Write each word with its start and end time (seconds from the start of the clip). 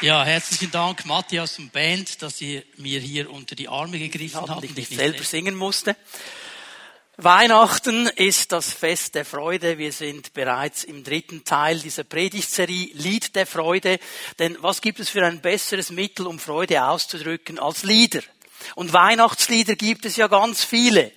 Ja, 0.00 0.24
herzlichen 0.24 0.70
Dank, 0.70 1.06
Matthias 1.06 1.58
und 1.58 1.72
Band, 1.72 2.22
dass 2.22 2.40
ihr 2.40 2.62
mir 2.76 3.00
hier 3.00 3.28
unter 3.32 3.56
die 3.56 3.66
Arme 3.66 3.98
gegriffen 3.98 4.48
habt. 4.48 4.62
Ich 4.62 4.76
nicht 4.76 4.94
selber 4.94 5.24
singen 5.24 5.56
musste. 5.56 5.96
Weihnachten 7.16 8.06
ist 8.06 8.52
das 8.52 8.72
Fest 8.72 9.16
der 9.16 9.24
Freude. 9.24 9.76
Wir 9.76 9.90
sind 9.90 10.34
bereits 10.34 10.84
im 10.84 11.02
dritten 11.02 11.42
Teil 11.42 11.80
dieser 11.80 12.04
Predigtserie 12.04 12.90
Lied 12.94 13.34
der 13.34 13.44
Freude. 13.44 13.98
Denn 14.38 14.56
was 14.60 14.82
gibt 14.82 15.00
es 15.00 15.08
für 15.08 15.26
ein 15.26 15.40
besseres 15.40 15.90
Mittel, 15.90 16.28
um 16.28 16.38
Freude 16.38 16.84
auszudrücken 16.84 17.58
als 17.58 17.82
Lieder? 17.82 18.20
Und 18.76 18.92
Weihnachtslieder 18.92 19.74
gibt 19.74 20.04
es 20.04 20.14
ja 20.14 20.28
ganz 20.28 20.62
viele. 20.62 21.10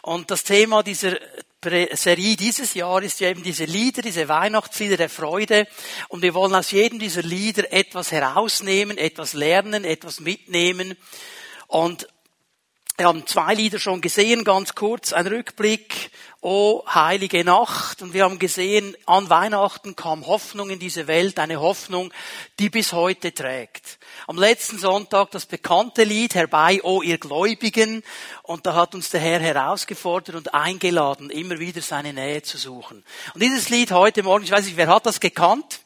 Und 0.00 0.30
das 0.30 0.44
Thema 0.44 0.82
dieser 0.82 1.18
Serie 1.96 2.36
dieses 2.36 2.74
Jahr 2.74 3.02
ist 3.02 3.20
ja 3.20 3.30
eben 3.30 3.42
diese 3.42 3.64
Lieder, 3.64 4.02
diese 4.02 4.28
Weihnachtslieder 4.28 4.96
der 4.96 5.08
Freude. 5.08 5.66
Und 6.08 6.22
wir 6.22 6.34
wollen 6.34 6.54
aus 6.54 6.70
jedem 6.70 6.98
dieser 6.98 7.22
Lieder 7.22 7.72
etwas 7.72 8.12
herausnehmen, 8.12 8.98
etwas 8.98 9.32
lernen, 9.32 9.84
etwas 9.84 10.20
mitnehmen. 10.20 10.96
Und 11.66 12.08
wir 12.96 13.06
haben 13.06 13.26
zwei 13.26 13.54
Lieder 13.54 13.80
schon 13.80 14.00
gesehen, 14.00 14.44
ganz 14.44 14.76
kurz, 14.76 15.12
ein 15.12 15.26
Rückblick, 15.26 16.10
O 16.44 16.84
heilige 16.86 17.42
Nacht. 17.42 18.02
Und 18.02 18.12
wir 18.12 18.24
haben 18.24 18.38
gesehen, 18.38 18.94
an 19.06 19.30
Weihnachten 19.30 19.96
kam 19.96 20.26
Hoffnung 20.26 20.68
in 20.68 20.78
diese 20.78 21.06
Welt, 21.06 21.38
eine 21.38 21.58
Hoffnung, 21.58 22.12
die 22.58 22.68
bis 22.68 22.92
heute 22.92 23.32
trägt. 23.32 23.98
Am 24.26 24.36
letzten 24.36 24.78
Sonntag 24.78 25.30
das 25.30 25.46
bekannte 25.46 26.04
Lied, 26.04 26.34
Herbei, 26.34 26.80
O 26.82 27.00
ihr 27.00 27.16
Gläubigen. 27.16 28.02
Und 28.42 28.66
da 28.66 28.74
hat 28.74 28.94
uns 28.94 29.08
der 29.08 29.20
Herr 29.20 29.40
herausgefordert 29.40 30.36
und 30.36 30.52
eingeladen, 30.52 31.30
immer 31.30 31.58
wieder 31.58 31.80
seine 31.80 32.12
Nähe 32.12 32.42
zu 32.42 32.58
suchen. 32.58 33.04
Und 33.32 33.42
dieses 33.42 33.70
Lied 33.70 33.90
heute 33.92 34.22
Morgen, 34.22 34.44
ich 34.44 34.50
weiß 34.50 34.66
nicht, 34.66 34.76
wer 34.76 34.88
hat 34.88 35.06
das 35.06 35.20
gekannt? 35.20 35.80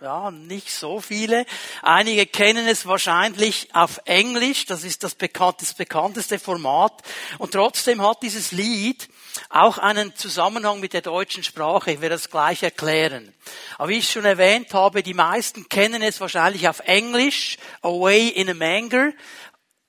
Ja, 0.00 0.30
nicht 0.30 0.72
so 0.72 1.00
viele. 1.00 1.44
Einige 1.82 2.26
kennen 2.26 2.66
es 2.68 2.86
wahrscheinlich 2.86 3.68
auf 3.72 4.00
Englisch. 4.04 4.64
Das 4.66 4.84
ist 4.84 5.02
das, 5.02 5.16
bekannt, 5.16 5.60
das 5.60 5.74
bekannteste 5.74 6.38
Format. 6.38 7.02
Und 7.38 7.52
trotzdem 7.52 8.00
hat 8.00 8.22
dieses 8.22 8.52
Lied 8.52 9.08
auch 9.48 9.78
einen 9.78 10.14
Zusammenhang 10.16 10.80
mit 10.80 10.92
der 10.92 11.02
deutschen 11.02 11.42
Sprache. 11.42 11.92
Ich 11.92 12.00
werde 12.00 12.14
das 12.14 12.30
gleich 12.30 12.62
erklären. 12.62 13.34
Aber 13.76 13.88
wie 13.88 13.98
ich 13.98 14.10
schon 14.10 14.24
erwähnt 14.24 14.72
habe, 14.74 15.02
die 15.02 15.14
meisten 15.14 15.68
kennen 15.68 16.02
es 16.02 16.20
wahrscheinlich 16.20 16.68
auf 16.68 16.80
Englisch. 16.80 17.56
Away 17.82 18.28
in 18.28 18.50
a 18.50 18.54
Manger. 18.54 19.12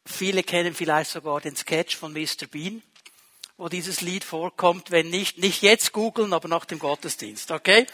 Viele 0.05 0.43
kennen 0.43 0.73
vielleicht 0.73 1.11
sogar 1.11 1.41
den 1.41 1.55
Sketch 1.55 1.95
von 1.95 2.13
Mr. 2.13 2.47
Bean 2.49 2.81
wo 3.59 3.67
dieses 3.67 3.99
Lied 3.99 4.23
vorkommt. 4.23 4.89
Wenn 4.89 5.09
nicht, 5.09 5.37
nicht 5.37 5.61
jetzt 5.61 5.91
googeln, 5.91 6.33
aber 6.33 6.47
nach 6.47 6.63
dem 6.63 6.79
Gottesdienst, 6.79 7.51
okay? 7.51 7.85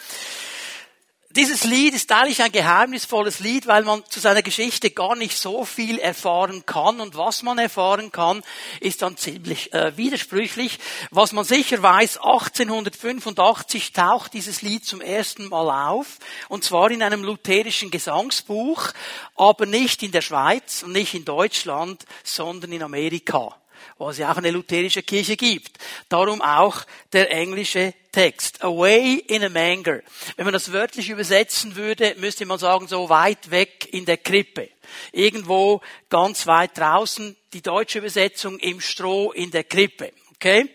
Dieses 1.35 1.65
Lied 1.65 1.93
ist 1.93 2.09
eigentlich 2.13 2.41
ein 2.41 2.51
geheimnisvolles 2.53 3.41
Lied, 3.41 3.67
weil 3.67 3.83
man 3.83 4.05
zu 4.07 4.21
seiner 4.21 4.41
Geschichte 4.41 4.89
gar 4.89 5.17
nicht 5.17 5.37
so 5.37 5.65
viel 5.65 5.99
erfahren 5.99 6.65
kann. 6.65 7.01
Und 7.01 7.17
was 7.17 7.43
man 7.43 7.57
erfahren 7.57 8.09
kann, 8.13 8.41
ist 8.79 9.01
dann 9.01 9.17
ziemlich 9.17 9.73
äh, 9.73 9.97
widersprüchlich. 9.97 10.79
Was 11.11 11.33
man 11.33 11.43
sicher 11.43 11.83
weiß, 11.83 12.19
1885 12.19 13.91
taucht 13.91 14.33
dieses 14.33 14.61
Lied 14.61 14.85
zum 14.85 15.01
ersten 15.01 15.49
Mal 15.49 15.89
auf. 15.89 16.19
Und 16.47 16.63
zwar 16.63 16.89
in 16.89 17.03
einem 17.03 17.25
lutherischen 17.25 17.91
Gesangsbuch, 17.91 18.91
aber 19.35 19.65
nicht 19.65 20.03
in 20.03 20.13
der 20.13 20.21
Schweiz 20.21 20.83
und 20.83 20.93
nicht 20.93 21.15
in 21.15 21.25
Deutschland, 21.25 22.05
sondern 22.23 22.71
in 22.71 22.81
Amerika 22.81 23.57
wo 23.97 24.09
es 24.09 24.17
ja 24.17 24.31
auch 24.31 24.37
eine 24.37 24.51
lutherische 24.51 25.03
Kirche 25.03 25.37
gibt. 25.37 25.77
Darum 26.09 26.41
auch 26.41 26.85
der 27.13 27.31
englische 27.31 27.93
Text. 28.11 28.63
Away 28.63 29.15
in 29.27 29.43
a 29.43 29.49
manger. 29.49 30.01
Wenn 30.37 30.45
man 30.45 30.53
das 30.53 30.71
wörtlich 30.71 31.09
übersetzen 31.09 31.75
würde, 31.75 32.15
müsste 32.17 32.45
man 32.45 32.59
sagen, 32.59 32.87
so 32.87 33.09
weit 33.09 33.51
weg 33.51 33.89
in 33.91 34.05
der 34.05 34.17
Krippe. 34.17 34.69
Irgendwo 35.11 35.81
ganz 36.09 36.47
weit 36.47 36.77
draußen. 36.77 37.35
Die 37.53 37.61
deutsche 37.61 37.99
Übersetzung 37.99 38.59
im 38.59 38.79
Stroh 38.79 39.31
in 39.31 39.51
der 39.51 39.63
Krippe. 39.63 40.13
Okay? 40.35 40.69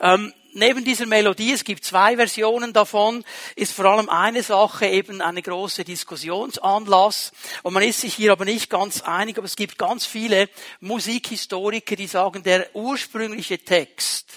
Ähm, 0.00 0.32
neben 0.56 0.84
dieser 0.84 1.06
Melodie, 1.06 1.52
es 1.52 1.64
gibt 1.64 1.84
zwei 1.84 2.16
Versionen 2.16 2.72
davon, 2.72 3.24
ist 3.54 3.72
vor 3.72 3.84
allem 3.84 4.08
eine 4.08 4.42
Sache 4.42 4.86
eben 4.86 5.20
eine 5.20 5.42
große 5.42 5.84
Diskussionsanlass. 5.84 7.32
Und 7.62 7.74
man 7.74 7.82
ist 7.82 8.00
sich 8.00 8.14
hier 8.14 8.32
aber 8.32 8.44
nicht 8.44 8.70
ganz 8.70 9.02
einig, 9.02 9.36
aber 9.38 9.44
es 9.44 9.56
gibt 9.56 9.78
ganz 9.78 10.06
viele 10.06 10.48
Musikhistoriker, 10.80 11.94
die 11.94 12.06
sagen, 12.06 12.42
der 12.42 12.74
ursprüngliche 12.74 13.58
Text, 13.58 14.32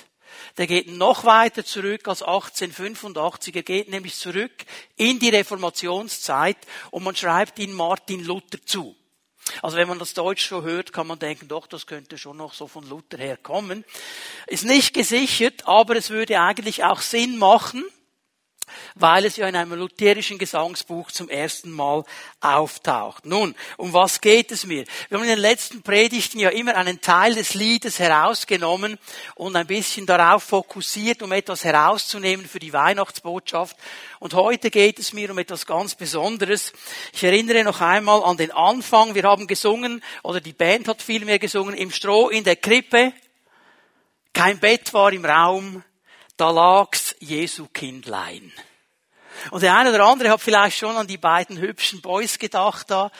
der 0.57 0.67
geht 0.67 0.89
noch 0.89 1.23
weiter 1.23 1.63
zurück 1.63 2.07
als 2.07 2.21
1885. 2.21 3.55
Er 3.55 3.63
geht 3.63 3.89
nämlich 3.89 4.15
zurück 4.15 4.51
in 4.97 5.19
die 5.19 5.29
Reformationszeit 5.29 6.57
und 6.91 7.03
man 7.03 7.15
schreibt 7.15 7.59
ihn 7.59 7.71
Martin 7.71 8.25
Luther 8.25 8.59
zu. 8.65 8.98
Also 9.61 9.77
wenn 9.77 9.87
man 9.87 9.99
das 9.99 10.13
Deutsch 10.13 10.47
so 10.47 10.63
hört, 10.63 10.93
kann 10.93 11.07
man 11.07 11.19
denken, 11.19 11.47
doch, 11.47 11.67
das 11.67 11.87
könnte 11.87 12.17
schon 12.17 12.37
noch 12.37 12.53
so 12.53 12.67
von 12.67 12.87
Luther 12.87 13.17
herkommen. 13.17 13.83
Ist 14.47 14.65
nicht 14.65 14.93
gesichert, 14.93 15.67
aber 15.67 15.95
es 15.95 16.09
würde 16.09 16.39
eigentlich 16.39 16.83
auch 16.83 17.01
Sinn 17.01 17.37
machen, 17.37 17.83
weil 18.95 19.25
es 19.25 19.37
ja 19.37 19.47
in 19.47 19.55
einem 19.55 19.73
lutherischen 19.73 20.37
Gesangsbuch 20.37 21.11
zum 21.11 21.29
ersten 21.29 21.71
Mal 21.71 22.03
auftaucht. 22.41 23.25
Nun, 23.25 23.55
um 23.77 23.93
was 23.93 24.21
geht 24.21 24.51
es 24.51 24.65
mir? 24.65 24.85
Wir 25.07 25.17
haben 25.17 25.23
in 25.23 25.29
den 25.29 25.39
letzten 25.39 25.81
Predigten 25.81 26.39
ja 26.39 26.49
immer 26.49 26.75
einen 26.75 27.01
Teil 27.01 27.35
des 27.35 27.53
Liedes 27.53 27.99
herausgenommen 27.99 28.97
und 29.35 29.55
ein 29.55 29.67
bisschen 29.67 30.05
darauf 30.05 30.43
fokussiert, 30.43 31.21
um 31.21 31.31
etwas 31.31 31.63
herauszunehmen 31.63 32.47
für 32.47 32.59
die 32.59 32.73
Weihnachtsbotschaft. 32.73 33.77
Und 34.19 34.33
heute 34.33 34.69
geht 34.69 34.99
es 34.99 35.13
mir 35.13 35.31
um 35.31 35.37
etwas 35.37 35.65
ganz 35.65 35.95
Besonderes. 35.95 36.73
Ich 37.13 37.23
erinnere 37.23 37.63
noch 37.63 37.81
einmal 37.81 38.23
an 38.23 38.37
den 38.37 38.51
Anfang. 38.51 39.15
Wir 39.15 39.23
haben 39.23 39.47
gesungen, 39.47 40.03
oder 40.23 40.41
die 40.41 40.53
Band 40.53 40.87
hat 40.87 41.01
vielmehr 41.01 41.39
gesungen, 41.39 41.75
im 41.75 41.91
Stroh 41.91 42.29
in 42.29 42.43
der 42.43 42.55
Krippe. 42.55 43.13
Kein 44.33 44.59
Bett 44.59 44.93
war 44.93 45.11
im 45.11 45.25
Raum, 45.25 45.83
da 46.37 46.51
lag's 46.51 47.08
Jesu 47.19 47.67
Kindlein. 47.67 48.51
Und 49.51 49.63
der 49.63 49.77
eine 49.77 49.93
oder 49.93 50.05
andere 50.05 50.29
hat 50.29 50.41
vielleicht 50.41 50.77
schon 50.77 50.95
an 50.95 51.07
die 51.07 51.17
beiden 51.17 51.57
hübschen 51.57 52.01
Boys 52.01 52.39
gedacht 52.39 52.89
da. 52.89 53.11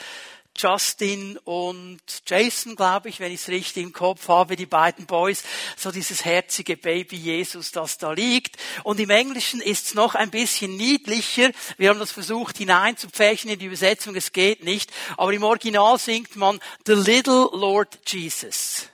Justin 0.56 1.38
und 1.44 2.00
Jason, 2.26 2.74
glaube 2.74 3.08
ich, 3.08 3.20
wenn 3.20 3.32
ich 3.32 3.40
es 3.40 3.48
richtig 3.48 3.84
im 3.84 3.92
Kopf 3.92 4.28
habe, 4.28 4.56
die 4.56 4.66
beiden 4.66 5.06
Boys, 5.06 5.44
so 5.76 5.92
dieses 5.92 6.24
herzige 6.24 6.76
Baby 6.76 7.16
Jesus, 7.16 7.70
das 7.70 7.98
da 7.98 8.12
liegt. 8.12 8.56
Und 8.82 8.98
im 8.98 9.10
Englischen 9.10 9.60
ist 9.60 9.86
es 9.86 9.94
noch 9.94 10.16
ein 10.16 10.30
bisschen 10.30 10.76
niedlicher. 10.76 11.50
Wir 11.78 11.90
haben 11.90 12.00
das 12.00 12.10
versucht 12.10 12.58
hineinzupfächen 12.58 13.50
in 13.50 13.58
die 13.60 13.66
Übersetzung, 13.66 14.16
es 14.16 14.32
geht 14.32 14.64
nicht. 14.64 14.90
Aber 15.16 15.32
im 15.32 15.44
Original 15.44 15.98
singt 15.98 16.34
man 16.36 16.58
The 16.84 16.94
Little 16.94 17.48
Lord 17.52 17.98
Jesus. 18.06 18.88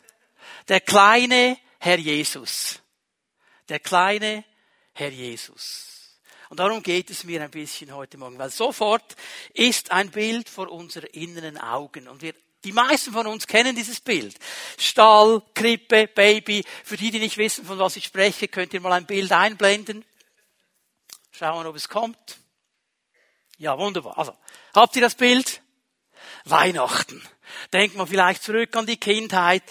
Der 0.68 0.80
kleine 0.80 1.56
Herr 1.78 1.98
Jesus 1.98 2.80
der 3.68 3.80
kleine 3.80 4.44
Herr 4.98 5.10
Jesus. 5.10 6.18
Und 6.48 6.58
darum 6.58 6.82
geht 6.82 7.10
es 7.10 7.24
mir 7.24 7.42
ein 7.42 7.50
bisschen 7.50 7.94
heute 7.94 8.16
Morgen, 8.16 8.38
weil 8.38 8.48
sofort 8.48 9.14
ist 9.52 9.92
ein 9.92 10.10
Bild 10.10 10.48
vor 10.48 10.70
unseren 10.72 11.08
inneren 11.08 11.58
Augen 11.58 12.08
und 12.08 12.22
wir 12.22 12.34
die 12.64 12.72
meisten 12.72 13.12
von 13.12 13.26
uns 13.26 13.46
kennen 13.46 13.76
dieses 13.76 14.00
Bild. 14.00 14.34
Stall, 14.78 15.42
Krippe, 15.54 16.08
Baby. 16.08 16.64
Für 16.82 16.96
die, 16.96 17.10
die 17.10 17.18
nicht 17.18 17.36
wissen, 17.36 17.66
von 17.66 17.78
was 17.78 17.96
ich 17.96 18.06
spreche, 18.06 18.48
könnt 18.48 18.72
ihr 18.72 18.80
mal 18.80 18.92
ein 18.92 19.06
Bild 19.06 19.30
einblenden. 19.32 20.02
Schauen, 21.30 21.66
ob 21.66 21.76
es 21.76 21.88
kommt. 21.90 22.38
Ja, 23.58 23.78
wunderbar. 23.78 24.16
Also, 24.18 24.34
habt 24.74 24.96
ihr 24.96 25.02
das 25.02 25.14
Bild? 25.14 25.60
Weihnachten. 26.48 27.22
Denkt 27.72 27.96
man 27.96 28.06
vielleicht 28.06 28.42
zurück 28.42 28.74
an 28.76 28.86
die 28.86 28.96
Kindheit. 28.96 29.62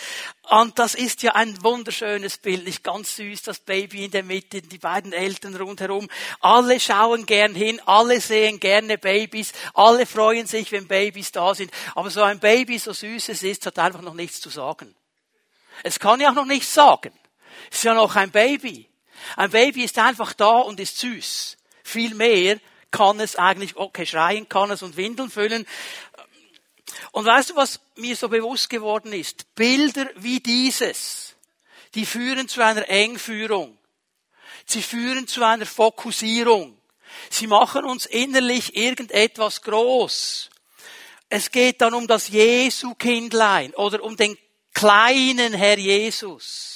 Und 0.50 0.78
das 0.80 0.96
ist 0.96 1.24
ja 1.24 1.34
ein 1.34 1.64
wunderschönes 1.64 2.38
Bild, 2.38 2.66
nicht 2.66 2.84
ganz 2.84 3.16
süß, 3.16 3.44
das 3.44 3.60
Baby 3.60 4.06
in 4.06 4.12
der 4.12 4.24
Mitte, 4.24 4.62
die 4.62 4.78
beiden 4.78 5.14
Eltern 5.14 5.56
rundherum. 5.56 6.10
Alle 6.40 6.80
schauen 6.80 7.26
gern 7.26 7.56
hin, 7.56 7.82
alle 7.86 8.22
sehen 8.22 8.60
gerne 8.60 8.98
Babys, 8.98 9.54
alle 9.74 10.06
freuen 10.06 10.48
sich, 10.48 10.72
wenn 10.72 10.88
Babys 10.88 11.32
da 11.32 11.56
sind. 11.56 11.72
Aber 11.96 12.10
so 12.10 12.22
ein 12.22 12.40
Baby, 12.40 12.78
so 12.78 12.94
süß 12.94 13.30
es 13.30 13.44
ist, 13.44 13.66
hat 13.66 13.80
einfach 13.80 14.02
noch 14.02 14.14
nichts 14.14 14.42
zu 14.42 14.50
sagen. 14.50 14.94
Es 15.84 16.00
kann 16.00 16.22
ja 16.22 16.30
auch 16.30 16.36
noch 16.36 16.46
nichts 16.46 16.74
sagen. 16.74 17.14
Es 17.72 17.80
ist 17.80 17.84
ja 17.84 17.94
noch 17.94 18.16
ein 18.16 18.32
Baby. 18.32 18.90
Ein 19.36 19.52
Baby 19.52 19.84
ist 19.84 19.98
einfach 19.98 20.34
da 20.34 20.60
und 20.60 20.80
ist 20.80 21.00
süß. 21.00 21.58
Viel 21.84 22.14
mehr 22.16 22.60
kann 22.92 23.20
es 23.20 23.36
eigentlich, 23.36 23.76
okay, 23.76 24.06
schreien 24.06 24.48
kann 24.48 24.72
es 24.72 24.82
und 24.82 24.96
Windeln 24.96 25.30
füllen, 25.30 25.66
und 27.12 27.26
weißt 27.26 27.52
du, 27.52 27.56
was 27.56 27.80
mir 27.96 28.16
so 28.16 28.30
bewusst 28.30 28.70
geworden 28.70 29.14
ist? 29.14 29.54
Bilder 29.56 30.10
wie 30.16 30.40
dieses, 30.40 31.36
die 31.94 32.06
führen 32.06 32.48
zu 32.48 32.62
einer 32.62 32.88
Engführung. 32.90 33.78
Sie 34.66 34.82
führen 34.82 35.28
zu 35.28 35.44
einer 35.44 35.66
Fokussierung. 35.66 36.78
Sie 37.30 37.48
machen 37.48 37.86
uns 37.86 38.06
innerlich 38.06 38.76
irgendetwas 38.76 39.62
groß. 39.62 40.50
Es 41.30 41.52
geht 41.52 41.82
dann 41.82 41.94
um 41.94 42.08
das 42.08 42.30
Jesu-Kindlein 42.30 43.74
oder 43.76 44.04
um 44.04 44.16
den 44.16 44.38
kleinen 44.74 45.54
Herr 45.54 45.78
Jesus, 45.78 46.75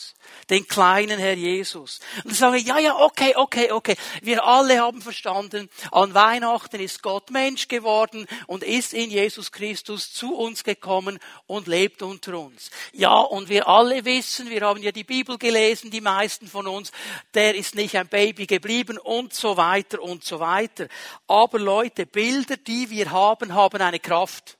den 0.49 0.67
kleinen 0.67 1.19
Herr 1.19 1.35
Jesus. 1.35 1.99
Und 2.23 2.31
ich 2.31 2.37
sage, 2.37 2.57
ja, 2.57 2.79
ja, 2.79 2.95
okay, 2.97 3.35
okay, 3.35 3.71
okay. 3.71 3.95
Wir 4.21 4.45
alle 4.45 4.79
haben 4.79 5.01
verstanden, 5.01 5.69
an 5.91 6.13
Weihnachten 6.13 6.79
ist 6.79 7.03
Gott 7.03 7.31
Mensch 7.31 7.67
geworden 7.67 8.27
und 8.47 8.63
ist 8.63 8.93
in 8.93 9.09
Jesus 9.09 9.51
Christus 9.51 10.11
zu 10.11 10.35
uns 10.35 10.63
gekommen 10.63 11.19
und 11.47 11.67
lebt 11.67 12.01
unter 12.01 12.37
uns. 12.37 12.69
Ja, 12.93 13.17
und 13.17 13.49
wir 13.49 13.67
alle 13.67 14.05
wissen, 14.05 14.49
wir 14.49 14.61
haben 14.61 14.81
ja 14.81 14.91
die 14.91 15.03
Bibel 15.03 15.37
gelesen, 15.37 15.91
die 15.91 16.01
meisten 16.01 16.47
von 16.47 16.67
uns, 16.67 16.91
der 17.33 17.55
ist 17.55 17.75
nicht 17.75 17.95
ein 17.95 18.07
Baby 18.07 18.45
geblieben 18.45 18.97
und 18.97 19.33
so 19.33 19.57
weiter 19.57 20.01
und 20.01 20.23
so 20.23 20.39
weiter. 20.39 20.87
Aber 21.27 21.59
Leute, 21.59 22.05
Bilder, 22.05 22.57
die 22.57 22.89
wir 22.89 23.11
haben, 23.11 23.53
haben 23.53 23.81
eine 23.81 23.99
Kraft. 23.99 24.58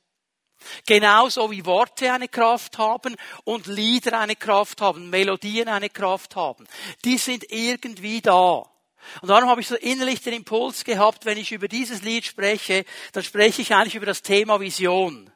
Genauso 0.85 1.51
wie 1.51 1.65
Worte 1.65 2.11
eine 2.11 2.27
Kraft 2.27 2.77
haben 2.77 3.15
und 3.43 3.67
Lieder 3.67 4.19
eine 4.19 4.35
Kraft 4.35 4.81
haben, 4.81 5.09
Melodien 5.09 5.67
eine 5.67 5.89
Kraft 5.89 6.35
haben. 6.35 6.67
Die 7.05 7.17
sind 7.17 7.51
irgendwie 7.51 8.21
da. 8.21 8.65
Und 9.21 9.29
darum 9.29 9.49
habe 9.49 9.61
ich 9.61 9.67
so 9.67 9.75
innerlich 9.75 10.21
den 10.21 10.33
Impuls 10.33 10.83
gehabt, 10.83 11.25
wenn 11.25 11.37
ich 11.37 11.51
über 11.51 11.67
dieses 11.67 12.01
Lied 12.01 12.25
spreche, 12.25 12.85
dann 13.13 13.23
spreche 13.23 13.61
ich 13.61 13.73
eigentlich 13.73 13.95
über 13.95 14.05
das 14.05 14.21
Thema 14.21 14.59
Vision. 14.59 15.28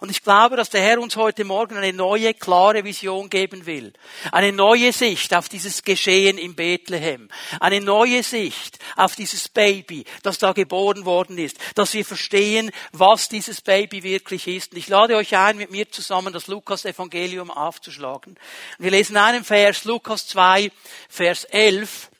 Und 0.00 0.10
ich 0.10 0.22
glaube, 0.22 0.56
dass 0.56 0.70
der 0.70 0.80
Herr 0.80 1.00
uns 1.00 1.16
heute 1.16 1.44
Morgen 1.44 1.76
eine 1.76 1.92
neue, 1.92 2.34
klare 2.34 2.84
Vision 2.84 3.30
geben 3.30 3.66
will. 3.66 3.92
Eine 4.32 4.52
neue 4.52 4.92
Sicht 4.92 5.34
auf 5.34 5.48
dieses 5.48 5.82
Geschehen 5.82 6.38
in 6.38 6.54
Bethlehem. 6.54 7.28
Eine 7.60 7.80
neue 7.80 8.22
Sicht 8.22 8.78
auf 8.96 9.16
dieses 9.16 9.48
Baby, 9.48 10.04
das 10.22 10.38
da 10.38 10.52
geboren 10.52 11.04
worden 11.04 11.38
ist. 11.38 11.56
Dass 11.74 11.94
wir 11.94 12.04
verstehen, 12.04 12.70
was 12.92 13.28
dieses 13.28 13.60
Baby 13.60 14.02
wirklich 14.02 14.46
ist. 14.46 14.72
Und 14.72 14.78
ich 14.78 14.88
lade 14.88 15.16
euch 15.16 15.36
ein, 15.36 15.56
mit 15.56 15.70
mir 15.70 15.90
zusammen 15.90 16.32
das 16.32 16.46
Lukas-Evangelium 16.46 17.50
aufzuschlagen. 17.50 18.38
Wir 18.78 18.90
lesen 18.90 19.16
einen 19.16 19.44
Vers, 19.44 19.84
Lukas 19.84 20.26
2, 20.28 20.70
Vers 21.08 21.44
11. 21.44 22.10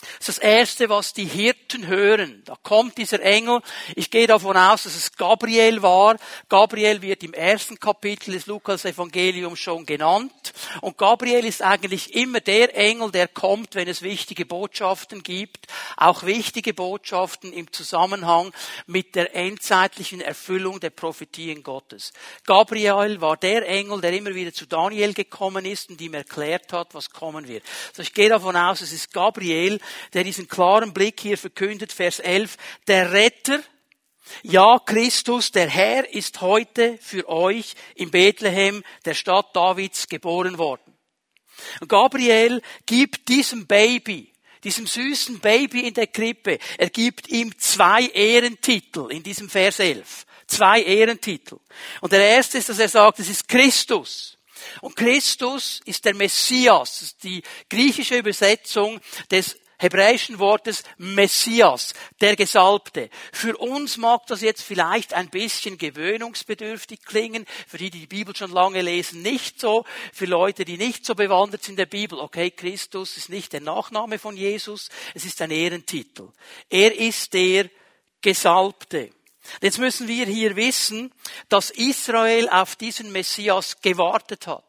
Das 0.00 0.28
ist 0.28 0.28
das 0.28 0.38
Erste, 0.38 0.88
was 0.88 1.12
die 1.12 1.24
Hirten 1.24 1.88
hören. 1.88 2.42
Da 2.44 2.54
kommt 2.62 2.98
dieser 2.98 3.20
Engel. 3.20 3.60
Ich 3.96 4.12
gehe 4.12 4.28
davon 4.28 4.56
aus, 4.56 4.84
dass 4.84 4.94
es 4.94 5.12
Gabriel 5.16 5.82
war. 5.82 6.16
Gabriel 6.48 7.02
wird 7.02 7.24
im 7.24 7.34
ersten 7.34 7.80
Kapitel 7.80 8.32
des 8.32 8.46
Lukas-Evangeliums 8.46 9.58
schon 9.58 9.86
genannt. 9.86 10.52
Und 10.82 10.98
Gabriel 10.98 11.44
ist 11.44 11.62
eigentlich 11.62 12.14
immer 12.14 12.40
der 12.40 12.76
Engel, 12.76 13.10
der 13.10 13.26
kommt, 13.26 13.74
wenn 13.74 13.88
es 13.88 14.02
wichtige 14.02 14.46
Botschaften 14.46 15.24
gibt. 15.24 15.66
Auch 15.96 16.22
wichtige 16.22 16.74
Botschaften 16.74 17.52
im 17.52 17.72
Zusammenhang 17.72 18.52
mit 18.86 19.16
der 19.16 19.34
endzeitlichen 19.34 20.20
Erfüllung 20.20 20.78
der 20.78 20.90
Prophetien 20.90 21.64
Gottes. 21.64 22.12
Gabriel 22.46 23.20
war 23.20 23.36
der 23.36 23.68
Engel, 23.68 24.00
der 24.00 24.12
immer 24.12 24.34
wieder 24.34 24.52
zu 24.52 24.66
Daniel 24.66 25.12
gekommen 25.12 25.64
ist 25.64 25.90
und 25.90 26.00
ihm 26.00 26.14
erklärt 26.14 26.72
hat, 26.72 26.94
was 26.94 27.10
kommen 27.10 27.48
wird. 27.48 27.64
Also 27.88 28.02
ich 28.02 28.14
gehe 28.14 28.28
davon 28.28 28.54
aus, 28.54 28.80
es 28.80 28.92
ist 28.92 29.12
Gabriel, 29.12 29.80
der 30.14 30.24
diesen 30.24 30.48
klaren 30.48 30.92
Blick 30.92 31.20
hier 31.20 31.38
verkündet, 31.38 31.92
Vers 31.92 32.18
11, 32.20 32.56
der 32.86 33.12
Retter, 33.12 33.60
ja, 34.42 34.78
Christus, 34.78 35.52
der 35.52 35.68
Herr, 35.68 36.12
ist 36.12 36.40
heute 36.40 36.98
für 37.00 37.28
euch 37.28 37.74
in 37.94 38.10
Bethlehem, 38.10 38.82
der 39.04 39.14
Stadt 39.14 39.54
Davids, 39.54 40.08
geboren 40.08 40.58
worden. 40.58 40.94
Und 41.80 41.88
Gabriel 41.88 42.62
gibt 42.86 43.28
diesem 43.28 43.66
Baby, 43.66 44.32
diesem 44.64 44.86
süßen 44.86 45.40
Baby 45.40 45.86
in 45.86 45.94
der 45.94 46.06
Krippe, 46.06 46.58
er 46.76 46.90
gibt 46.90 47.28
ihm 47.28 47.56
zwei 47.58 48.06
Ehrentitel 48.06 49.10
in 49.10 49.22
diesem 49.22 49.48
Vers 49.48 49.78
11. 49.78 50.26
Zwei 50.46 50.82
Ehrentitel. 50.82 51.58
Und 52.00 52.12
der 52.12 52.20
erste 52.20 52.58
ist, 52.58 52.68
dass 52.68 52.78
er 52.78 52.88
sagt, 52.88 53.18
es 53.18 53.28
ist 53.28 53.48
Christus. 53.48 54.38
Und 54.80 54.96
Christus 54.96 55.80
ist 55.84 56.04
der 56.04 56.14
Messias, 56.14 57.16
die 57.22 57.42
griechische 57.68 58.18
Übersetzung 58.18 59.00
des 59.30 59.56
hebräischen 59.78 60.38
Wortes 60.38 60.82
Messias, 60.96 61.94
der 62.20 62.36
Gesalbte. 62.36 63.10
Für 63.32 63.56
uns 63.56 63.96
mag 63.96 64.26
das 64.26 64.40
jetzt 64.40 64.62
vielleicht 64.62 65.14
ein 65.14 65.30
bisschen 65.30 65.78
gewöhnungsbedürftig 65.78 67.04
klingen, 67.04 67.46
für 67.66 67.78
die, 67.78 67.90
die 67.90 68.00
die 68.00 68.06
Bibel 68.06 68.34
schon 68.36 68.50
lange 68.50 68.82
lesen, 68.82 69.22
nicht 69.22 69.60
so, 69.60 69.84
für 70.12 70.26
Leute, 70.26 70.64
die 70.64 70.76
nicht 70.76 71.04
so 71.04 71.14
bewandert 71.14 71.62
sind 71.62 71.74
in 71.74 71.76
der 71.76 71.86
Bibel. 71.86 72.18
Okay, 72.18 72.50
Christus 72.50 73.16
ist 73.16 73.28
nicht 73.28 73.52
der 73.52 73.60
Nachname 73.60 74.18
von 74.18 74.36
Jesus, 74.36 74.88
es 75.14 75.24
ist 75.24 75.40
ein 75.42 75.50
Ehrentitel. 75.50 76.28
Er 76.68 76.94
ist 76.98 77.32
der 77.32 77.70
Gesalbte. 78.20 79.10
Jetzt 79.62 79.78
müssen 79.78 80.08
wir 80.08 80.26
hier 80.26 80.56
wissen, 80.56 81.12
dass 81.48 81.70
Israel 81.70 82.48
auf 82.48 82.76
diesen 82.76 83.12
Messias 83.12 83.80
gewartet 83.80 84.46
hat, 84.46 84.64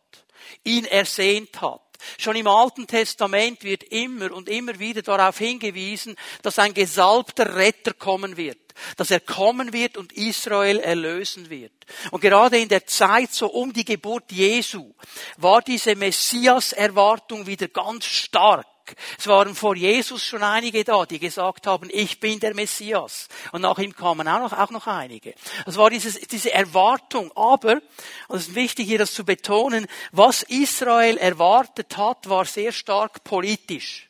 ihn 0.64 0.86
ersehnt 0.86 1.62
hat. 1.62 1.89
Schon 2.18 2.36
im 2.36 2.48
Alten 2.48 2.88
Testament 2.88 3.64
wird 3.64 3.84
immer 3.84 4.32
und 4.32 4.50
immer 4.50 4.80
wieder 4.80 5.02
darauf 5.02 5.38
hingewiesen, 5.38 6.16
dass 6.42 6.60
ein 6.60 6.74
gesalbter 6.74 7.56
Retter 7.56 7.94
kommen 7.94 8.38
wird, 8.38 8.60
dass 8.98 9.12
er 9.12 9.20
kommen 9.20 9.74
wird 9.74 9.98
und 9.98 10.14
Israel 10.14 10.80
erlösen 10.80 11.50
wird. 11.50 11.74
Und 12.12 12.22
gerade 12.22 12.58
in 12.58 12.70
der 12.70 12.86
Zeit 12.86 13.34
so 13.34 13.48
um 13.48 13.74
die 13.74 13.86
Geburt 13.86 14.32
Jesu 14.32 14.94
war 15.38 15.62
diese 15.62 15.96
Messias-Erwartung 15.96 17.48
wieder 17.48 17.68
ganz 17.68 18.06
stark. 18.06 18.66
Es 19.18 19.28
waren 19.28 19.56
vor 19.56 19.76
Jesus 19.76 20.24
schon 20.24 20.44
einige 20.44 20.84
da, 20.84 21.06
die 21.06 21.20
gesagt 21.20 21.68
haben, 21.68 21.90
ich 21.92 22.20
bin 22.20 22.40
der 22.40 22.54
Messias. 22.54 23.28
Und 23.52 23.62
nach 23.62 23.78
ihm 23.80 23.96
kamen 23.96 24.28
auch 24.28 24.40
noch, 24.40 24.54
auch 24.54 24.72
noch 24.72 24.88
einige. 24.88 25.34
Es 25.66 25.78
war 25.78 25.90
dieses, 25.90 26.20
diese 26.20 26.52
Erwartung. 26.52 27.32
Aber, 27.36 27.80
und 28.28 28.38
es 28.38 28.50
ist 28.50 28.56
wichtig 28.56 28.88
hier 28.88 29.00
das 29.00 29.14
zu 29.14 29.26
betonen, 29.26 29.88
was 30.12 30.44
Israel 30.44 31.18
erwartet 31.18 31.98
hat, 31.98 32.30
war 32.30 32.46
sehr 32.46 32.72
stark 32.72 33.24
politisch. 33.24 34.10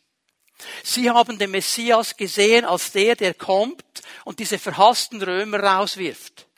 Sie 0.83 1.09
haben 1.09 1.37
den 1.37 1.51
Messias 1.51 2.17
gesehen 2.17 2.65
als 2.65 2.91
der, 2.91 3.15
der 3.15 3.33
kommt 3.33 3.83
und 4.25 4.39
diese 4.39 4.59
verhassten 4.59 5.21
Römer 5.21 5.61
rauswirft 5.61 6.48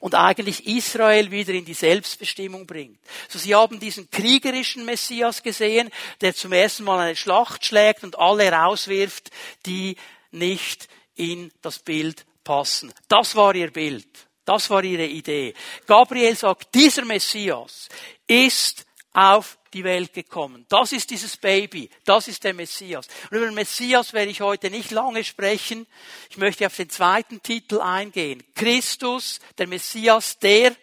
und 0.00 0.14
eigentlich 0.14 0.66
Israel 0.66 1.30
wieder 1.30 1.52
in 1.52 1.64
die 1.64 1.74
Selbstbestimmung 1.74 2.66
bringt. 2.66 2.98
So, 3.28 3.38
sie 3.38 3.54
haben 3.54 3.80
diesen 3.80 4.10
kriegerischen 4.10 4.84
Messias 4.84 5.42
gesehen, 5.42 5.90
der 6.20 6.34
zum 6.34 6.52
ersten 6.52 6.84
Mal 6.84 6.98
eine 7.00 7.16
Schlacht 7.16 7.64
schlägt 7.64 8.04
und 8.04 8.18
alle 8.18 8.50
rauswirft, 8.50 9.30
die 9.66 9.96
nicht 10.30 10.88
in 11.14 11.52
das 11.62 11.78
Bild 11.78 12.24
passen. 12.44 12.92
Das 13.08 13.36
war 13.36 13.54
ihr 13.54 13.70
Bild. 13.70 14.08
Das 14.44 14.70
war 14.70 14.82
ihre 14.82 15.06
Idee. 15.06 15.54
Gabriel 15.86 16.34
sagt, 16.34 16.74
dieser 16.74 17.04
Messias 17.04 17.88
ist 18.26 18.86
auf 19.12 19.58
die 19.72 19.84
Welt 19.84 20.12
gekommen. 20.12 20.66
Das 20.68 20.92
ist 20.92 21.10
dieses 21.10 21.36
Baby. 21.36 21.90
Das 22.04 22.28
ist 22.28 22.44
der 22.44 22.54
Messias. 22.54 23.08
Und 23.30 23.36
über 23.36 23.46
den 23.46 23.54
Messias 23.54 24.12
werde 24.12 24.30
ich 24.30 24.40
heute 24.40 24.70
nicht 24.70 24.90
lange 24.90 25.24
sprechen. 25.24 25.86
Ich 26.28 26.36
möchte 26.36 26.66
auf 26.66 26.76
den 26.76 26.90
zweiten 26.90 27.42
Titel 27.42 27.80
eingehen. 27.80 28.42
Christus, 28.54 29.40
der 29.58 29.66
Messias, 29.66 30.38
der 30.38 30.76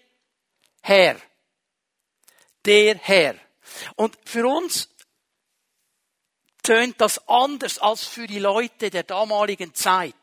Herr. 0.81 1.17
Der 2.65 2.95
Herr. 2.95 3.35
Und 3.95 4.17
für 4.25 4.45
uns 4.47 4.89
tönt 6.63 6.99
das 6.99 7.27
anders 7.27 7.79
als 7.79 8.05
für 8.05 8.27
die 8.27 8.39
Leute 8.39 8.89
der 8.89 9.03
damaligen 9.03 9.73
Zeit. 9.73 10.13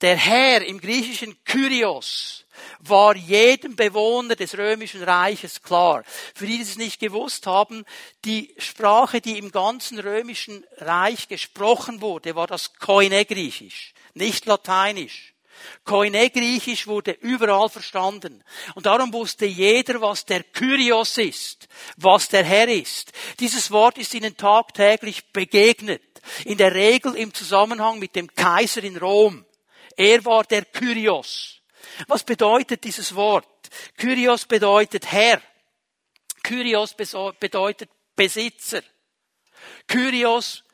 Der 0.00 0.16
Herr 0.16 0.64
im 0.64 0.80
griechischen 0.80 1.42
Kyrios 1.44 2.44
war 2.80 3.16
jedem 3.16 3.76
Bewohner 3.76 4.36
des 4.36 4.56
römischen 4.56 5.02
Reiches 5.02 5.62
klar. 5.62 6.04
Für 6.34 6.46
die, 6.46 6.56
die 6.56 6.62
es 6.62 6.76
nicht 6.76 7.00
gewusst 7.00 7.46
haben, 7.46 7.84
die 8.24 8.54
Sprache, 8.58 9.20
die 9.20 9.38
im 9.38 9.50
ganzen 9.50 9.98
römischen 9.98 10.64
Reich 10.78 11.28
gesprochen 11.28 12.00
wurde, 12.00 12.34
war 12.34 12.46
das 12.46 12.74
Koine-Griechisch, 12.74 13.94
nicht 14.14 14.46
Lateinisch. 14.46 15.34
Koine-Griechisch 15.84 16.86
wurde 16.86 17.12
überall 17.12 17.68
verstanden. 17.68 18.42
Und 18.74 18.86
darum 18.86 19.12
wusste 19.12 19.46
jeder, 19.46 20.00
was 20.00 20.24
der 20.24 20.42
Kyrios 20.42 21.18
ist, 21.18 21.68
was 21.96 22.28
der 22.28 22.44
Herr 22.44 22.68
ist. 22.68 23.12
Dieses 23.40 23.70
Wort 23.70 23.98
ist 23.98 24.14
ihnen 24.14 24.36
tagtäglich 24.36 25.32
begegnet. 25.32 26.02
In 26.44 26.58
der 26.58 26.74
Regel 26.74 27.14
im 27.16 27.32
Zusammenhang 27.32 27.98
mit 27.98 28.14
dem 28.14 28.32
Kaiser 28.34 28.82
in 28.84 28.96
Rom. 28.96 29.44
Er 29.96 30.24
war 30.24 30.44
der 30.44 30.64
Kyrios. 30.64 31.59
Was 32.06 32.24
bedeutet 32.24 32.84
dieses 32.84 33.14
Wort? 33.14 33.68
Kyrios 33.96 34.44
bedeutet 34.46 35.10
Herr. 35.10 35.40
Kyrios 36.42 36.94
bedeutet 36.94 37.90
Besitzer. 38.16 38.82
Kyrios 39.86 40.64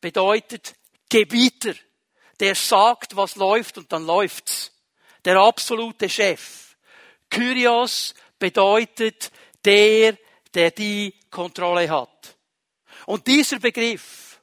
bedeutet 0.00 0.74
Gebieter. 1.08 1.74
Der 2.40 2.54
sagt, 2.54 3.14
was 3.16 3.36
läuft 3.36 3.78
und 3.78 3.92
dann 3.92 4.06
läuft's. 4.06 4.72
Der 5.24 5.36
absolute 5.36 6.08
Chef. 6.08 6.76
Kyrios 7.30 8.14
bedeutet 8.38 9.30
der, 9.64 10.18
der 10.52 10.70
die 10.70 11.14
Kontrolle 11.30 11.88
hat. 11.88 12.36
Und 13.06 13.26
dieser 13.26 13.58
Begriff 13.58 14.33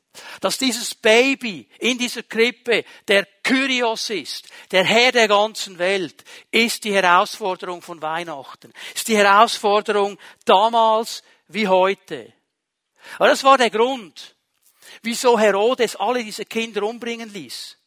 dass 0.41 0.57
dieses 0.57 0.95
Baby 0.95 1.67
in 1.79 1.97
dieser 1.97 2.23
Krippe 2.23 2.83
der 3.07 3.25
Kyrios 3.43 4.09
ist, 4.09 4.47
der 4.71 4.83
Herr 4.83 5.11
der 5.11 5.27
ganzen 5.27 5.77
Welt, 5.77 6.23
ist 6.51 6.83
die 6.83 6.93
Herausforderung 6.93 7.81
von 7.81 8.01
Weihnachten. 8.01 8.73
Ist 8.93 9.07
die 9.07 9.17
Herausforderung 9.17 10.17
damals 10.45 11.23
wie 11.47 11.67
heute. 11.67 12.33
Aber 13.17 13.29
das 13.29 13.43
war 13.43 13.57
der 13.57 13.69
Grund, 13.69 14.35
wieso 15.01 15.39
Herodes 15.39 15.95
alle 15.95 16.23
diese 16.23 16.45
Kinder 16.45 16.83
umbringen 16.83 17.31
ließ. 17.31 17.77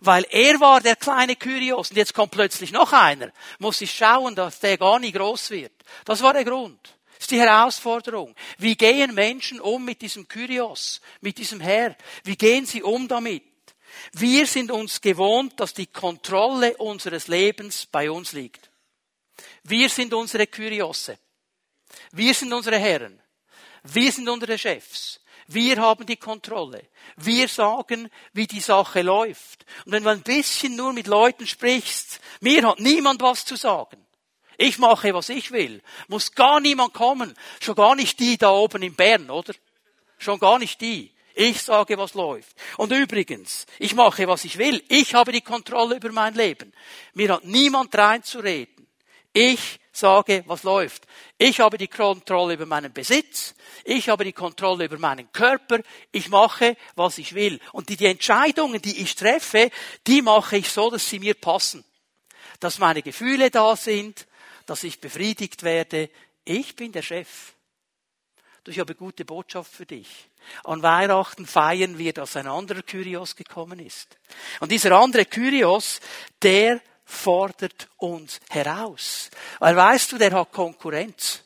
Weil 0.00 0.26
er 0.30 0.60
war 0.60 0.80
der 0.80 0.96
kleine 0.96 1.36
Kyrios 1.36 1.90
und 1.90 1.96
jetzt 1.96 2.14
kommt 2.14 2.32
plötzlich 2.32 2.72
noch 2.72 2.92
einer. 2.92 3.30
Muss 3.58 3.80
ich 3.80 3.92
schauen, 3.92 4.34
dass 4.34 4.60
der 4.60 4.76
gar 4.76 4.98
nicht 4.98 5.16
groß 5.16 5.50
wird. 5.50 5.72
Das 6.04 6.22
war 6.22 6.32
der 6.32 6.44
Grund. 6.44 6.94
Das 7.24 7.32
ist 7.32 7.40
die 7.40 7.40
Herausforderung. 7.40 8.34
Wie 8.58 8.76
gehen 8.76 9.14
Menschen 9.14 9.58
um 9.58 9.82
mit 9.82 10.02
diesem 10.02 10.28
Kyrios, 10.28 11.00
mit 11.22 11.38
diesem 11.38 11.58
Herr? 11.58 11.96
Wie 12.22 12.36
gehen 12.36 12.66
sie 12.66 12.82
um 12.82 13.08
damit? 13.08 13.42
Wir 14.12 14.46
sind 14.46 14.70
uns 14.70 15.00
gewohnt, 15.00 15.58
dass 15.58 15.72
die 15.72 15.86
Kontrolle 15.86 16.76
unseres 16.76 17.28
Lebens 17.28 17.86
bei 17.86 18.10
uns 18.10 18.32
liegt. 18.32 18.70
Wir 19.62 19.88
sind 19.88 20.12
unsere 20.12 20.46
Kyriose. 20.46 21.18
Wir 22.12 22.34
sind 22.34 22.52
unsere 22.52 22.76
Herren. 22.76 23.18
Wir 23.84 24.12
sind 24.12 24.28
unsere 24.28 24.58
Chefs. 24.58 25.18
Wir 25.46 25.78
haben 25.78 26.04
die 26.04 26.18
Kontrolle. 26.18 26.90
Wir 27.16 27.48
sagen, 27.48 28.10
wie 28.34 28.46
die 28.46 28.60
Sache 28.60 29.00
läuft. 29.00 29.64
Und 29.86 29.92
wenn 29.92 30.04
du 30.04 30.10
ein 30.10 30.22
bisschen 30.22 30.76
nur 30.76 30.92
mit 30.92 31.06
Leuten 31.06 31.46
sprichst, 31.46 32.20
mir 32.40 32.68
hat 32.68 32.80
niemand 32.80 33.22
was 33.22 33.46
zu 33.46 33.56
sagen. 33.56 34.03
Ich 34.58 34.78
mache, 34.78 35.14
was 35.14 35.28
ich 35.28 35.50
will. 35.52 35.82
Muss 36.08 36.32
gar 36.32 36.60
niemand 36.60 36.94
kommen. 36.94 37.34
Schon 37.60 37.74
gar 37.74 37.94
nicht 37.94 38.20
die 38.20 38.38
da 38.38 38.50
oben 38.50 38.82
in 38.82 38.94
Bern, 38.94 39.30
oder? 39.30 39.54
Schon 40.18 40.38
gar 40.38 40.58
nicht 40.58 40.80
die. 40.80 41.12
Ich 41.34 41.62
sage, 41.62 41.98
was 41.98 42.14
läuft. 42.14 42.56
Und 42.76 42.92
übrigens, 42.92 43.66
ich 43.78 43.94
mache, 43.94 44.28
was 44.28 44.44
ich 44.44 44.56
will. 44.56 44.82
Ich 44.88 45.14
habe 45.14 45.32
die 45.32 45.40
Kontrolle 45.40 45.96
über 45.96 46.12
mein 46.12 46.34
Leben. 46.34 46.72
Mir 47.12 47.34
hat 47.34 47.44
niemand 47.44 47.96
reinzureden. 47.96 48.86
Ich 49.32 49.80
sage, 49.90 50.44
was 50.46 50.62
läuft. 50.62 51.06
Ich 51.36 51.58
habe 51.58 51.76
die 51.76 51.88
Kontrolle 51.88 52.54
über 52.54 52.66
meinen 52.66 52.92
Besitz. 52.92 53.56
Ich 53.84 54.08
habe 54.08 54.24
die 54.24 54.32
Kontrolle 54.32 54.84
über 54.84 54.98
meinen 54.98 55.30
Körper. 55.32 55.80
Ich 56.12 56.28
mache, 56.28 56.76
was 56.94 57.18
ich 57.18 57.34
will. 57.34 57.58
Und 57.72 57.88
die, 57.88 57.96
die 57.96 58.06
Entscheidungen, 58.06 58.80
die 58.80 59.02
ich 59.02 59.16
treffe, 59.16 59.70
die 60.06 60.22
mache 60.22 60.58
ich 60.58 60.68
so, 60.68 60.88
dass 60.88 61.08
sie 61.08 61.18
mir 61.18 61.34
passen. 61.34 61.84
Dass 62.60 62.78
meine 62.78 63.02
Gefühle 63.02 63.50
da 63.50 63.74
sind, 63.74 64.26
dass 64.66 64.84
ich 64.84 65.00
befriedigt 65.00 65.62
werde. 65.62 66.10
Ich 66.44 66.76
bin 66.76 66.92
der 66.92 67.02
Chef. 67.02 67.54
Ich 68.66 68.78
habe 68.78 68.94
gute 68.94 69.24
Botschaft 69.24 69.72
für 69.72 69.84
dich. 69.84 70.30
An 70.64 70.82
Weihnachten 70.82 71.46
feiern 71.46 71.98
wir, 71.98 72.14
dass 72.14 72.36
ein 72.36 72.46
anderer 72.46 72.82
Kyrios 72.82 73.36
gekommen 73.36 73.78
ist. 73.78 74.18
Und 74.60 74.72
dieser 74.72 74.92
andere 74.92 75.26
Kyrios, 75.26 76.00
der 76.40 76.80
fordert 77.04 77.88
uns 77.98 78.40
heraus. 78.48 79.30
Weil 79.58 79.76
weißt 79.76 80.12
du, 80.12 80.18
der 80.18 80.32
hat 80.32 80.52
Konkurrenz. 80.52 81.42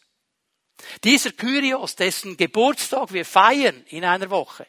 Dieser 1.02 1.32
Kyrios, 1.32 1.96
dessen 1.96 2.36
Geburtstag 2.36 3.12
wir 3.12 3.24
feiern 3.24 3.84
in 3.88 4.04
einer 4.04 4.30
Woche, 4.30 4.66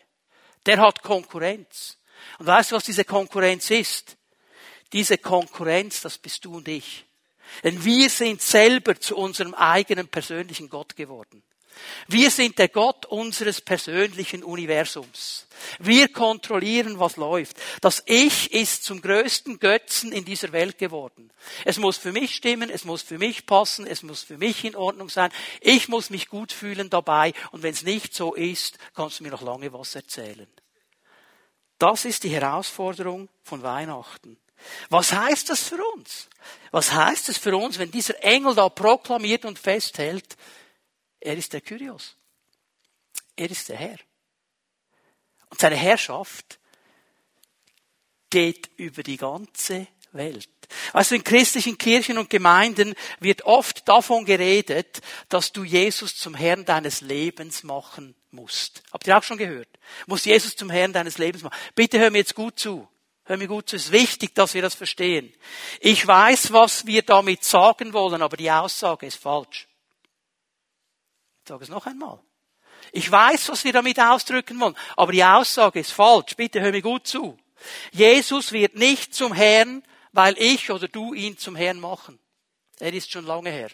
der 0.65 0.79
hat 0.79 1.03
Konkurrenz. 1.03 1.97
Und 2.39 2.47
weißt 2.47 2.71
du, 2.71 2.75
was 2.75 2.83
diese 2.83 3.05
Konkurrenz 3.05 3.69
ist? 3.69 4.17
Diese 4.91 5.19
Konkurrenz, 5.19 6.01
das 6.01 6.17
bist 6.17 6.43
du 6.45 6.57
und 6.57 6.67
ich. 6.67 7.05
Denn 7.63 7.83
wir 7.83 8.09
sind 8.09 8.41
selber 8.41 8.99
zu 8.99 9.17
unserem 9.17 9.53
eigenen 9.53 10.07
persönlichen 10.07 10.69
Gott 10.69 10.95
geworden. 10.95 11.43
Wir 12.07 12.31
sind 12.31 12.57
der 12.57 12.69
Gott 12.69 13.05
unseres 13.05 13.61
persönlichen 13.61 14.43
Universums. 14.43 15.47
Wir 15.79 16.07
kontrollieren, 16.07 16.99
was 16.99 17.17
läuft. 17.17 17.57
Das 17.81 18.03
Ich 18.05 18.51
ist 18.53 18.83
zum 18.83 19.01
größten 19.01 19.59
Götzen 19.59 20.11
in 20.11 20.25
dieser 20.25 20.51
Welt 20.51 20.77
geworden. 20.77 21.31
Es 21.65 21.77
muss 21.77 21.97
für 21.97 22.11
mich 22.11 22.35
stimmen, 22.35 22.69
es 22.69 22.85
muss 22.85 23.01
für 23.01 23.17
mich 23.17 23.45
passen, 23.45 23.85
es 23.85 24.03
muss 24.03 24.23
für 24.23 24.37
mich 24.37 24.63
in 24.63 24.75
Ordnung 24.75 25.09
sein. 25.09 25.31
Ich 25.61 25.87
muss 25.87 26.09
mich 26.09 26.27
gut 26.27 26.51
fühlen 26.51 26.89
dabei. 26.89 27.33
Und 27.51 27.63
wenn 27.63 27.73
es 27.73 27.83
nicht 27.83 28.13
so 28.13 28.33
ist, 28.33 28.77
kannst 28.95 29.19
du 29.19 29.23
mir 29.23 29.31
noch 29.31 29.41
lange 29.41 29.71
was 29.73 29.95
erzählen. 29.95 30.47
Das 31.77 32.05
ist 32.05 32.23
die 32.23 32.29
Herausforderung 32.29 33.29
von 33.43 33.63
Weihnachten. 33.63 34.37
Was 34.89 35.13
heißt 35.13 35.49
das 35.49 35.67
für 35.69 35.83
uns? 35.95 36.27
Was 36.71 36.91
heißt 36.91 37.29
es 37.29 37.37
für 37.37 37.55
uns, 37.55 37.79
wenn 37.79 37.91
dieser 37.91 38.23
Engel 38.23 38.55
da 38.55 38.69
proklamiert 38.69 39.45
und 39.45 39.59
festhält, 39.59 40.37
er 41.19 41.35
ist 41.35 41.53
der 41.53 41.61
Kyrios. 41.61 42.15
Er 43.35 43.49
ist 43.49 43.69
der 43.69 43.77
Herr. 43.77 43.97
Und 45.49 45.59
seine 45.59 45.75
Herrschaft 45.75 46.59
geht 48.29 48.69
über 48.77 49.03
die 49.03 49.17
ganze 49.17 49.87
Welt. 50.11 50.49
Also 50.93 51.15
in 51.15 51.23
christlichen 51.23 51.77
Kirchen 51.77 52.17
und 52.17 52.29
Gemeinden 52.29 52.93
wird 53.19 53.43
oft 53.43 53.87
davon 53.87 54.25
geredet, 54.25 55.01
dass 55.29 55.51
du 55.51 55.63
Jesus 55.63 56.15
zum 56.15 56.35
Herrn 56.35 56.65
deines 56.65 57.01
Lebens 57.01 57.63
machen 57.63 58.15
musst. 58.31 58.83
Habt 58.91 59.07
ihr 59.07 59.17
auch 59.17 59.23
schon 59.23 59.37
gehört? 59.37 59.69
Muss 60.05 60.25
Jesus 60.25 60.55
zum 60.55 60.69
Herrn 60.69 60.93
deines 60.93 61.17
Lebens 61.17 61.43
machen. 61.43 61.57
Bitte 61.73 61.99
hör 61.99 62.11
mir 62.11 62.19
jetzt 62.19 62.35
gut 62.35 62.59
zu. 62.59 62.87
Hör 63.29 63.37
mir 63.37 63.47
gut 63.47 63.69
zu. 63.69 63.75
Es 63.75 63.85
ist 63.85 63.91
wichtig, 63.91 64.33
dass 64.33 64.55
wir 64.55 64.63
das 64.63 64.73
verstehen. 64.73 65.31
Ich 65.81 66.07
weiß, 66.07 66.51
was 66.51 66.87
wir 66.87 67.03
damit 67.03 67.43
sagen 67.43 67.93
wollen, 67.93 68.23
aber 68.23 68.35
die 68.35 68.49
Aussage 68.49 69.05
ist 69.05 69.21
falsch. 69.21 69.67
Ich 71.43 71.47
sage 71.47 71.63
es 71.63 71.69
noch 71.69 71.85
einmal. 71.85 72.19
Ich 72.91 73.11
weiß, 73.11 73.49
was 73.49 73.63
wir 73.65 73.71
damit 73.71 73.99
ausdrücken 73.99 74.59
wollen, 74.59 74.75
aber 74.97 75.11
die 75.11 75.23
Aussage 75.23 75.79
ist 75.79 75.91
falsch. 75.91 76.35
Bitte 76.37 76.59
hör 76.59 76.71
mir 76.71 76.81
gut 76.81 77.05
zu. 77.05 77.37
Jesus 77.91 78.51
wird 78.51 78.73
nicht 78.73 79.13
zum 79.13 79.31
Herrn, 79.31 79.83
weil 80.11 80.35
ich 80.39 80.71
oder 80.71 80.87
du 80.87 81.13
ihn 81.13 81.37
zum 81.37 81.55
Herrn 81.55 81.79
machen. 81.79 82.17
Er 82.79 82.91
ist 82.91 83.11
schon 83.11 83.27
lange 83.27 83.51
Herr. 83.51 83.69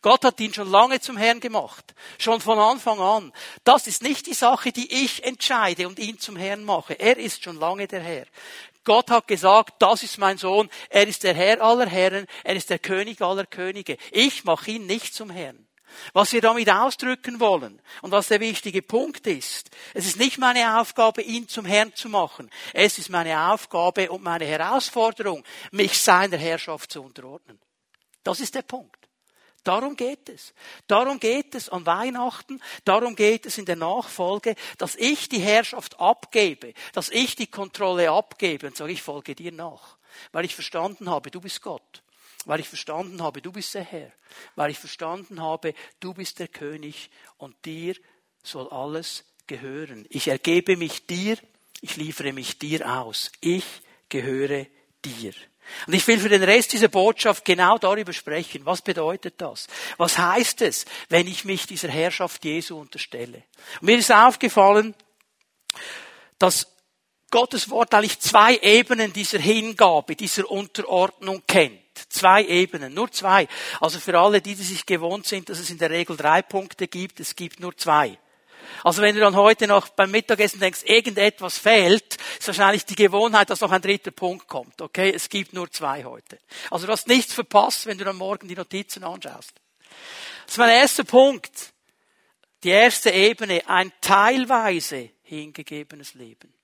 Gott 0.00 0.24
hat 0.24 0.40
ihn 0.40 0.54
schon 0.54 0.70
lange 0.70 1.00
zum 1.00 1.16
Herrn 1.16 1.40
gemacht. 1.40 1.94
Schon 2.18 2.40
von 2.40 2.58
Anfang 2.58 3.00
an. 3.00 3.32
Das 3.64 3.86
ist 3.86 4.02
nicht 4.02 4.26
die 4.26 4.34
Sache, 4.34 4.72
die 4.72 5.04
ich 5.04 5.24
entscheide 5.24 5.86
und 5.88 5.98
ihn 5.98 6.18
zum 6.18 6.36
Herrn 6.36 6.64
mache. 6.64 6.98
Er 6.98 7.16
ist 7.16 7.44
schon 7.44 7.56
lange 7.56 7.86
der 7.86 8.00
Herr. 8.00 8.26
Gott 8.84 9.10
hat 9.10 9.28
gesagt, 9.28 9.74
das 9.78 10.02
ist 10.02 10.18
mein 10.18 10.38
Sohn, 10.38 10.68
er 10.90 11.06
ist 11.06 11.22
der 11.22 11.34
Herr 11.34 11.62
aller 11.62 11.86
Herren, 11.86 12.26
er 12.42 12.56
ist 12.56 12.70
der 12.70 12.80
König 12.80 13.20
aller 13.22 13.46
Könige. 13.46 13.96
Ich 14.10 14.44
mache 14.44 14.72
ihn 14.72 14.86
nicht 14.86 15.14
zum 15.14 15.30
Herrn. 15.30 15.68
Was 16.12 16.32
wir 16.32 16.40
damit 16.40 16.70
ausdrücken 16.70 17.38
wollen 17.38 17.80
und 18.00 18.10
was 18.10 18.28
der 18.28 18.40
wichtige 18.40 18.82
Punkt 18.82 19.26
ist, 19.26 19.70
es 19.94 20.06
ist 20.06 20.18
nicht 20.18 20.38
meine 20.38 20.80
Aufgabe, 20.80 21.22
ihn 21.22 21.48
zum 21.48 21.64
Herrn 21.64 21.94
zu 21.94 22.08
machen. 22.08 22.50
Es 22.72 22.98
ist 22.98 23.10
meine 23.10 23.52
Aufgabe 23.52 24.10
und 24.10 24.22
meine 24.22 24.46
Herausforderung, 24.46 25.44
mich 25.70 26.00
seiner 26.00 26.38
Herrschaft 26.38 26.92
zu 26.92 27.02
unterordnen. 27.02 27.60
Das 28.24 28.40
ist 28.40 28.54
der 28.54 28.62
Punkt. 28.62 29.01
Darum 29.64 29.96
geht 29.96 30.28
es. 30.28 30.54
Darum 30.86 31.20
geht 31.20 31.54
es 31.54 31.68
an 31.68 31.86
Weihnachten, 31.86 32.60
darum 32.84 33.14
geht 33.14 33.46
es 33.46 33.58
in 33.58 33.64
der 33.64 33.76
Nachfolge, 33.76 34.56
dass 34.78 34.96
ich 34.96 35.28
die 35.28 35.38
Herrschaft 35.38 36.00
abgebe, 36.00 36.74
dass 36.92 37.10
ich 37.10 37.36
die 37.36 37.46
Kontrolle 37.46 38.10
abgebe 38.10 38.66
und 38.66 38.76
sage, 38.76 38.92
ich 38.92 39.02
folge 39.02 39.34
dir 39.34 39.52
nach, 39.52 39.96
weil 40.32 40.44
ich 40.44 40.54
verstanden 40.54 41.08
habe, 41.08 41.30
du 41.30 41.40
bist 41.40 41.62
Gott 41.62 42.02
weil 42.44 42.60
ich 42.60 42.68
verstanden 42.68 43.22
habe, 43.22 43.40
du 43.40 43.52
bist 43.52 43.74
der 43.74 43.84
Herr, 43.84 44.12
weil 44.56 44.70
ich 44.70 44.78
verstanden 44.78 45.40
habe, 45.40 45.74
du 46.00 46.14
bist 46.14 46.38
der 46.38 46.48
König 46.48 47.10
und 47.38 47.54
dir 47.64 47.94
soll 48.42 48.68
alles 48.68 49.24
gehören. 49.46 50.06
Ich 50.08 50.28
ergebe 50.28 50.76
mich 50.76 51.06
dir, 51.06 51.36
ich 51.80 51.96
liefere 51.96 52.32
mich 52.32 52.58
dir 52.58 53.00
aus. 53.00 53.30
Ich 53.40 53.64
gehöre 54.08 54.66
dir. 55.04 55.32
Und 55.86 55.94
ich 55.94 56.06
will 56.06 56.18
für 56.18 56.28
den 56.28 56.42
Rest 56.42 56.72
dieser 56.72 56.88
Botschaft 56.88 57.44
genau 57.44 57.78
darüber 57.78 58.12
sprechen. 58.12 58.64
Was 58.64 58.82
bedeutet 58.82 59.34
das? 59.38 59.66
Was 59.96 60.18
heißt 60.18 60.62
es, 60.62 60.84
wenn 61.08 61.26
ich 61.26 61.44
mich 61.44 61.66
dieser 61.66 61.88
Herrschaft 61.88 62.44
Jesu 62.44 62.78
unterstelle? 62.78 63.42
Und 63.80 63.86
mir 63.86 63.98
ist 63.98 64.12
aufgefallen, 64.12 64.94
dass 66.38 66.66
Gottes 67.30 67.70
Wort 67.70 67.94
eigentlich 67.94 68.20
zwei 68.20 68.58
Ebenen 68.58 69.12
dieser 69.12 69.38
Hingabe, 69.38 70.14
dieser 70.14 70.50
Unterordnung 70.50 71.42
kennt. 71.46 71.80
Zwei 72.08 72.44
Ebenen, 72.44 72.94
nur 72.94 73.10
zwei. 73.10 73.48
Also 73.80 73.98
für 73.98 74.18
alle, 74.18 74.40
die, 74.40 74.54
die 74.54 74.62
sich 74.62 74.84
gewohnt 74.84 75.26
sind, 75.26 75.48
dass 75.48 75.58
es 75.58 75.70
in 75.70 75.78
der 75.78 75.90
Regel 75.90 76.16
drei 76.16 76.42
Punkte 76.42 76.88
gibt, 76.88 77.20
es 77.20 77.34
gibt 77.34 77.60
nur 77.60 77.76
zwei. 77.76 78.18
Also 78.84 79.02
wenn 79.02 79.14
du 79.14 79.20
dann 79.20 79.36
heute 79.36 79.66
noch 79.66 79.88
beim 79.88 80.10
Mittagessen 80.10 80.60
denkst, 80.60 80.82
irgendetwas 80.84 81.58
fehlt, 81.58 82.16
ist 82.38 82.46
wahrscheinlich 82.46 82.84
die 82.84 82.96
Gewohnheit, 82.96 83.50
dass 83.50 83.60
noch 83.60 83.72
ein 83.72 83.82
dritter 83.82 84.10
Punkt 84.10 84.48
kommt. 84.48 84.80
Okay, 84.80 85.12
es 85.14 85.28
gibt 85.28 85.52
nur 85.52 85.70
zwei 85.70 86.04
heute. 86.04 86.38
Also 86.70 86.86
du 86.86 86.92
hast 86.92 87.08
nichts 87.08 87.32
verpasst, 87.32 87.86
wenn 87.86 87.98
du 87.98 88.04
dann 88.04 88.16
morgen 88.16 88.48
die 88.48 88.56
Notizen 88.56 89.04
anschaust. 89.04 89.52
Das 90.46 90.54
ist 90.54 90.58
mein 90.58 90.70
erster 90.70 91.04
Punkt. 91.04 91.72
Die 92.64 92.70
erste 92.70 93.10
Ebene, 93.10 93.62
ein 93.66 93.92
teilweise 94.00 95.10
hingegebenes 95.22 96.14
Leben. 96.14 96.54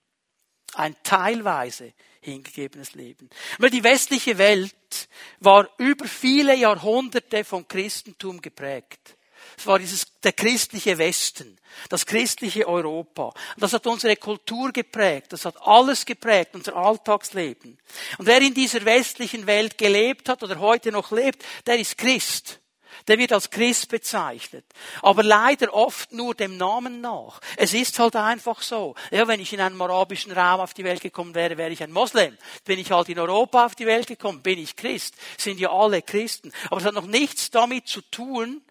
Ein 0.74 0.94
teilweise 1.02 1.92
hingegebenes 2.20 2.94
Leben. 2.94 3.30
Weil 3.58 3.70
die 3.70 3.82
westliche 3.82 4.38
Welt 4.38 5.08
war 5.40 5.68
über 5.78 6.06
viele 6.06 6.54
Jahrhunderte 6.54 7.44
vom 7.44 7.66
Christentum 7.66 8.40
geprägt. 8.40 9.16
Es 9.58 9.66
war 9.66 9.80
dieses, 9.80 10.06
der 10.22 10.32
christliche 10.32 10.96
Westen, 10.98 11.58
das 11.88 12.06
christliche 12.06 12.68
Europa. 12.68 13.34
Das 13.56 13.72
hat 13.72 13.88
unsere 13.88 14.14
Kultur 14.14 14.70
geprägt, 14.70 15.32
das 15.32 15.44
hat 15.44 15.60
alles 15.60 16.06
geprägt, 16.06 16.54
unser 16.54 16.76
Alltagsleben. 16.76 17.76
Und 18.18 18.26
wer 18.26 18.40
in 18.40 18.54
dieser 18.54 18.84
westlichen 18.84 19.48
Welt 19.48 19.76
gelebt 19.76 20.28
hat 20.28 20.44
oder 20.44 20.60
heute 20.60 20.92
noch 20.92 21.10
lebt, 21.10 21.44
der 21.66 21.76
ist 21.78 21.98
Christ. 21.98 22.60
der 23.06 23.18
wird 23.18 23.32
als 23.32 23.50
Christ 23.50 23.88
bezeichnet. 23.88 24.64
Aber 25.02 25.22
leider 25.22 25.72
oft 25.74 26.12
nur 26.12 26.34
dem 26.34 26.56
Namen 26.56 27.00
nach. 27.00 27.40
Es 27.56 27.74
ist 27.74 27.98
halt 27.98 28.16
einfach 28.16 28.62
so. 28.62 28.94
Ja, 29.10 29.26
wenn 29.28 29.40
ich 29.40 29.52
in 29.52 29.60
einem 29.60 29.80
arabischen 29.80 30.32
Raum 30.32 30.60
auf 30.60 30.74
die 30.74 30.84
Welt 30.84 31.00
gekommen 31.00 31.34
wäre, 31.34 31.56
wäre 31.56 31.70
ich 31.70 31.82
ein 31.82 31.92
Moslem. 31.92 32.36
Bin 32.64 32.78
ich 32.78 32.90
halt 32.90 33.08
in 33.08 33.18
Europa 33.18 33.66
auf 33.66 33.74
die 33.74 33.86
Welt 33.86 34.06
gekommen, 34.06 34.42
bin 34.42 34.58
ich 34.58 34.76
Christ. 34.76 35.14
Sind 35.36 35.58
ja 35.60 35.70
alle 35.70 36.02
Christen. 36.02 36.52
Aber 36.66 36.80
es 36.80 36.86
hat 36.86 36.94
noch 36.94 37.06
nichts 37.06 37.50
damit 37.50 37.88
zu 37.88 38.02
tun, 38.02 38.62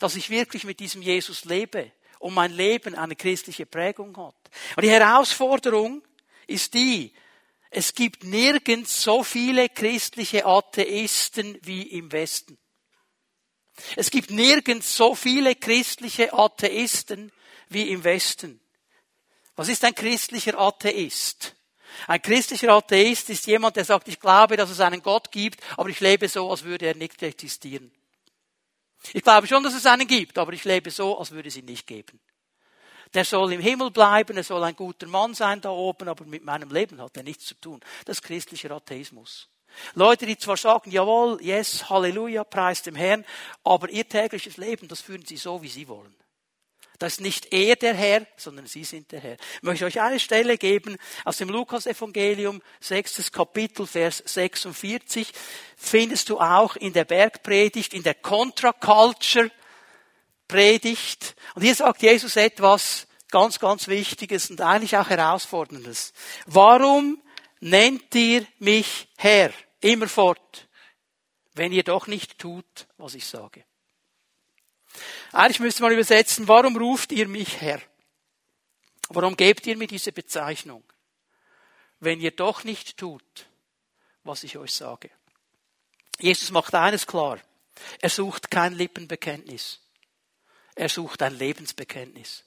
dass 0.00 0.16
ich 0.16 0.30
wirklich 0.30 0.64
mit 0.64 0.80
diesem 0.80 1.02
Jesus 1.02 1.44
lebe 1.44 1.92
und 2.18 2.34
mein 2.34 2.52
Leben 2.52 2.96
eine 2.96 3.14
christliche 3.14 3.66
Prägung 3.66 4.16
hat. 4.16 4.34
Und 4.74 4.82
die 4.82 4.90
Herausforderung 4.90 6.02
ist 6.48 6.74
die, 6.74 7.12
es 7.70 7.94
gibt 7.94 8.24
nirgends 8.24 9.02
so 9.02 9.22
viele 9.22 9.68
christliche 9.68 10.44
Atheisten 10.44 11.56
wie 11.62 11.82
im 11.82 12.10
Westen. 12.10 12.58
Es 13.94 14.10
gibt 14.10 14.30
nirgends 14.30 14.96
so 14.96 15.14
viele 15.14 15.54
christliche 15.54 16.32
Atheisten 16.32 17.30
wie 17.68 17.90
im 17.90 18.02
Westen. 18.02 18.60
Was 19.54 19.68
ist 19.68 19.84
ein 19.84 19.94
christlicher 19.94 20.58
Atheist? 20.58 21.54
Ein 22.06 22.22
christlicher 22.22 22.70
Atheist 22.70 23.30
ist 23.30 23.46
jemand, 23.46 23.76
der 23.76 23.84
sagt, 23.84 24.08
ich 24.08 24.18
glaube, 24.18 24.56
dass 24.56 24.70
es 24.70 24.80
einen 24.80 25.02
Gott 25.02 25.30
gibt, 25.30 25.60
aber 25.76 25.90
ich 25.90 26.00
lebe 26.00 26.28
so, 26.28 26.50
als 26.50 26.64
würde 26.64 26.86
er 26.86 26.96
nicht 26.96 27.22
existieren. 27.22 27.92
Ich 29.12 29.22
glaube 29.22 29.46
schon, 29.46 29.62
dass 29.62 29.74
es 29.74 29.86
einen 29.86 30.06
gibt, 30.06 30.38
aber 30.38 30.52
ich 30.52 30.64
lebe 30.64 30.90
so, 30.90 31.18
als 31.18 31.30
würde 31.30 31.48
es 31.48 31.56
ihn 31.56 31.64
nicht 31.64 31.86
geben. 31.86 32.20
Der 33.14 33.24
soll 33.24 33.52
im 33.52 33.60
Himmel 33.60 33.90
bleiben, 33.90 34.36
er 34.36 34.44
soll 34.44 34.62
ein 34.62 34.76
guter 34.76 35.08
Mann 35.08 35.34
sein 35.34 35.60
da 35.60 35.70
oben, 35.70 36.08
aber 36.08 36.24
mit 36.24 36.44
meinem 36.44 36.70
Leben 36.70 37.00
hat 37.00 37.16
er 37.16 37.24
nichts 37.24 37.46
zu 37.46 37.54
tun. 37.54 37.80
Das 38.04 38.18
ist 38.18 38.22
christlicher 38.22 38.70
Atheismus. 38.70 39.48
Leute, 39.94 40.26
die 40.26 40.38
zwar 40.38 40.56
sagen, 40.56 40.90
jawohl, 40.90 41.40
yes, 41.42 41.88
Halleluja, 41.88 42.44
preis 42.44 42.82
dem 42.82 42.94
Herrn, 42.94 43.24
aber 43.64 43.88
ihr 43.88 44.08
tägliches 44.08 44.56
Leben, 44.56 44.88
das 44.88 45.00
führen 45.00 45.24
sie 45.24 45.36
so, 45.36 45.62
wie 45.62 45.68
sie 45.68 45.88
wollen. 45.88 46.14
Das 47.00 47.14
ist 47.14 47.20
nicht 47.22 47.50
er 47.54 47.76
der 47.76 47.94
Herr, 47.94 48.26
sondern 48.36 48.66
Sie 48.66 48.84
sind 48.84 49.10
der 49.10 49.20
Herr. 49.20 49.36
Ich 49.54 49.62
möchte 49.62 49.86
euch 49.86 50.02
eine 50.02 50.20
Stelle 50.20 50.58
geben 50.58 50.98
aus 51.24 51.38
dem 51.38 51.48
Lukas-Evangelium, 51.48 52.60
sechstes 52.78 53.32
Kapitel, 53.32 53.86
Vers 53.86 54.22
46. 54.26 55.32
Findest 55.78 56.28
du 56.28 56.38
auch 56.38 56.76
in 56.76 56.92
der 56.92 57.06
Bergpredigt, 57.06 57.94
in 57.94 58.02
der 58.02 58.14
Contra-Culture 58.14 59.50
Predigt. 60.46 61.36
Und 61.54 61.62
hier 61.62 61.74
sagt 61.74 62.02
Jesus 62.02 62.36
etwas 62.36 63.06
ganz, 63.30 63.58
ganz 63.58 63.88
Wichtiges 63.88 64.50
und 64.50 64.60
eigentlich 64.60 64.98
auch 64.98 65.08
Herausforderndes. 65.08 66.12
Warum 66.44 67.22
nennt 67.60 68.14
ihr 68.14 68.46
mich 68.58 69.08
Herr 69.16 69.52
immerfort, 69.80 70.68
wenn 71.54 71.72
ihr 71.72 71.84
doch 71.84 72.08
nicht 72.08 72.38
tut, 72.38 72.88
was 72.98 73.14
ich 73.14 73.24
sage? 73.26 73.64
Eigentlich 75.32 75.60
müsste 75.60 75.82
man 75.82 75.92
übersetzen, 75.92 76.48
warum 76.48 76.76
ruft 76.76 77.12
ihr 77.12 77.28
mich 77.28 77.60
Herr? 77.60 77.80
Warum 79.08 79.36
gebt 79.36 79.66
ihr 79.66 79.76
mir 79.76 79.88
diese 79.88 80.12
Bezeichnung, 80.12 80.84
wenn 81.98 82.20
ihr 82.20 82.30
doch 82.30 82.64
nicht 82.64 82.96
tut, 82.96 83.46
was 84.22 84.44
ich 84.44 84.56
euch 84.56 84.72
sage? 84.72 85.10
Jesus 86.18 86.50
macht 86.50 86.74
eines 86.74 87.06
klar. 87.06 87.38
Er 88.00 88.10
sucht 88.10 88.50
kein 88.50 88.74
Lippenbekenntnis. 88.74 89.80
Er 90.74 90.88
sucht 90.88 91.22
ein 91.22 91.36
Lebensbekenntnis. 91.36 92.44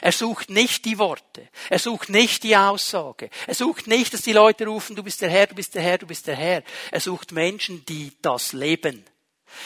Er 0.00 0.12
sucht 0.12 0.50
nicht 0.50 0.84
die 0.84 0.98
Worte. 0.98 1.48
Er 1.70 1.78
sucht 1.78 2.08
nicht 2.08 2.42
die 2.42 2.56
Aussage. 2.56 3.30
Er 3.46 3.54
sucht 3.54 3.86
nicht, 3.86 4.12
dass 4.12 4.22
die 4.22 4.32
Leute 4.32 4.66
rufen, 4.66 4.96
du 4.96 5.02
bist 5.02 5.20
der 5.20 5.30
Herr, 5.30 5.46
du 5.46 5.54
bist 5.54 5.74
der 5.74 5.82
Herr, 5.82 5.98
du 5.98 6.06
bist 6.06 6.26
der 6.26 6.36
Herr. 6.36 6.62
Er 6.90 7.00
sucht 7.00 7.32
Menschen, 7.32 7.84
die 7.86 8.12
das 8.22 8.52
leben. 8.52 9.04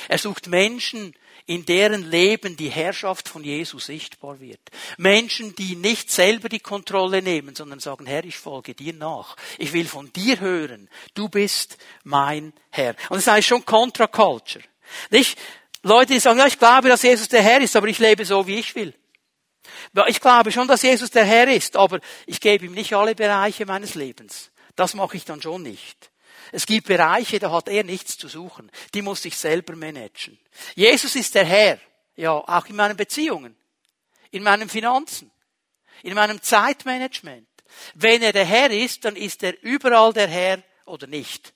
Er 0.09 0.19
sucht 0.19 0.47
Menschen, 0.47 1.15
in 1.47 1.65
deren 1.65 2.09
Leben 2.11 2.57
die 2.57 2.71
Herrschaft 2.71 3.29
von 3.29 3.45
Jesus 3.45 3.87
sichtbar 3.87 4.41
wird. 4.41 4.61
Menschen, 4.97 5.55
die 5.55 5.77
nicht 5.77 6.11
selber 6.11 6.49
die 6.49 6.61
Kontrolle 6.61 7.23
nehmen, 7.23 7.55
sondern 7.55 7.81
sagen, 7.81 8.07
Herr, 8.07 8.25
ich 8.25 8.37
folge 8.37 8.75
dir 8.75 8.93
nach. 8.93 9.37
Ich 9.59 9.73
will 9.73 9.87
von 9.87 10.13
dir 10.13 10.41
hören. 10.41 10.89
Du 11.15 11.29
bist 11.29 11.79
mein 12.05 12.53
Herr. 12.71 12.95
Und 13.09 13.17
das 13.17 13.27
heißt 13.27 13.49
schon 13.49 13.65
Contra-Culture. 13.65 14.65
Nicht 15.11 15.39
Leute, 15.83 16.13
die 16.13 16.21
sagen, 16.21 16.39
ja, 16.39 16.47
ich 16.47 16.59
glaube, 16.59 16.89
dass 16.89 17.03
Jesus 17.03 17.29
der 17.29 17.43
Herr 17.43 17.61
ist, 17.61 17.75
aber 17.75 17.89
ich 17.89 17.99
lebe 17.99 18.25
so, 18.25 18.47
wie 18.47 18.59
ich 18.59 18.75
will. 18.75 18.95
Ich 20.07 20.21
glaube 20.21 20.53
schon, 20.53 20.69
dass 20.69 20.83
Jesus 20.83 21.11
der 21.11 21.25
Herr 21.25 21.49
ist, 21.49 21.77
aber 21.77 22.01
ich 22.27 22.41
gebe 22.41 22.67
ihm 22.67 22.73
nicht 22.73 22.95
alle 22.95 23.15
Bereiche 23.15 23.67
meines 23.67 23.95
Lebens. 23.95 24.51
Das 24.77 24.95
mache 24.95 25.17
ich 25.17 25.25
dann 25.25 25.43
schon 25.43 25.63
nicht. 25.63 26.12
Es 26.53 26.67
gibt 26.67 26.87
Bereiche, 26.87 27.39
da 27.39 27.51
hat 27.51 27.69
er 27.69 27.83
nichts 27.83 28.19
zu 28.19 28.29
suchen. 28.29 28.71
Die 28.95 29.03
muss 29.03 29.25
ich 29.25 29.37
selber 29.37 29.75
managen. 29.75 30.39
Jesus 30.75 31.17
ist 31.17 31.35
der 31.35 31.47
Herr. 31.47 31.81
Ja, 32.15 32.33
auch 32.33 32.67
in 32.67 32.77
meinen 32.77 32.97
Beziehungen. 32.97 33.57
In 34.31 34.43
meinen 34.43 34.69
Finanzen. 34.69 35.33
In 36.03 36.15
meinem 36.15 36.43
Zeitmanagement. 36.43 37.49
Wenn 37.95 38.23
er 38.23 38.33
der 38.33 38.45
Herr 38.45 38.71
ist, 38.71 39.07
dann 39.07 39.17
ist 39.17 39.43
er 39.43 39.61
überall 39.63 40.13
der 40.13 40.29
Herr 40.29 40.63
oder 40.85 41.07
nicht. 41.07 41.55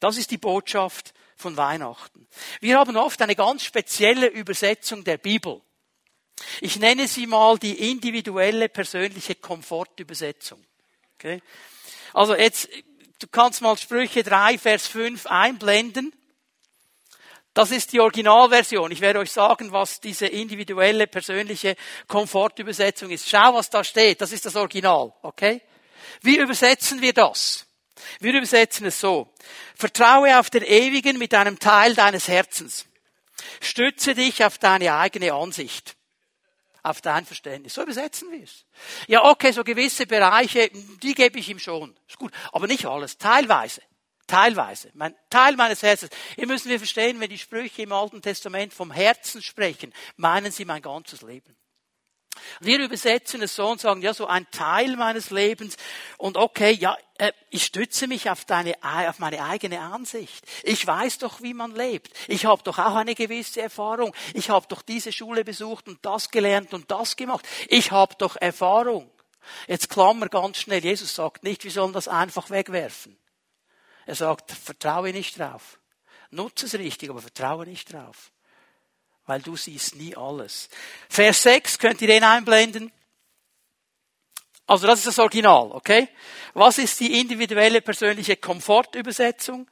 Das 0.00 0.16
ist 0.16 0.32
die 0.32 0.38
Botschaft 0.38 1.14
von 1.36 1.56
Weihnachten. 1.56 2.26
Wir 2.60 2.78
haben 2.78 2.96
oft 2.96 3.22
eine 3.22 3.36
ganz 3.36 3.62
spezielle 3.64 4.26
Übersetzung 4.26 5.04
der 5.04 5.18
Bibel. 5.18 5.62
Ich 6.60 6.76
nenne 6.78 7.06
sie 7.06 7.26
mal 7.26 7.56
die 7.58 7.90
individuelle 7.90 8.68
persönliche 8.68 9.36
Komfortübersetzung. 9.36 10.62
Okay? 11.14 11.40
Also 12.12 12.34
jetzt, 12.34 12.68
du 13.18 13.26
kannst 13.28 13.62
mal 13.62 13.76
Sprüche 13.76 14.22
3, 14.22 14.58
Vers 14.58 14.86
5 14.86 15.26
einblenden. 15.26 16.12
Das 17.54 17.70
ist 17.70 17.92
die 17.92 18.00
Originalversion. 18.00 18.90
Ich 18.90 19.00
werde 19.00 19.18
euch 19.20 19.32
sagen, 19.32 19.72
was 19.72 20.00
diese 20.00 20.26
individuelle 20.26 21.06
persönliche 21.06 21.74
Komfortübersetzung 22.06 23.10
ist. 23.10 23.28
Schau, 23.28 23.54
was 23.54 23.70
da 23.70 23.82
steht. 23.82 24.20
Das 24.20 24.32
ist 24.32 24.44
das 24.44 24.56
Original. 24.56 25.14
Okay? 25.22 25.62
Wie 26.20 26.36
übersetzen 26.36 27.00
wir 27.00 27.14
das? 27.14 27.66
Wir 28.20 28.34
übersetzen 28.34 28.86
es 28.86 29.00
so. 29.00 29.32
Vertraue 29.74 30.38
auf 30.38 30.50
den 30.50 30.64
Ewigen 30.64 31.16
mit 31.16 31.32
einem 31.32 31.58
Teil 31.58 31.94
deines 31.94 32.28
Herzens. 32.28 32.86
Stütze 33.62 34.14
dich 34.14 34.44
auf 34.44 34.58
deine 34.58 34.94
eigene 34.94 35.32
Ansicht 35.32 35.95
auf 36.86 37.00
dein 37.00 37.26
Verständnis. 37.26 37.74
So 37.74 37.82
übersetzen 37.82 38.30
wir 38.30 38.42
es. 38.42 38.64
Ja, 39.08 39.24
okay, 39.24 39.52
so 39.52 39.64
gewisse 39.64 40.06
Bereiche, 40.06 40.70
die 41.02 41.14
gebe 41.14 41.38
ich 41.38 41.48
ihm 41.48 41.58
schon. 41.58 41.98
Ist 42.08 42.18
gut. 42.18 42.32
Aber 42.52 42.66
nicht 42.66 42.86
alles. 42.86 43.18
Teilweise. 43.18 43.82
Teilweise. 44.26 44.90
Mein 44.94 45.14
Teil 45.30 45.56
meines 45.56 45.82
Herzens. 45.82 46.10
Hier 46.34 46.46
müssen 46.46 46.68
wir 46.68 46.78
verstehen, 46.78 47.20
wenn 47.20 47.30
die 47.30 47.38
Sprüche 47.38 47.82
im 47.82 47.92
Alten 47.92 48.22
Testament 48.22 48.72
vom 48.72 48.90
Herzen 48.90 49.42
sprechen, 49.42 49.92
meinen 50.16 50.52
sie 50.52 50.64
mein 50.64 50.82
ganzes 50.82 51.22
Leben. 51.22 51.56
Wir 52.60 52.78
übersetzen 52.78 53.42
es 53.42 53.54
so 53.54 53.68
und 53.68 53.80
sagen, 53.80 54.02
ja, 54.02 54.14
so 54.14 54.26
ein 54.26 54.50
Teil 54.50 54.96
meines 54.96 55.30
Lebens 55.30 55.76
und 56.18 56.36
okay, 56.36 56.72
ja, 56.72 56.96
äh, 57.18 57.32
ich 57.50 57.64
stütze 57.64 58.06
mich 58.06 58.30
auf, 58.30 58.44
deine, 58.44 58.74
auf 58.82 59.18
meine 59.18 59.42
eigene 59.42 59.80
Ansicht. 59.80 60.44
Ich 60.62 60.86
weiß 60.86 61.18
doch, 61.18 61.42
wie 61.42 61.54
man 61.54 61.74
lebt. 61.74 62.10
Ich 62.28 62.46
habe 62.46 62.62
doch 62.62 62.78
auch 62.78 62.94
eine 62.94 63.14
gewisse 63.14 63.62
Erfahrung. 63.62 64.14
Ich 64.34 64.50
habe 64.50 64.66
doch 64.68 64.82
diese 64.82 65.12
Schule 65.12 65.44
besucht 65.44 65.88
und 65.88 66.04
das 66.04 66.30
gelernt 66.30 66.74
und 66.74 66.90
das 66.90 67.16
gemacht. 67.16 67.46
Ich 67.68 67.90
habe 67.90 68.14
doch 68.18 68.36
Erfahrung. 68.36 69.10
Jetzt 69.68 69.90
klammer 69.90 70.28
ganz 70.28 70.58
schnell. 70.58 70.84
Jesus 70.84 71.14
sagt 71.14 71.44
nicht, 71.44 71.64
wir 71.64 71.70
sollen 71.70 71.92
das 71.92 72.08
einfach 72.08 72.50
wegwerfen. 72.50 73.16
Er 74.04 74.14
sagt, 74.14 74.52
vertraue 74.52 75.12
nicht 75.12 75.38
drauf. 75.38 75.78
Nutze 76.30 76.66
es 76.66 76.74
richtig, 76.74 77.10
aber 77.10 77.22
vertraue 77.22 77.66
nicht 77.66 77.92
drauf 77.92 78.32
weil 79.26 79.42
du 79.42 79.56
siehst 79.56 79.96
nie 79.96 80.16
alles. 80.16 80.68
Vers 81.08 81.42
6, 81.42 81.78
könnt 81.78 82.00
ihr 82.00 82.08
den 82.08 82.24
einblenden? 82.24 82.92
Also 84.66 84.86
das 84.86 85.00
ist 85.00 85.06
das 85.08 85.18
Original, 85.18 85.70
okay? 85.72 86.08
Was 86.54 86.78
ist 86.78 86.98
die 87.00 87.20
individuelle 87.20 87.80
persönliche 87.80 88.36
Komfortübersetzung? 88.36 89.70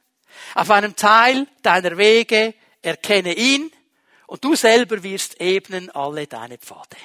Auf 0.53 0.69
einem 0.71 0.95
Teil 0.95 1.47
deiner 1.61 1.97
Wege 1.97 2.53
erkenne 2.81 3.33
ihn 3.33 3.71
und 4.27 4.43
du 4.43 4.55
selber 4.55 5.03
wirst 5.03 5.39
ebnen 5.41 5.89
alle 5.91 6.27
deine 6.27 6.57
Pfade. 6.57 6.97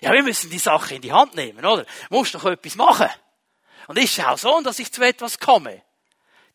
Ja, 0.00 0.12
wir 0.12 0.22
müssen 0.22 0.50
die 0.50 0.58
Sache 0.58 0.96
in 0.96 1.02
die 1.02 1.12
Hand 1.12 1.34
nehmen, 1.34 1.64
oder? 1.64 1.84
Du 1.84 2.16
musst 2.16 2.34
doch 2.34 2.44
etwas 2.44 2.76
machen. 2.76 3.08
Und 3.88 3.98
ich 3.98 4.12
schaue 4.12 4.36
so, 4.36 4.60
dass 4.60 4.78
ich 4.78 4.92
zu 4.92 5.02
etwas 5.02 5.38
komme. 5.38 5.82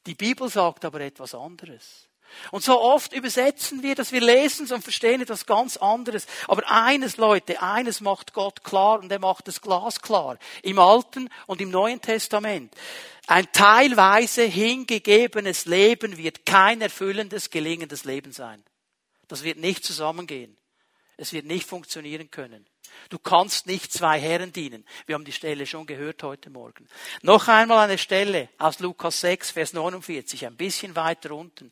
Die 0.06 0.15
Bibel 0.15 0.50
sagt 0.50 0.86
aber 0.86 1.02
etwas 1.02 1.34
anderes. 1.34 2.08
Und 2.52 2.63
so 2.63 2.80
oft 2.82 3.13
übersetzen 3.13 3.84
wir, 3.84 3.96
dass 3.96 4.12
wir 4.12 4.22
lesen 4.22 4.72
und 4.72 4.82
verstehen 4.82 5.22
etwas 5.22 5.46
ganz 5.46 5.78
anderes. 5.78 6.26
Aber 6.48 6.70
eines, 6.70 7.17
Leute, 7.17 7.62
eines 7.62 8.02
macht 8.02 8.34
Gott 8.34 8.63
klar 8.63 9.00
und 9.00 9.12
er 9.12 9.20
macht 9.20 9.48
es 9.48 9.62
glasklar. 9.62 10.38
Im 10.63 10.80
Alten 10.80 11.30
und 11.48 11.62
im 11.62 11.70
Neuen 11.70 12.02
Testament. 12.02 12.74
Ein 13.28 13.48
teilweise 13.54 14.44
hingegebenes 14.44 15.65
Leben 15.65 16.17
wird 16.17 16.46
kein 16.46 16.82
erfüllendes, 16.82 17.50
gelingendes 17.50 18.04
Leben 18.04 18.32
sein. 18.32 18.63
Das 19.28 19.44
wird 19.44 19.58
nicht 19.58 19.86
zusammengehen. 19.86 20.58
Es 21.17 21.34
wird 21.34 21.46
nicht 21.46 21.67
funktionieren 21.67 22.32
können. 22.32 22.65
Du 23.10 23.19
kannst 23.19 23.67
nicht 23.67 23.91
zwei 23.91 24.19
Herren 24.19 24.54
dienen. 24.54 24.86
Wir 25.06 25.15
haben 25.15 25.25
die 25.25 25.32
Stelle 25.32 25.65
schon 25.65 25.86
gehört 25.86 26.23
heute 26.23 26.49
Morgen. 26.49 26.88
Noch 27.21 27.47
einmal 27.47 27.80
eine 27.80 27.97
Stelle 27.97 28.49
aus 28.58 28.80
Lukas 28.80 29.21
6, 29.21 29.51
Vers 29.51 29.73
49, 29.73 30.45
ein 30.45 30.56
bisschen 30.56 30.95
weiter 30.95 31.32
unten. 31.32 31.71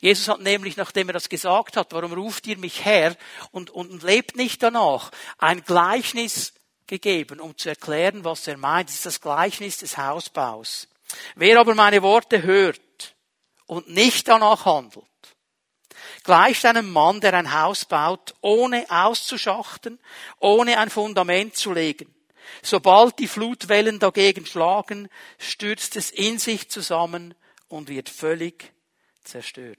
Jesus 0.00 0.28
hat 0.28 0.40
nämlich, 0.40 0.76
nachdem 0.76 1.08
er 1.08 1.14
das 1.14 1.28
gesagt 1.28 1.76
hat, 1.76 1.92
warum 1.92 2.12
ruft 2.12 2.46
ihr 2.46 2.58
mich 2.58 2.84
Herr 2.84 3.16
und, 3.50 3.70
und 3.70 4.02
lebt 4.02 4.36
nicht 4.36 4.62
danach, 4.62 5.10
ein 5.38 5.62
Gleichnis 5.64 6.54
gegeben, 6.88 7.38
um 7.38 7.56
zu 7.56 7.68
erklären, 7.68 8.24
was 8.24 8.48
er 8.48 8.56
meint. 8.56 8.88
Das 8.88 8.96
ist 8.96 9.06
das 9.06 9.20
Gleichnis 9.20 9.78
des 9.78 9.96
Hausbaus. 9.96 10.88
Wer 11.36 11.60
aber 11.60 11.74
meine 11.74 12.02
Worte 12.02 12.42
hört 12.42 13.14
und 13.66 13.88
nicht 13.88 14.26
danach 14.26 14.64
handelt, 14.64 15.04
gleicht 16.24 16.64
einem 16.64 16.90
Mann, 16.90 17.20
der 17.20 17.34
ein 17.34 17.52
Haus 17.52 17.84
baut, 17.84 18.34
ohne 18.40 18.86
auszuschachten, 18.90 19.98
ohne 20.38 20.78
ein 20.78 20.90
Fundament 20.90 21.56
zu 21.56 21.72
legen. 21.72 22.14
Sobald 22.62 23.18
die 23.18 23.28
Flutwellen 23.28 23.98
dagegen 23.98 24.46
schlagen, 24.46 25.08
stürzt 25.38 25.96
es 25.96 26.10
in 26.10 26.38
sich 26.38 26.70
zusammen 26.70 27.34
und 27.68 27.88
wird 27.88 28.08
völlig 28.08 28.72
zerstört. 29.22 29.78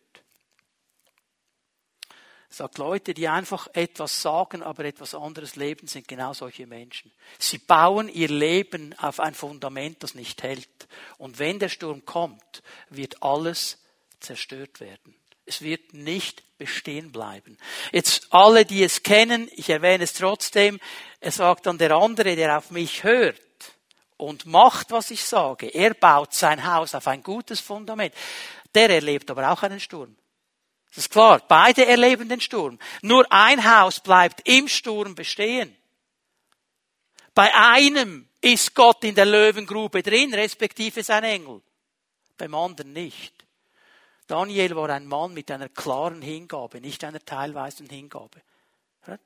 Sagt 2.52 2.80
Leute, 2.80 3.14
die 3.14 3.28
einfach 3.28 3.68
etwas 3.74 4.24
sagen, 4.24 4.64
aber 4.64 4.84
etwas 4.86 5.14
anderes 5.14 5.56
leben, 5.56 5.86
sind 5.88 6.08
genau 6.08 6.34
solche 6.34 6.66
Menschen. 6.66 7.12
Sie 7.38 7.60
bauen 7.60 8.10
ihr 8.10 8.28
Leben 8.28 8.98
auf 8.98 9.20
ein 9.20 9.36
Fundament, 9.36 10.02
das 10.02 10.16
nicht 10.16 10.42
hält. 10.42 10.88
Und 11.20 11.38
wenn 11.38 11.60
der 11.60 11.70
Sturm 11.70 12.06
kommt, 12.06 12.64
wird 12.90 13.22
alles 13.22 13.78
zerstört 14.20 14.80
werden. 14.80 15.19
Es 15.50 15.64
wird 15.64 15.96
nicht 15.96 16.44
bestehen 16.60 17.12
bleiben. 17.12 17.58
Jetzt 17.92 18.28
alle, 18.30 18.66
die 18.66 18.84
es 18.84 19.02
kennen, 19.02 19.50
ich 19.56 19.68
erwähne 19.72 20.04
es 20.04 20.14
trotzdem, 20.14 20.80
er 21.20 21.32
sagt 21.32 21.66
dann 21.66 21.80
der 21.80 21.92
andere, 21.92 22.36
der 22.36 22.56
auf 22.56 22.70
mich 22.70 23.04
hört 23.04 23.42
und 24.16 24.46
macht, 24.46 24.92
was 24.92 25.10
ich 25.10 25.26
sage, 25.26 25.66
er 25.66 25.96
baut 25.96 26.36
sein 26.36 26.72
Haus 26.72 26.94
auf 26.94 27.08
ein 27.08 27.24
gutes 27.24 27.60
Fundament, 27.62 28.14
der 28.76 28.92
erlebt 28.92 29.32
aber 29.32 29.52
auch 29.52 29.64
einen 29.64 29.80
Sturm. 29.80 30.16
Das 30.90 31.06
ist 31.06 31.12
klar, 31.12 31.42
beide 31.48 31.84
erleben 31.88 32.30
den 32.30 32.42
Sturm. 32.42 32.78
Nur 33.02 33.26
ein 33.32 33.64
Haus 33.64 34.00
bleibt 34.00 34.48
im 34.48 34.68
Sturm 34.68 35.16
bestehen. 35.16 35.76
Bei 37.34 37.52
einem 37.56 38.30
ist 38.40 38.76
Gott 38.76 39.04
in 39.04 39.16
der 39.16 39.26
Löwengrube 39.26 40.04
drin, 40.04 40.32
respektive 40.32 41.02
sein 41.02 41.24
Engel. 41.24 41.64
Beim 42.38 42.54
anderen 42.54 42.94
nicht. 42.94 43.39
Daniel 44.30 44.76
war 44.76 44.92
ein 44.92 45.08
Mann 45.08 45.34
mit 45.34 45.50
einer 45.50 45.70
klaren 45.70 46.22
Hingabe, 46.22 46.80
nicht 46.80 47.04
einer 47.04 47.20
teilweisen 47.20 47.90
Hingabe. 47.90 48.40
Das 49.02 49.18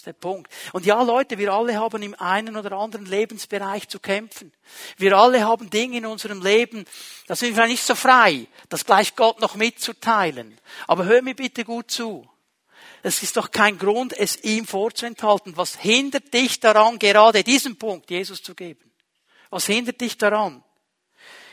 ist 0.00 0.06
der 0.06 0.12
Punkt. 0.12 0.52
Und 0.72 0.84
ja, 0.84 1.02
Leute, 1.02 1.38
wir 1.38 1.52
alle 1.52 1.78
haben 1.78 2.02
im 2.02 2.14
einen 2.14 2.56
oder 2.56 2.72
anderen 2.72 3.06
Lebensbereich 3.06 3.88
zu 3.88 3.98
kämpfen. 3.98 4.52
Wir 4.98 5.16
alle 5.16 5.44
haben 5.44 5.70
Dinge 5.70 5.98
in 5.98 6.06
unserem 6.06 6.42
Leben, 6.42 6.84
da 7.26 7.36
sind 7.36 7.56
wir 7.56 7.66
nicht 7.66 7.82
so 7.82 7.94
frei, 7.94 8.46
das 8.68 8.84
gleich 8.84 9.16
Gott 9.16 9.40
noch 9.40 9.54
mitzuteilen. 9.54 10.58
Aber 10.86 11.06
hör 11.06 11.22
mir 11.22 11.34
bitte 11.34 11.64
gut 11.64 11.90
zu. 11.90 12.28
Es 13.02 13.22
ist 13.22 13.38
doch 13.38 13.50
kein 13.50 13.78
Grund, 13.78 14.12
es 14.18 14.42
ihm 14.44 14.66
vorzuenthalten. 14.66 15.56
Was 15.56 15.76
hindert 15.76 16.32
dich 16.34 16.60
daran, 16.60 16.98
gerade 16.98 17.42
diesen 17.42 17.78
Punkt 17.78 18.10
Jesus 18.10 18.42
zu 18.42 18.54
geben? 18.54 18.92
Was 19.48 19.64
hindert 19.64 20.00
dich 20.00 20.18
daran? 20.18 20.62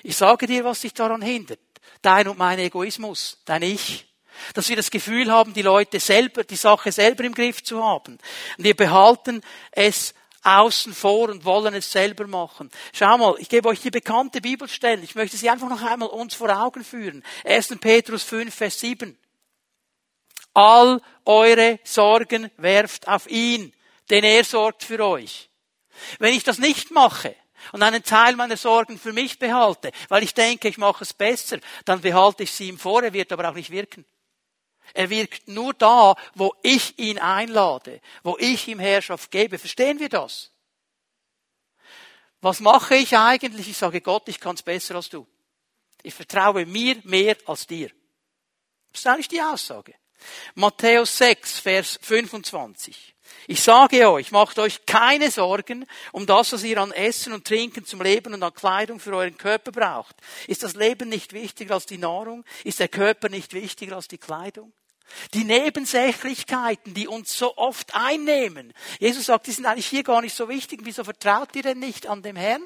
Ich 0.03 0.17
sage 0.17 0.47
dir, 0.47 0.65
was 0.65 0.81
dich 0.81 0.93
daran 0.93 1.21
hindert 1.21 1.59
dein 2.01 2.27
und 2.27 2.37
mein 2.37 2.59
Egoismus, 2.59 3.37
dein 3.45 3.63
Ich. 3.63 4.05
Dass 4.53 4.69
wir 4.69 4.77
das 4.77 4.89
Gefühl 4.89 5.31
haben, 5.31 5.53
die 5.53 5.61
Leute 5.61 5.99
selber, 5.99 6.43
die 6.45 6.55
Sache 6.55 6.91
selber 6.91 7.25
im 7.25 7.33
Griff 7.33 7.61
zu 7.61 7.83
haben. 7.83 8.17
Und 8.57 8.63
wir 8.63 8.75
behalten 8.75 9.41
es 9.71 10.13
außen 10.43 10.93
vor 10.93 11.29
und 11.29 11.45
wollen 11.45 11.73
es 11.73 11.91
selber 11.91 12.25
machen. 12.27 12.69
Schau 12.93 13.17
mal, 13.17 13.35
ich 13.39 13.49
gebe 13.49 13.67
euch 13.69 13.81
die 13.81 13.91
bekannte 13.91 14.41
Bibelstelle. 14.41 15.01
Ich 15.01 15.15
möchte 15.15 15.37
sie 15.37 15.49
einfach 15.49 15.69
noch 15.69 15.81
einmal 15.81 16.09
uns 16.09 16.33
vor 16.33 16.49
Augen 16.49 16.83
führen. 16.83 17.23
1. 17.43 17.77
Petrus 17.79 18.23
5, 18.23 18.53
Vers 18.53 18.79
7. 18.79 19.17
All 20.53 21.01
eure 21.25 21.79
Sorgen 21.83 22.49
werft 22.57 23.07
auf 23.07 23.29
ihn, 23.29 23.73
denn 24.09 24.23
er 24.23 24.43
sorgt 24.43 24.83
für 24.83 25.05
euch. 25.05 25.49
Wenn 26.17 26.33
ich 26.33 26.43
das 26.43 26.57
nicht 26.57 26.91
mache, 26.91 27.35
und 27.71 27.83
einen 27.83 28.03
Teil 28.03 28.35
meiner 28.35 28.57
Sorgen 28.57 28.97
für 28.97 29.13
mich 29.13 29.39
behalte, 29.39 29.91
weil 30.07 30.23
ich 30.23 30.33
denke, 30.33 30.67
ich 30.67 30.77
mache 30.77 31.03
es 31.03 31.13
besser, 31.13 31.59
dann 31.85 32.01
behalte 32.01 32.43
ich 32.43 32.51
sie 32.51 32.67
ihm 32.67 32.79
vor, 32.79 33.03
er 33.03 33.13
wird 33.13 33.31
aber 33.31 33.49
auch 33.49 33.55
nicht 33.55 33.71
wirken. 33.71 34.05
Er 34.93 35.09
wirkt 35.09 35.47
nur 35.47 35.73
da, 35.73 36.15
wo 36.33 36.55
ich 36.63 36.97
ihn 36.97 37.19
einlade, 37.19 38.01
wo 38.23 38.37
ich 38.39 38.67
ihm 38.67 38.79
Herrschaft 38.79 39.29
gebe. 39.29 39.59
Verstehen 39.59 39.99
wir 39.99 40.09
das? 40.09 40.51
Was 42.41 42.59
mache 42.59 42.95
ich 42.95 43.15
eigentlich? 43.17 43.69
Ich 43.69 43.77
sage 43.77 44.01
Gott, 44.01 44.27
ich 44.27 44.39
kann 44.39 44.55
es 44.55 44.63
besser 44.63 44.95
als 44.95 45.09
du. 45.09 45.27
Ich 46.01 46.13
vertraue 46.13 46.65
mir 46.65 46.97
mehr 47.03 47.35
als 47.45 47.67
dir. 47.67 47.91
Das 48.91 49.01
ist 49.01 49.07
eigentlich 49.07 49.27
die 49.27 49.41
Aussage. 49.41 49.93
Matthäus 50.55 51.17
6, 51.17 51.59
Vers 51.59 51.99
25. 52.01 53.15
Ich 53.47 53.61
sage 53.63 54.09
euch, 54.09 54.31
macht 54.31 54.59
euch 54.59 54.85
keine 54.85 55.31
Sorgen 55.31 55.85
um 56.11 56.25
das, 56.25 56.53
was 56.53 56.63
ihr 56.63 56.79
an 56.79 56.91
Essen 56.91 57.33
und 57.33 57.45
Trinken 57.45 57.85
zum 57.85 58.01
Leben 58.01 58.33
und 58.33 58.43
an 58.43 58.53
Kleidung 58.53 58.99
für 58.99 59.15
euren 59.15 59.37
Körper 59.37 59.71
braucht. 59.71 60.15
Ist 60.47 60.63
das 60.63 60.75
Leben 60.75 61.09
nicht 61.09 61.33
wichtiger 61.33 61.73
als 61.73 61.85
die 61.85 61.97
Nahrung? 61.97 62.45
Ist 62.63 62.79
der 62.79 62.87
Körper 62.87 63.29
nicht 63.29 63.53
wichtiger 63.53 63.95
als 63.95 64.07
die 64.07 64.17
Kleidung? 64.17 64.71
Die 65.33 65.43
Nebensächlichkeiten, 65.43 66.93
die 66.93 67.07
uns 67.07 67.37
so 67.37 67.57
oft 67.57 67.95
einnehmen. 67.95 68.73
Jesus 68.99 69.25
sagt, 69.25 69.47
die 69.47 69.51
sind 69.51 69.65
eigentlich 69.65 69.87
hier 69.87 70.03
gar 70.03 70.21
nicht 70.21 70.35
so 70.35 70.47
wichtig. 70.49 70.81
Wieso 70.83 71.03
vertraut 71.03 71.55
ihr 71.55 71.63
denn 71.63 71.79
nicht 71.79 72.07
an 72.07 72.21
dem 72.21 72.35
Herrn, 72.35 72.65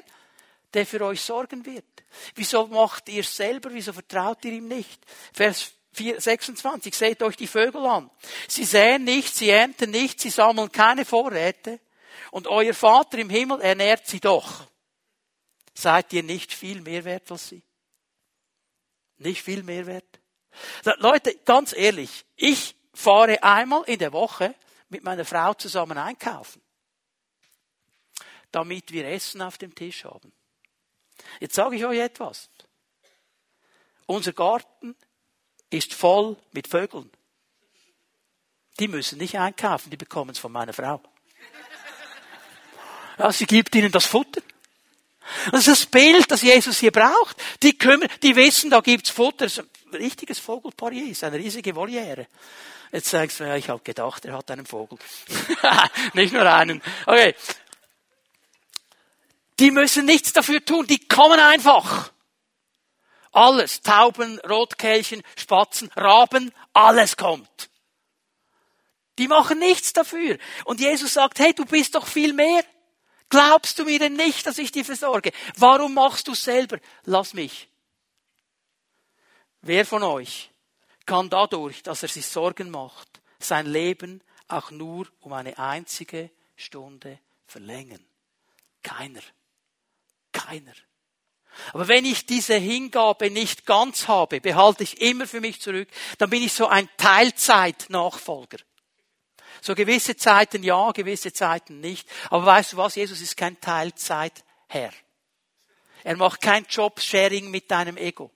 der 0.74 0.86
für 0.86 1.00
euch 1.02 1.22
sorgen 1.22 1.64
wird? 1.64 1.84
Wieso 2.34 2.66
macht 2.66 3.08
ihr 3.08 3.20
es 3.20 3.34
selber? 3.34 3.70
Wieso 3.72 3.92
vertraut 3.92 4.44
ihr 4.44 4.52
ihm 4.52 4.68
nicht? 4.68 5.00
Vers 5.32 5.72
26, 5.94 6.94
seht 6.94 7.22
euch 7.22 7.36
die 7.36 7.46
Vögel 7.46 7.84
an. 7.86 8.10
Sie 8.48 8.64
säen 8.64 9.04
nicht, 9.04 9.34
sie 9.34 9.50
ernten 9.50 9.90
nicht, 9.90 10.20
sie 10.20 10.30
sammeln 10.30 10.70
keine 10.70 11.04
Vorräte. 11.04 11.80
Und 12.30 12.46
euer 12.48 12.74
Vater 12.74 13.18
im 13.18 13.30
Himmel 13.30 13.60
ernährt 13.60 14.06
sie 14.06 14.20
doch. 14.20 14.66
Seid 15.74 16.12
ihr 16.12 16.22
nicht 16.22 16.52
viel 16.52 16.80
mehr 16.80 17.04
wert 17.04 17.30
als 17.30 17.48
sie? 17.48 17.62
Nicht 19.18 19.42
viel 19.42 19.62
mehr 19.62 19.86
wert? 19.86 20.20
Leute, 20.98 21.34
ganz 21.44 21.72
ehrlich, 21.72 22.24
ich 22.36 22.76
fahre 22.92 23.42
einmal 23.42 23.82
in 23.84 23.98
der 23.98 24.12
Woche 24.12 24.54
mit 24.88 25.02
meiner 25.02 25.24
Frau 25.24 25.54
zusammen 25.54 25.98
einkaufen, 25.98 26.62
damit 28.52 28.92
wir 28.92 29.06
Essen 29.08 29.42
auf 29.42 29.58
dem 29.58 29.74
Tisch 29.74 30.04
haben. 30.04 30.32
Jetzt 31.40 31.54
sage 31.54 31.76
ich 31.76 31.84
euch 31.84 31.98
etwas. 31.98 32.48
Unser 34.06 34.32
Garten 34.32 34.96
ist 35.76 35.94
voll 35.94 36.36
mit 36.52 36.68
Vögeln. 36.68 37.10
Die 38.78 38.88
müssen 38.88 39.18
nicht 39.18 39.38
einkaufen, 39.38 39.90
die 39.90 39.96
bekommen 39.96 40.30
es 40.30 40.38
von 40.38 40.52
meiner 40.52 40.72
Frau. 40.72 41.00
Ja, 43.18 43.30
sie 43.30 43.46
gibt 43.46 43.74
ihnen 43.74 43.92
das 43.92 44.06
Futter. 44.06 44.40
Das 45.50 45.60
ist 45.60 45.68
das 45.68 45.86
Bild, 45.86 46.30
das 46.30 46.42
Jesus 46.42 46.78
hier 46.78 46.90
braucht. 46.90 47.36
Die 47.62 47.78
kümmern, 47.78 48.08
die 48.22 48.34
wissen, 48.36 48.70
da 48.70 48.80
gibt's 48.80 49.10
Futter. 49.10 49.46
Das 49.46 49.58
ist 49.58 49.60
ein 49.60 49.96
richtiges 49.96 50.38
Vogelparier, 50.38 51.10
ist 51.10 51.24
eine 51.24 51.38
riesige 51.38 51.74
Voliere. 51.74 52.26
Jetzt 52.92 53.10
sagst 53.10 53.40
du, 53.40 53.44
ja, 53.44 53.56
ich 53.56 53.68
habe 53.68 53.82
gedacht, 53.82 54.24
er 54.24 54.34
hat 54.34 54.50
einen 54.50 54.66
Vogel. 54.66 54.98
Nicht 56.12 56.32
nur 56.32 56.50
einen. 56.50 56.82
Okay. 57.06 57.34
Die 59.58 59.70
müssen 59.70 60.04
nichts 60.04 60.32
dafür 60.32 60.64
tun, 60.64 60.86
die 60.86 61.06
kommen 61.06 61.38
einfach. 61.38 62.12
Alles. 63.34 63.82
Tauben, 63.82 64.38
Rotkehlchen, 64.40 65.22
Spatzen, 65.36 65.90
Raben, 65.96 66.52
alles 66.72 67.16
kommt. 67.16 67.68
Die 69.18 69.28
machen 69.28 69.58
nichts 69.58 69.92
dafür. 69.92 70.38
Und 70.64 70.80
Jesus 70.80 71.14
sagt, 71.14 71.38
hey, 71.40 71.52
du 71.52 71.64
bist 71.64 71.94
doch 71.94 72.06
viel 72.06 72.32
mehr. 72.32 72.64
Glaubst 73.28 73.78
du 73.78 73.84
mir 73.84 73.98
denn 73.98 74.14
nicht, 74.14 74.46
dass 74.46 74.58
ich 74.58 74.70
dir 74.70 74.84
versorge? 74.84 75.32
Warum 75.56 75.94
machst 75.94 76.28
du 76.28 76.34
selber? 76.34 76.78
Lass 77.04 77.34
mich. 77.34 77.68
Wer 79.62 79.84
von 79.84 80.02
euch 80.02 80.50
kann 81.06 81.28
dadurch, 81.28 81.82
dass 81.82 82.02
er 82.02 82.08
sich 82.08 82.26
Sorgen 82.26 82.70
macht, 82.70 83.20
sein 83.40 83.66
Leben 83.66 84.22
auch 84.46 84.70
nur 84.70 85.08
um 85.20 85.32
eine 85.32 85.58
einzige 85.58 86.30
Stunde 86.54 87.18
verlängern? 87.46 88.04
Keiner. 88.82 89.22
Keiner. 90.30 90.74
Aber 91.72 91.88
wenn 91.88 92.04
ich 92.04 92.26
diese 92.26 92.54
Hingabe 92.54 93.30
nicht 93.30 93.66
ganz 93.66 94.08
habe, 94.08 94.40
behalte 94.40 94.82
ich 94.82 95.00
immer 95.00 95.26
für 95.26 95.40
mich 95.40 95.60
zurück, 95.60 95.88
dann 96.18 96.30
bin 96.30 96.42
ich 96.42 96.52
so 96.52 96.66
ein 96.66 96.88
Teilzeit-Nachfolger. 96.96 98.58
So 99.60 99.74
gewisse 99.74 100.16
Zeiten 100.16 100.62
ja, 100.62 100.92
gewisse 100.92 101.32
Zeiten 101.32 101.80
nicht. 101.80 102.08
Aber 102.30 102.44
weißt 102.44 102.74
du 102.74 102.76
was? 102.76 102.96
Jesus 102.96 103.20
ist 103.20 103.36
kein 103.36 103.60
Teilzeitherr. 103.60 104.92
Er 106.02 106.16
macht 106.16 106.42
kein 106.42 106.66
Job-Sharing 106.68 107.50
mit 107.50 107.70
deinem 107.70 107.96
Ego. 107.96 108.30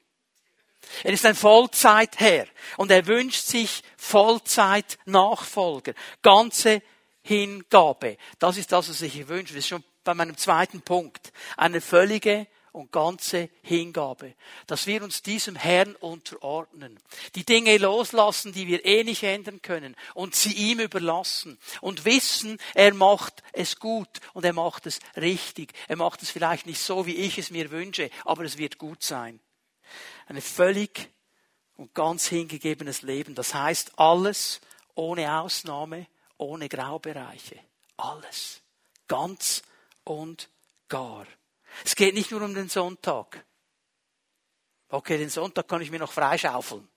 Er 1.04 1.12
ist 1.12 1.26
ein 1.26 1.34
Vollzeitherr 1.34 2.46
und 2.78 2.90
er 2.90 3.06
wünscht 3.06 3.44
sich 3.44 3.82
Vollzeit-Nachfolger. 3.98 5.92
Ganze 6.22 6.82
Hingabe. 7.22 8.16
Das 8.38 8.56
ist 8.56 8.72
das, 8.72 8.88
was 8.88 9.02
ich 9.02 9.28
wünsche. 9.28 9.52
Das 9.52 9.64
ist 9.64 9.68
schon 9.68 9.84
bei 10.02 10.14
meinem 10.14 10.36
zweiten 10.36 10.80
Punkt. 10.80 11.32
Eine 11.58 11.82
völlige 11.82 12.46
und 12.72 12.92
ganze 12.92 13.50
Hingabe. 13.62 14.34
Dass 14.66 14.86
wir 14.86 15.02
uns 15.02 15.22
diesem 15.22 15.56
Herrn 15.56 15.94
unterordnen. 15.96 16.98
Die 17.34 17.44
Dinge 17.44 17.76
loslassen, 17.78 18.52
die 18.52 18.66
wir 18.66 18.84
eh 18.84 19.04
nicht 19.04 19.22
ändern 19.22 19.62
können 19.62 19.96
und 20.14 20.34
sie 20.34 20.52
ihm 20.52 20.80
überlassen. 20.80 21.58
Und 21.80 22.04
wissen, 22.04 22.58
er 22.74 22.94
macht 22.94 23.42
es 23.52 23.78
gut 23.78 24.08
und 24.34 24.44
er 24.44 24.52
macht 24.52 24.86
es 24.86 25.00
richtig. 25.16 25.72
Er 25.88 25.96
macht 25.96 26.22
es 26.22 26.30
vielleicht 26.30 26.66
nicht 26.66 26.80
so, 26.80 27.06
wie 27.06 27.16
ich 27.16 27.38
es 27.38 27.50
mir 27.50 27.70
wünsche, 27.70 28.10
aber 28.24 28.44
es 28.44 28.58
wird 28.58 28.78
gut 28.78 29.02
sein. 29.02 29.40
Eine 30.26 30.40
völlig 30.40 31.10
und 31.76 31.94
ganz 31.94 32.26
hingegebenes 32.26 33.02
Leben. 33.02 33.34
Das 33.34 33.54
heißt 33.54 33.98
alles 33.98 34.60
ohne 34.94 35.40
Ausnahme, 35.40 36.06
ohne 36.36 36.68
Graubereiche. 36.68 37.58
Alles. 37.96 38.60
Ganz 39.06 39.62
und 40.04 40.48
gar. 40.88 41.26
Es 41.84 41.94
geht 41.94 42.14
nicht 42.14 42.30
nur 42.30 42.42
um 42.42 42.54
den 42.54 42.68
Sonntag. 42.68 43.44
Okay, 44.88 45.18
den 45.18 45.30
Sonntag 45.30 45.68
kann 45.68 45.82
ich 45.82 45.90
mir 45.90 45.98
noch 45.98 46.12
freischaufeln. 46.12 46.88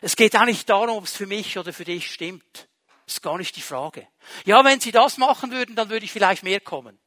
Es 0.00 0.16
geht 0.16 0.36
auch 0.36 0.44
nicht 0.44 0.68
darum, 0.68 0.98
ob 0.98 1.04
es 1.04 1.16
für 1.16 1.26
mich 1.26 1.58
oder 1.58 1.72
für 1.72 1.84
dich 1.84 2.12
stimmt. 2.12 2.68
Das 3.04 3.14
ist 3.14 3.22
gar 3.22 3.38
nicht 3.38 3.56
die 3.56 3.62
Frage. 3.62 4.06
Ja, 4.44 4.64
wenn 4.64 4.80
Sie 4.80 4.92
das 4.92 5.18
machen 5.18 5.50
würden, 5.50 5.74
dann 5.74 5.88
würde 5.88 6.04
ich 6.04 6.12
vielleicht 6.12 6.42
mehr 6.42 6.60
kommen. 6.60 6.98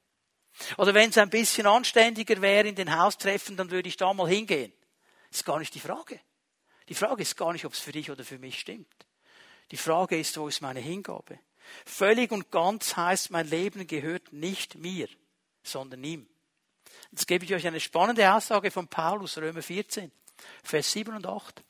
Oder 0.77 0.93
wenn 0.93 1.09
es 1.09 1.17
ein 1.17 1.29
bisschen 1.29 1.65
anständiger 1.65 2.41
wäre 2.41 2.67
in 2.67 2.75
den 2.75 2.97
Haustreffen, 2.97 3.55
dann 3.55 3.71
würde 3.71 3.87
ich 3.87 3.97
da 3.97 4.13
mal 4.13 4.27
hingehen. 4.27 4.73
Das 5.29 5.39
ist 5.39 5.45
gar 5.45 5.59
nicht 5.59 5.73
die 5.73 5.79
Frage. 5.79 6.19
Die 6.89 6.95
Frage 6.95 7.21
ist 7.21 7.37
gar 7.37 7.53
nicht, 7.53 7.65
ob 7.65 7.73
es 7.73 7.79
für 7.79 7.91
dich 7.91 8.11
oder 8.11 8.23
für 8.23 8.37
mich 8.37 8.59
stimmt. 8.59 9.07
Die 9.71 9.77
Frage 9.77 10.19
ist, 10.19 10.37
wo 10.37 10.47
ist 10.47 10.61
meine 10.61 10.81
Hingabe? 10.81 11.39
Völlig 11.85 12.31
und 12.31 12.51
ganz 12.51 12.97
heißt, 12.97 13.31
mein 13.31 13.47
Leben 13.47 13.87
gehört 13.87 14.33
nicht 14.33 14.75
mir, 14.75 15.07
sondern 15.63 16.03
ihm. 16.03 16.27
Jetzt 17.11 17.27
gebe 17.27 17.43
ich 17.43 17.53
euch 17.53 17.67
eine 17.67 17.79
spannende 17.79 18.33
Aussage 18.33 18.71
von 18.71 18.87
Paulus, 18.87 19.37
Römer 19.37 19.61
14, 19.61 20.11
Vers 20.63 20.91
7 20.93 21.13
und 21.15 21.25
8. 21.25 21.61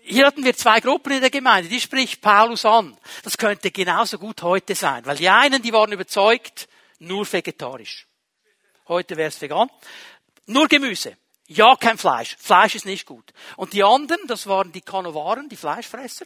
Hier 0.00 0.26
hatten 0.26 0.42
wir 0.42 0.56
zwei 0.56 0.80
Gruppen 0.80 1.12
in 1.12 1.20
der 1.20 1.30
Gemeinde, 1.30 1.68
die 1.68 1.80
spricht 1.80 2.22
Paulus 2.22 2.64
an. 2.64 2.96
Das 3.24 3.36
könnte 3.36 3.70
genauso 3.70 4.18
gut 4.18 4.42
heute 4.42 4.74
sein, 4.74 5.04
weil 5.04 5.16
die 5.16 5.28
einen, 5.28 5.60
die 5.60 5.72
waren 5.72 5.92
überzeugt, 5.92 6.66
nur 6.98 7.30
vegetarisch. 7.30 8.06
Heute 8.88 9.18
wäre 9.18 9.28
es 9.28 9.40
vegan. 9.40 9.68
Nur 10.46 10.66
Gemüse. 10.66 11.18
Ja, 11.46 11.76
kein 11.76 11.98
Fleisch. 11.98 12.36
Fleisch 12.38 12.74
ist 12.74 12.86
nicht 12.86 13.04
gut. 13.04 13.34
Und 13.56 13.74
die 13.74 13.84
anderen, 13.84 14.26
das 14.26 14.46
waren 14.46 14.72
die 14.72 14.80
Kanovaren, 14.80 15.50
die 15.50 15.56
Fleischfresser. 15.56 16.24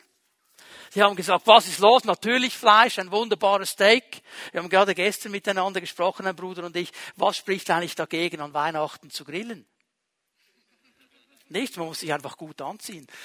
Sie 0.94 1.02
haben 1.02 1.16
gesagt, 1.16 1.46
was 1.46 1.68
ist 1.68 1.78
los? 1.78 2.04
Natürlich 2.04 2.54
Fleisch, 2.54 2.98
ein 2.98 3.10
wunderbares 3.10 3.70
Steak. 3.70 4.20
Wir 4.50 4.60
haben 4.60 4.68
gerade 4.68 4.94
gestern 4.94 5.32
miteinander 5.32 5.80
gesprochen, 5.80 6.26
ein 6.26 6.36
Bruder 6.36 6.64
und 6.64 6.76
ich. 6.76 6.92
Was 7.16 7.38
spricht 7.38 7.70
eigentlich 7.70 7.94
dagegen, 7.94 8.42
an 8.42 8.52
Weihnachten 8.52 9.08
zu 9.08 9.24
grillen? 9.24 9.64
Nichts, 11.48 11.78
man 11.78 11.86
muss 11.86 12.00
sich 12.00 12.12
einfach 12.12 12.36
gut 12.36 12.60
anziehen. 12.60 13.06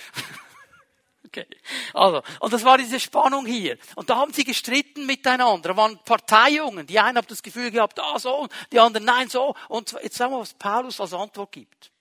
Okay. 1.25 1.45
Also, 1.93 2.23
und 2.39 2.53
das 2.53 2.63
war 2.63 2.77
diese 2.77 3.01
Spannung 3.01 3.45
hier. 3.45 3.77
Und 3.95 4.10
da 4.10 4.15
haben 4.15 4.32
sie 4.32 4.45
gestritten 4.45 5.06
miteinander. 5.06 5.71
Da 5.71 5.75
waren 5.75 5.99
Parteijungen. 6.06 6.88
Die 6.88 6.97
einen 6.99 7.17
haben 7.17 7.27
das 7.27 7.43
Gefühl 7.43 7.69
gehabt, 7.69 7.99
ah 7.99 8.17
so, 8.17 8.47
die 8.71 8.80
anderen 8.80 9.06
nein 9.06 9.27
so. 9.27 9.53
Und 9.67 9.93
jetzt 10.01 10.15
sagen 10.15 10.32
wir, 10.32 10.39
was 10.39 10.53
Paulus 10.53 11.01
als 11.01 11.12
Antwort 11.12 11.51
gibt. 11.51 11.91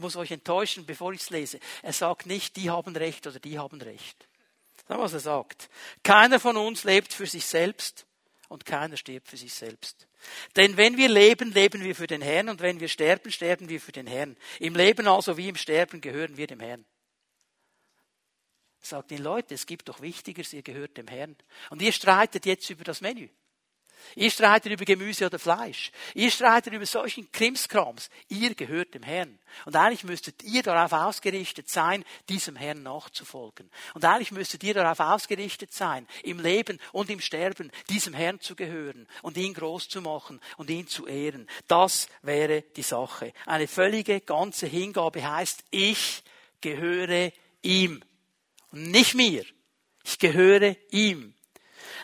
Muss 0.00 0.16
euch 0.16 0.30
enttäuschen, 0.30 0.86
bevor 0.86 1.12
ich 1.12 1.20
es 1.20 1.30
lese. 1.30 1.60
Er 1.82 1.92
sagt 1.92 2.26
nicht, 2.26 2.56
die 2.56 2.70
haben 2.70 2.96
Recht 2.96 3.26
oder 3.26 3.38
die 3.38 3.58
haben 3.58 3.80
Recht. 3.80 4.28
Das 4.88 4.98
was 4.98 5.12
er 5.12 5.20
sagt. 5.20 5.68
Keiner 6.02 6.40
von 6.40 6.56
uns 6.56 6.84
lebt 6.84 7.12
für 7.12 7.26
sich 7.26 7.46
selbst 7.46 8.06
und 8.48 8.66
keiner 8.66 8.96
stirbt 8.96 9.28
für 9.28 9.36
sich 9.36 9.54
selbst. 9.54 10.08
Denn 10.56 10.76
wenn 10.76 10.96
wir 10.96 11.08
leben, 11.08 11.52
leben 11.52 11.84
wir 11.84 11.94
für 11.94 12.06
den 12.06 12.22
Herrn 12.22 12.48
und 12.48 12.60
wenn 12.60 12.80
wir 12.80 12.88
sterben, 12.88 13.30
sterben 13.30 13.68
wir 13.68 13.80
für 13.80 13.92
den 13.92 14.06
Herrn. 14.06 14.36
Im 14.58 14.74
Leben 14.74 15.06
also 15.06 15.36
wie 15.36 15.48
im 15.48 15.56
Sterben 15.56 16.00
gehören 16.00 16.36
wir 16.36 16.46
dem 16.46 16.60
Herrn. 16.60 16.84
Sagt 18.80 19.10
den 19.10 19.22
Leute, 19.22 19.54
es 19.54 19.66
gibt 19.66 19.88
doch 19.88 20.00
Wichtigeres, 20.00 20.52
ihr 20.52 20.62
gehört 20.62 20.96
dem 20.96 21.06
Herrn. 21.06 21.36
Und 21.68 21.82
ihr 21.82 21.92
streitet 21.92 22.46
jetzt 22.46 22.68
über 22.70 22.82
das 22.82 23.00
Menü. 23.00 23.28
Ihr 24.14 24.30
streitet 24.30 24.72
über 24.72 24.84
Gemüse 24.84 25.26
oder 25.26 25.38
Fleisch. 25.38 25.92
Ihr 26.14 26.30
streitet 26.30 26.72
über 26.72 26.86
solchen 26.86 27.30
Krimskrams. 27.32 28.10
Ihr 28.28 28.54
gehört 28.54 28.94
dem 28.94 29.02
Herrn. 29.02 29.38
Und 29.64 29.76
eigentlich 29.76 30.04
müsstet 30.04 30.42
ihr 30.42 30.62
darauf 30.62 30.92
ausgerichtet 30.92 31.68
sein, 31.68 32.04
diesem 32.28 32.56
Herrn 32.56 32.82
nachzufolgen. 32.82 33.70
Und 33.94 34.04
eigentlich 34.04 34.32
müsstet 34.32 34.62
ihr 34.62 34.74
darauf 34.74 35.00
ausgerichtet 35.00 35.72
sein, 35.72 36.06
im 36.22 36.40
Leben 36.40 36.78
und 36.92 37.10
im 37.10 37.20
Sterben 37.20 37.70
diesem 37.88 38.14
Herrn 38.14 38.40
zu 38.40 38.54
gehören 38.54 39.08
und 39.22 39.36
ihn 39.36 39.54
groß 39.54 39.88
zu 39.88 40.00
machen 40.00 40.40
und 40.56 40.70
ihn 40.70 40.86
zu 40.86 41.06
ehren. 41.06 41.48
Das 41.66 42.08
wäre 42.22 42.62
die 42.62 42.82
Sache. 42.82 43.32
Eine 43.46 43.68
völlige, 43.68 44.20
ganze 44.20 44.66
Hingabe 44.66 45.28
heißt, 45.28 45.64
ich 45.70 46.22
gehöre 46.60 47.32
ihm. 47.62 48.02
Und 48.72 48.90
nicht 48.90 49.14
mir. 49.14 49.44
Ich 50.04 50.18
gehöre 50.18 50.76
ihm. 50.90 51.34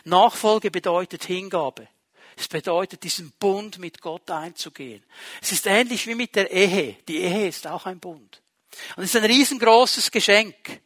Nachfolge 0.07 0.71
bedeutet 0.71 1.25
Hingabe. 1.25 1.87
Es 2.35 2.47
bedeutet, 2.47 3.03
diesen 3.03 3.31
Bund 3.39 3.79
mit 3.79 3.99
Gott 3.99 4.29
einzugehen. 4.29 5.03
Es 5.41 5.51
ist 5.51 5.65
ähnlich 5.65 6.05
wie 6.05 6.15
mit 6.15 6.35
der 6.35 6.51
Ehe. 6.51 6.97
Die 7.07 7.17
Ehe 7.17 7.47
ist 7.47 7.65
auch 7.65 7.85
ein 7.87 7.99
Bund. 7.99 8.41
Und 8.95 9.03
es 9.03 9.15
ist 9.15 9.21
ein 9.21 9.29
riesengroßes 9.29 10.11
Geschenk. 10.11 10.81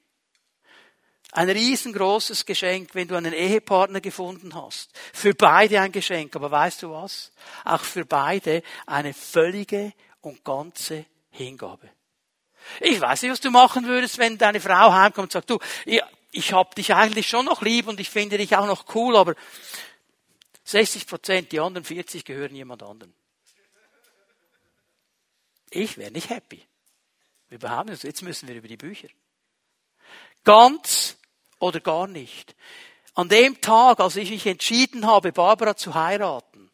Ein 1.33 1.49
riesengroßes 1.49 2.45
Geschenk, 2.45 2.93
wenn 2.93 3.07
du 3.07 3.15
einen 3.15 3.33
Ehepartner 3.33 3.99
gefunden 3.99 4.55
hast. 4.55 4.91
Für 5.13 5.33
beide 5.33 5.81
ein 5.81 5.91
Geschenk. 5.91 6.35
Aber 6.35 6.51
weißt 6.51 6.83
du 6.83 6.91
was? 6.91 7.31
Auch 7.65 7.83
für 7.83 8.05
beide 8.05 8.63
eine 8.85 9.13
völlige 9.13 9.93
und 10.21 10.43
ganze 10.43 11.05
Hingabe. 11.31 11.89
Ich 12.79 12.99
weiß 12.99 13.23
nicht, 13.23 13.31
was 13.31 13.41
du 13.41 13.51
machen 13.51 13.85
würdest, 13.85 14.17
wenn 14.17 14.37
deine 14.37 14.59
Frau 14.59 14.93
heimkommt 14.93 15.25
und 15.27 15.31
sagt, 15.31 15.49
du, 15.49 15.59
ich, 16.31 16.39
ich 16.39 16.53
hab 16.53 16.75
dich 16.75 16.93
eigentlich 16.93 17.27
schon 17.27 17.45
noch 17.45 17.61
lieb 17.61 17.87
und 17.87 17.99
ich 17.99 18.09
finde 18.09 18.37
dich 18.37 18.55
auch 18.55 18.65
noch 18.65 18.95
cool, 18.95 19.15
aber 19.15 19.35
60 20.63 21.07
Prozent, 21.07 21.51
die 21.51 21.59
anderen 21.59 21.83
40 21.85 22.25
gehören 22.25 22.55
jemand 22.55 22.83
anderem. 22.83 23.13
Ich 25.69 25.97
wäre 25.97 26.11
nicht 26.11 26.29
happy. 26.29 26.65
Wir 27.49 27.59
behaupten 27.59 27.91
es, 27.91 28.03
jetzt 28.03 28.21
müssen 28.21 28.47
wir 28.47 28.55
über 28.55 28.67
die 28.67 28.77
Bücher. 28.77 29.09
Ganz 30.43 31.17
oder 31.59 31.79
gar 31.79 32.07
nicht. 32.07 32.55
An 33.13 33.29
dem 33.29 33.59
Tag, 33.59 33.99
als 33.99 34.15
ich 34.15 34.29
mich 34.29 34.45
entschieden 34.45 35.05
habe, 35.05 35.31
Barbara 35.31 35.75
zu 35.75 35.93
heiraten, 35.93 36.71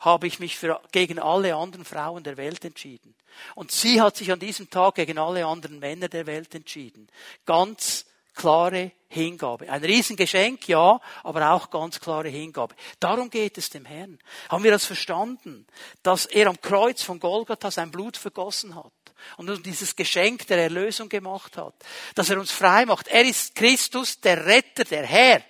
habe 0.00 0.26
ich 0.26 0.38
mich 0.38 0.56
für, 0.56 0.80
gegen 0.92 1.18
alle 1.18 1.54
anderen 1.54 1.84
Frauen 1.84 2.24
der 2.24 2.36
Welt 2.36 2.64
entschieden. 2.64 3.14
Und 3.54 3.70
sie 3.70 4.00
hat 4.00 4.16
sich 4.16 4.32
an 4.32 4.38
diesem 4.38 4.70
Tag 4.70 4.94
gegen 4.94 5.18
alle 5.18 5.46
anderen 5.46 5.78
Männer 5.78 6.08
der 6.08 6.26
Welt 6.26 6.54
entschieden. 6.54 7.08
Ganz 7.44 8.06
klare 8.38 8.92
Hingabe. 9.08 9.68
Ein 9.68 9.84
Riesengeschenk, 9.84 10.68
ja, 10.68 11.00
aber 11.24 11.50
auch 11.50 11.70
ganz 11.70 11.98
klare 11.98 12.28
Hingabe. 12.28 12.74
Darum 13.00 13.30
geht 13.30 13.58
es 13.58 13.68
dem 13.68 13.84
Herrn. 13.84 14.18
Haben 14.48 14.64
wir 14.64 14.70
das 14.70 14.86
verstanden? 14.86 15.66
Dass 16.02 16.24
er 16.24 16.46
am 16.46 16.60
Kreuz 16.60 17.02
von 17.02 17.18
Golgatha 17.18 17.70
sein 17.70 17.90
Blut 17.90 18.16
vergossen 18.16 18.76
hat 18.76 18.92
und 19.36 19.50
uns 19.50 19.62
dieses 19.62 19.96
Geschenk 19.96 20.46
der 20.46 20.62
Erlösung 20.62 21.08
gemacht 21.08 21.56
hat. 21.56 21.74
Dass 22.14 22.30
er 22.30 22.38
uns 22.38 22.52
frei 22.52 22.86
macht. 22.86 23.08
Er 23.08 23.24
ist 23.24 23.54
Christus, 23.56 24.20
der 24.20 24.46
Retter, 24.46 24.84
der 24.84 25.04
Herr. 25.04 25.42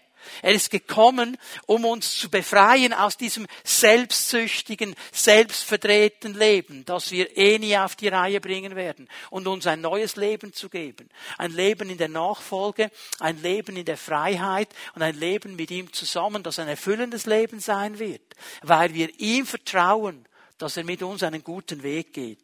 Er 0.42 0.52
ist 0.52 0.70
gekommen, 0.70 1.36
um 1.66 1.84
uns 1.84 2.18
zu 2.18 2.30
befreien 2.30 2.92
aus 2.92 3.16
diesem 3.16 3.46
selbstsüchtigen, 3.64 4.94
selbstverdrehten 5.12 6.34
Leben, 6.34 6.84
das 6.84 7.10
wir 7.10 7.36
eh 7.36 7.58
nie 7.58 7.76
auf 7.76 7.96
die 7.96 8.08
Reihe 8.08 8.40
bringen 8.40 8.76
werden, 8.76 9.08
und 9.30 9.46
uns 9.46 9.66
ein 9.66 9.80
neues 9.80 10.16
Leben 10.16 10.52
zu 10.52 10.68
geben. 10.68 11.08
Ein 11.36 11.52
Leben 11.52 11.90
in 11.90 11.98
der 11.98 12.08
Nachfolge, 12.08 12.90
ein 13.20 13.40
Leben 13.42 13.76
in 13.76 13.84
der 13.84 13.96
Freiheit 13.96 14.68
und 14.94 15.02
ein 15.02 15.16
Leben 15.16 15.56
mit 15.56 15.70
ihm 15.70 15.92
zusammen, 15.92 16.42
das 16.42 16.58
ein 16.58 16.68
erfüllendes 16.68 17.26
Leben 17.26 17.60
sein 17.60 17.98
wird, 17.98 18.34
weil 18.62 18.94
wir 18.94 19.18
ihm 19.20 19.46
vertrauen, 19.46 20.26
dass 20.58 20.76
er 20.76 20.84
mit 20.84 21.02
uns 21.02 21.22
einen 21.22 21.44
guten 21.44 21.82
Weg 21.82 22.12
geht. 22.12 22.40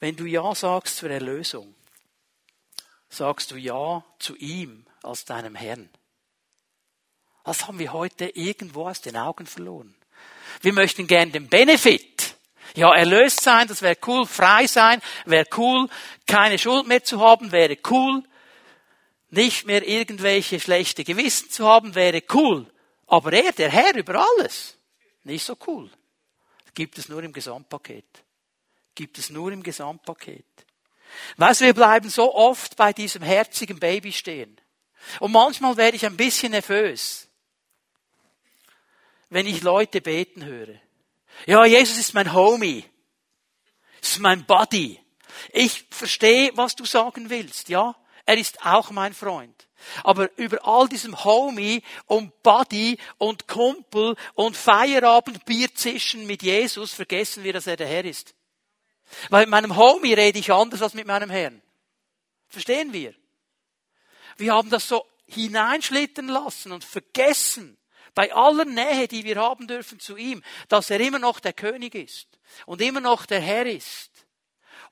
Wenn 0.00 0.16
du 0.16 0.24
Ja 0.24 0.54
sagst 0.54 0.96
zur 0.96 1.10
Erlösung, 1.10 1.74
sagst 3.10 3.50
du 3.50 3.56
Ja 3.56 4.04
zu 4.18 4.34
ihm 4.36 4.86
als 5.02 5.26
deinem 5.26 5.54
Herrn. 5.54 5.90
Das 7.44 7.66
haben 7.66 7.78
wir 7.78 7.92
heute 7.92 8.26
irgendwo 8.26 8.88
aus 8.88 9.00
den 9.00 9.16
Augen 9.16 9.46
verloren. 9.46 9.94
Wir 10.62 10.72
möchten 10.72 11.06
gern 11.06 11.32
den 11.32 11.48
Benefit. 11.48 12.36
Ja, 12.74 12.94
erlöst 12.94 13.40
sein, 13.40 13.66
das 13.66 13.82
wäre 13.82 13.96
cool. 14.06 14.26
Frei 14.26 14.66
sein, 14.66 15.00
wäre 15.24 15.46
cool. 15.56 15.88
Keine 16.26 16.58
Schuld 16.58 16.86
mehr 16.86 17.02
zu 17.02 17.20
haben, 17.20 17.50
wäre 17.50 17.76
cool. 17.90 18.22
Nicht 19.30 19.66
mehr 19.66 19.86
irgendwelche 19.86 20.60
schlechte 20.60 21.04
Gewissen 21.04 21.50
zu 21.50 21.66
haben, 21.66 21.94
wäre 21.94 22.22
cool. 22.32 22.66
Aber 23.06 23.32
er, 23.32 23.52
der 23.52 23.70
Herr 23.70 23.94
über 23.96 24.24
alles, 24.24 24.76
nicht 25.24 25.44
so 25.44 25.56
cool. 25.66 25.90
Gibt 26.74 26.98
es 26.98 27.08
nur 27.08 27.22
im 27.22 27.32
Gesamtpaket. 27.32 28.06
gibt 28.94 29.18
es 29.18 29.30
nur 29.30 29.50
im 29.50 29.62
Gesamtpaket. 29.62 30.44
Weißt 31.36 31.60
du, 31.60 31.64
wir 31.64 31.74
bleiben 31.74 32.08
so 32.10 32.34
oft 32.34 32.76
bei 32.76 32.92
diesem 32.92 33.22
herzigen 33.22 33.78
Baby 33.80 34.12
stehen. 34.12 34.60
Und 35.18 35.32
manchmal 35.32 35.76
werde 35.76 35.96
ich 35.96 36.06
ein 36.06 36.16
bisschen 36.16 36.52
nervös, 36.52 37.28
wenn 39.30 39.46
ich 39.46 39.62
Leute 39.62 40.00
beten 40.00 40.44
höre. 40.44 40.80
Ja, 41.46 41.64
Jesus 41.64 41.98
ist 41.98 42.14
mein 42.14 42.32
Homie. 42.32 42.84
Ist 44.02 44.18
mein 44.18 44.44
Buddy. 44.44 45.00
Ich 45.52 45.86
verstehe, 45.90 46.50
was 46.54 46.76
du 46.76 46.84
sagen 46.84 47.30
willst, 47.30 47.68
ja? 47.68 47.96
Er 48.26 48.36
ist 48.36 48.64
auch 48.64 48.90
mein 48.90 49.14
Freund. 49.14 49.68
Aber 50.02 50.30
über 50.36 50.66
all 50.66 50.88
diesem 50.88 51.24
Homie 51.24 51.82
und 52.06 52.42
Buddy 52.42 52.98
und 53.18 53.48
Kumpel 53.48 54.14
und 54.34 54.56
Feierabendbier 54.56 55.74
zischen 55.74 56.26
mit 56.26 56.42
Jesus 56.42 56.92
vergessen 56.92 57.44
wir, 57.44 57.52
dass 57.52 57.66
er 57.66 57.76
der 57.76 57.86
Herr 57.86 58.04
ist. 58.04 58.34
Weil 59.30 59.42
mit 59.42 59.50
meinem 59.50 59.76
Homie 59.76 60.14
rede 60.14 60.38
ich 60.38 60.52
anders 60.52 60.82
als 60.82 60.94
mit 60.94 61.06
meinem 61.06 61.30
Herrn. 61.30 61.62
Verstehen 62.48 62.92
wir? 62.92 63.14
Wir 64.36 64.54
haben 64.54 64.70
das 64.70 64.86
so 64.86 65.06
hineinschlittern 65.26 66.28
lassen 66.28 66.72
und 66.72 66.84
vergessen, 66.84 67.76
bei 68.14 68.32
aller 68.34 68.64
Nähe, 68.64 69.08
die 69.08 69.24
wir 69.24 69.36
haben 69.36 69.66
dürfen 69.66 70.00
zu 70.00 70.16
ihm, 70.16 70.42
dass 70.68 70.90
er 70.90 71.00
immer 71.00 71.18
noch 71.18 71.40
der 71.40 71.52
König 71.52 71.94
ist 71.94 72.38
und 72.66 72.80
immer 72.80 73.00
noch 73.00 73.26
der 73.26 73.40
Herr 73.40 73.66
ist 73.66 74.10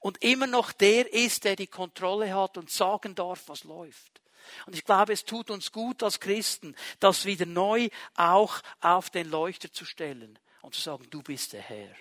und 0.00 0.22
immer 0.22 0.46
noch 0.46 0.72
der 0.72 1.12
ist, 1.12 1.44
der 1.44 1.57
die 1.57 1.66
Kontrolle 1.66 2.35
hat 2.35 2.57
und 2.57 2.70
sagen 2.70 3.14
darf, 3.14 3.44
was 3.46 3.64
läuft. 3.64 4.22
Und 4.66 4.74
ich 4.74 4.85
glaube, 4.85 5.12
es 5.12 5.24
tut 5.24 5.50
uns 5.50 5.72
gut 5.72 6.02
als 6.02 6.20
Christen, 6.20 6.74
das 7.00 7.24
wieder 7.24 7.46
neu 7.46 7.88
auch 8.14 8.61
auf 8.81 9.11
den 9.11 9.28
Leuchter 9.28 9.72
zu 9.72 9.85
stellen 9.85 10.38
und 10.62 10.74
zu 10.74 10.81
sagen, 10.81 11.09
du 11.11 11.22
bist 11.22 11.52
der 11.52 11.62
Herr. 11.62 11.94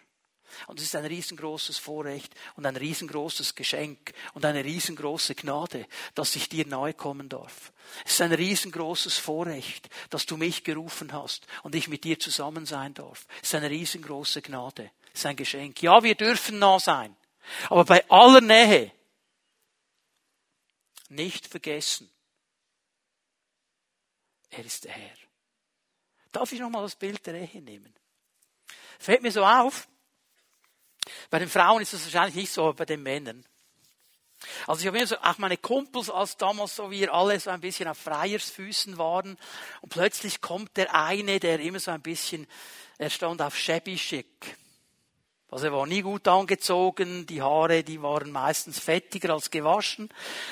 Und 0.67 0.79
es 0.79 0.85
ist 0.85 0.95
ein 0.95 1.05
riesengroßes 1.05 1.77
Vorrecht 1.77 2.33
und 2.55 2.65
ein 2.65 2.75
riesengroßes 2.75 3.55
Geschenk 3.55 4.13
und 4.33 4.45
eine 4.45 4.63
riesengroße 4.63 5.35
Gnade, 5.35 5.87
dass 6.15 6.35
ich 6.35 6.49
dir 6.49 6.65
nahe 6.65 6.93
kommen 6.93 7.29
darf. 7.29 7.71
Es 8.05 8.13
ist 8.13 8.21
ein 8.21 8.33
riesengroßes 8.33 9.17
Vorrecht, 9.17 9.89
dass 10.09 10.25
du 10.25 10.37
mich 10.37 10.63
gerufen 10.63 11.13
hast 11.13 11.47
und 11.63 11.75
ich 11.75 11.87
mit 11.87 12.03
dir 12.03 12.19
zusammen 12.19 12.65
sein 12.65 12.93
darf. 12.93 13.27
Es 13.41 13.49
ist 13.49 13.55
eine 13.55 13.69
riesengroße 13.69 14.41
Gnade. 14.41 14.91
Es 15.13 15.19
ist 15.21 15.25
ein 15.25 15.35
Geschenk. 15.35 15.81
Ja, 15.81 16.03
wir 16.03 16.15
dürfen 16.15 16.59
nah 16.59 16.79
sein. 16.79 17.15
Aber 17.69 17.85
bei 17.85 18.09
aller 18.09 18.41
Nähe 18.41 18.91
nicht 21.09 21.47
vergessen, 21.47 22.11
er 24.49 24.65
ist 24.65 24.85
der 24.85 24.91
Herr. 24.91 25.17
Darf 26.31 26.51
ich 26.51 26.59
nochmal 26.59 26.83
das 26.83 26.95
Bild 26.95 27.25
der 27.25 27.35
Ehe 27.35 27.61
nehmen? 27.61 27.93
Fällt 28.99 29.21
mir 29.21 29.31
so 29.31 29.45
auf, 29.45 29.87
bei 31.29 31.39
den 31.39 31.49
Frauen 31.49 31.81
ist 31.81 31.93
das 31.93 32.03
wahrscheinlich 32.05 32.35
nicht 32.35 32.51
so, 32.51 32.63
aber 32.63 32.73
bei 32.73 32.85
den 32.85 33.03
Männern. 33.03 33.45
Also 34.67 34.81
ich 34.81 34.87
habe 34.87 34.97
immer 34.97 35.07
so, 35.07 35.17
auch 35.17 35.37
meine 35.39 35.57
Kumpels, 35.57 36.09
als 36.09 36.37
damals 36.37 36.75
so 36.75 36.91
wir 36.91 37.13
alle 37.13 37.39
so 37.39 37.49
ein 37.49 37.61
bisschen 37.61 37.87
auf 37.87 37.97
Freiersfüßen 37.97 38.97
waren 38.97 39.37
und 39.81 39.89
plötzlich 39.89 40.41
kommt 40.41 40.77
der 40.77 40.93
eine, 40.93 41.39
der 41.39 41.59
immer 41.59 41.79
so 41.79 41.91
ein 41.91 42.01
bisschen, 42.01 42.47
er 42.97 43.09
stand 43.09 43.41
auf 43.41 43.57
shabby 43.57 43.95
chic. 43.95 44.27
Also 45.49 45.67
er 45.67 45.73
war 45.73 45.87
nie 45.87 46.01
gut 46.01 46.27
angezogen, 46.27 47.25
die 47.25 47.41
Haare, 47.41 47.81
die 47.83 48.01
waren 48.01 48.31
meistens 48.31 48.79
fettiger 48.79 49.33
als 49.33 49.49
gewaschen. 49.49 50.09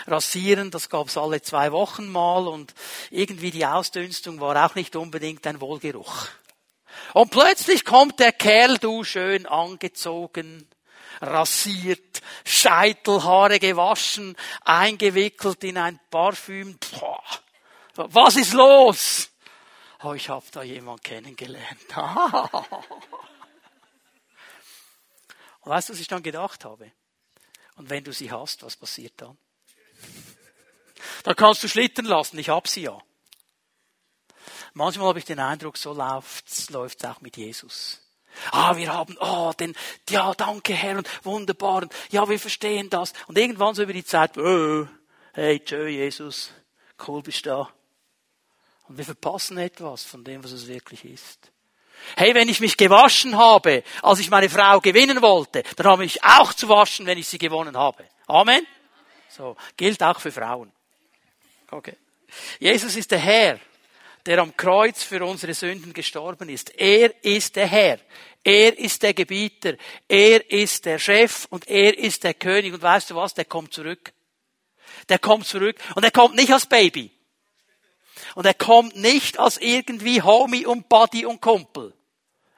Rasieren, 0.08 0.72
das 0.72 0.90
gab's 0.90 1.18
alle 1.18 1.42
zwei 1.42 1.74
Wochen 1.74 2.10
mal 2.10 2.48
und 2.48 2.74
irgendwie 3.12 3.52
die 3.52 3.66
Ausdünstung 3.66 4.40
war 4.40 4.66
auch 4.66 4.76
nicht 4.76 4.96
unbedingt 4.96 5.46
ein 5.48 5.60
Wohlgeruch. 5.60 6.30
Und 7.14 7.32
plötzlich 7.32 7.86
kommt 7.86 8.20
der 8.20 8.32
Kerl, 8.32 8.78
du 8.78 9.04
schön 9.04 9.46
angezogen, 9.46 10.68
rasiert, 11.22 12.22
Scheitelhaare 12.44 13.60
gewaschen, 13.60 14.36
eingewickelt 14.62 15.64
in 15.64 15.78
ein 15.78 16.00
Parfüm. 16.10 16.78
Boah, 17.00 17.24
was 17.96 18.36
ist 18.36 18.54
los? 18.54 19.30
Oh, 20.04 20.14
ich 20.14 20.30
habe 20.30 20.46
da 20.52 20.62
jemand 20.62 21.04
kennengelernt. 21.04 21.96
Und 25.62 25.72
weißt 25.72 25.90
du, 25.90 25.94
was 25.94 26.00
ich 26.00 26.08
dann 26.08 26.22
gedacht 26.22 26.64
habe? 26.66 26.92
Und 27.76 27.90
wenn 27.90 28.04
du 28.04 28.14
sie 28.14 28.32
hast, 28.32 28.64
was 28.64 28.76
passiert 28.76 29.14
dann? 29.18 29.38
Da 31.24 31.34
kannst 31.34 31.64
du 31.64 31.68
schlittern 31.68 32.06
lassen, 32.06 32.38
ich 32.38 32.50
hab 32.50 32.68
sie 32.68 32.84
ja. 32.84 33.02
Manchmal 34.78 35.08
habe 35.08 35.20
ich 35.20 35.26
den 35.26 35.40
Eindruck, 35.40 35.78
so 35.78 35.94
läuft's, 35.94 36.70
läuft's 36.70 37.06
auch 37.06 37.22
mit 37.22 37.38
Jesus. 37.38 38.02
Ah, 38.52 38.76
wir 38.76 38.92
haben, 38.92 39.16
oh, 39.22 39.54
den, 39.58 39.74
ja, 40.10 40.34
danke 40.34 40.74
Herr 40.74 40.98
und 40.98 41.26
wunderbar 41.26 41.84
und 41.84 41.94
ja, 42.10 42.28
wir 42.28 42.38
verstehen 42.38 42.90
das. 42.90 43.14
Und 43.28 43.38
irgendwann 43.38 43.74
so 43.74 43.84
über 43.84 43.94
die 43.94 44.04
Zeit, 44.04 44.38
oh, 44.38 44.86
hey, 45.32 45.62
tschö, 45.62 45.88
Jesus, 45.88 46.52
cool 47.08 47.22
bist 47.22 47.46
du 47.46 47.52
da. 47.52 47.70
Und 48.90 48.98
wir 48.98 49.06
verpassen 49.06 49.58
etwas 49.60 50.04
von 50.04 50.26
dem, 50.26 50.44
was 50.44 50.52
es 50.52 50.68
wirklich 50.68 51.06
ist. 51.06 51.52
Hey, 52.18 52.36
wenn 52.36 52.50
ich 52.50 52.60
mich 52.60 52.76
gewaschen 52.76 53.38
habe, 53.38 53.82
als 54.02 54.20
ich 54.20 54.30
meine 54.30 54.50
Frau 54.50 54.82
gewinnen 54.82 55.22
wollte, 55.22 55.64
dann 55.78 55.88
habe 55.88 56.04
ich 56.04 56.22
auch 56.22 56.54
zu 56.54 56.68
waschen, 56.68 57.06
wenn 57.06 57.18
ich 57.18 57.30
sie 57.30 57.38
gewonnen 57.38 57.78
habe. 57.78 58.04
Amen? 58.28 58.68
So, 59.30 59.56
gilt 59.78 60.04
auch 60.04 60.20
für 60.20 60.34
Frauen. 60.34 60.70
Okay. 61.72 61.96
Jesus 62.60 62.98
ist 62.98 63.12
der 63.12 63.20
Herr 63.20 63.58
der 64.26 64.40
am 64.40 64.56
Kreuz 64.58 65.04
für 65.04 65.24
unsere 65.24 65.54
Sünden 65.54 65.94
gestorben 65.94 66.50
ist. 66.50 66.72
Er 66.80 67.24
ist 67.24 67.56
der 67.56 67.68
Herr. 67.68 68.00
Er 68.44 68.78
ist 68.78 69.04
der 69.04 69.14
Gebieter. 69.14 69.76
Er 70.08 70.50
ist 70.52 70.86
der 70.86 71.00
Chef 71.00 71.46
und 71.50 71.68
er 71.68 71.98
ist 71.98 72.24
der 72.24 72.34
König. 72.34 72.74
Und 72.74 72.82
weißt 72.82 73.12
du 73.12 73.16
was? 73.16 73.34
Der 73.34 73.46
kommt 73.46 73.74
zurück. 73.74 74.14
Der 75.10 75.20
kommt 75.20 75.46
zurück. 75.46 75.78
Und 75.96 76.04
er 76.04 76.12
kommt 76.12 76.36
nicht 76.36 76.52
als 76.52 76.66
Baby. 76.66 77.12
Und 78.34 78.46
er 78.46 78.54
kommt 78.54 78.96
nicht 78.96 79.40
als 79.40 79.58
irgendwie 79.58 80.22
Homie 80.22 80.66
und 80.66 80.90
Buddy 80.90 81.26
und 81.26 81.42
Kumpel. 81.42 81.94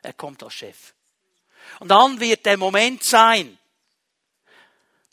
Er 0.02 0.14
kommt 0.14 0.44
als 0.44 0.54
Chef. 0.54 0.94
Und 1.80 1.90
dann 1.90 2.20
wird 2.20 2.46
der 2.46 2.58
Moment 2.58 3.04
sein, 3.04 3.58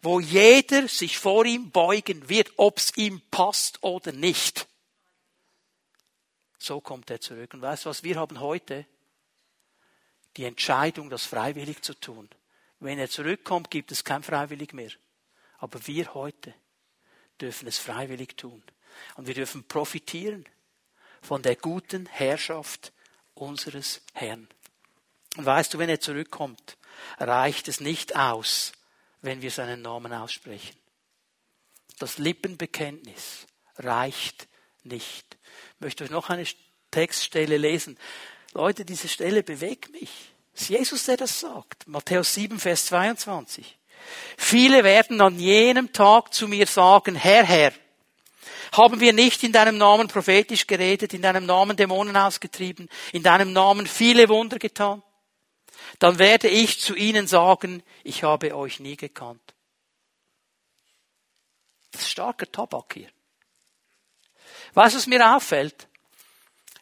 wo 0.02 0.20
jeder 0.20 0.86
sich 0.86 1.18
vor 1.18 1.44
ihm 1.46 1.70
beugen 1.70 2.28
wird, 2.28 2.52
ob's 2.56 2.92
ihm 2.96 3.22
passt 3.30 3.82
oder 3.82 4.12
nicht. 4.12 4.66
So 6.64 6.80
kommt 6.80 7.10
er 7.10 7.20
zurück. 7.20 7.52
Und 7.52 7.60
weißt 7.60 7.84
du 7.84 7.90
was, 7.90 8.02
wir 8.04 8.16
haben 8.16 8.40
heute 8.40 8.86
die 10.38 10.44
Entscheidung, 10.44 11.10
das 11.10 11.26
freiwillig 11.26 11.82
zu 11.82 11.92
tun. 11.92 12.30
Wenn 12.80 12.98
er 12.98 13.10
zurückkommt, 13.10 13.70
gibt 13.70 13.92
es 13.92 14.02
kein 14.02 14.22
freiwillig 14.22 14.72
mehr. 14.72 14.90
Aber 15.58 15.86
wir 15.86 16.14
heute 16.14 16.54
dürfen 17.38 17.68
es 17.68 17.76
freiwillig 17.76 18.38
tun. 18.38 18.62
Und 19.16 19.26
wir 19.26 19.34
dürfen 19.34 19.64
profitieren 19.64 20.46
von 21.20 21.42
der 21.42 21.56
guten 21.56 22.06
Herrschaft 22.06 22.94
unseres 23.34 24.00
Herrn. 24.14 24.48
Und 25.36 25.44
weißt 25.44 25.74
du, 25.74 25.78
wenn 25.78 25.90
er 25.90 26.00
zurückkommt, 26.00 26.78
reicht 27.18 27.68
es 27.68 27.80
nicht 27.80 28.16
aus, 28.16 28.72
wenn 29.20 29.42
wir 29.42 29.50
seinen 29.50 29.82
Namen 29.82 30.14
aussprechen. 30.14 30.78
Das 31.98 32.16
Lippenbekenntnis 32.16 33.46
reicht 33.76 34.48
nicht. 34.82 35.36
Ich 35.76 35.80
möchte 35.80 36.04
euch 36.04 36.10
noch 36.10 36.30
eine 36.30 36.44
Textstelle 36.90 37.56
lesen. 37.56 37.98
Leute, 38.52 38.84
diese 38.84 39.08
Stelle 39.08 39.42
bewegt 39.42 39.92
mich. 39.92 40.10
Es 40.54 40.62
ist 40.62 40.68
Jesus, 40.68 41.04
der 41.04 41.16
das 41.16 41.40
sagt. 41.40 41.86
Matthäus 41.88 42.34
7, 42.34 42.58
Vers 42.60 42.86
22. 42.86 43.76
Viele 44.36 44.84
werden 44.84 45.20
an 45.20 45.38
jenem 45.38 45.92
Tag 45.92 46.32
zu 46.32 46.46
mir 46.46 46.66
sagen, 46.66 47.16
Herr, 47.16 47.44
Herr, 47.44 47.72
haben 48.72 49.00
wir 49.00 49.12
nicht 49.12 49.42
in 49.42 49.52
deinem 49.52 49.78
Namen 49.78 50.08
prophetisch 50.08 50.66
geredet, 50.66 51.14
in 51.14 51.22
deinem 51.22 51.46
Namen 51.46 51.76
Dämonen 51.76 52.16
ausgetrieben, 52.16 52.88
in 53.12 53.22
deinem 53.22 53.52
Namen 53.52 53.86
viele 53.86 54.28
Wunder 54.28 54.58
getan? 54.58 55.02
Dann 55.98 56.18
werde 56.18 56.48
ich 56.48 56.80
zu 56.80 56.94
ihnen 56.94 57.26
sagen, 57.26 57.82
ich 58.02 58.22
habe 58.24 58.54
euch 58.54 58.80
nie 58.80 58.96
gekannt. 58.96 59.54
Das 61.92 62.02
ist 62.02 62.10
starker 62.10 62.50
Tabak 62.50 62.94
hier. 62.94 63.08
Was 64.74 64.94
es 64.94 65.06
mir 65.06 65.34
auffällt? 65.34 65.88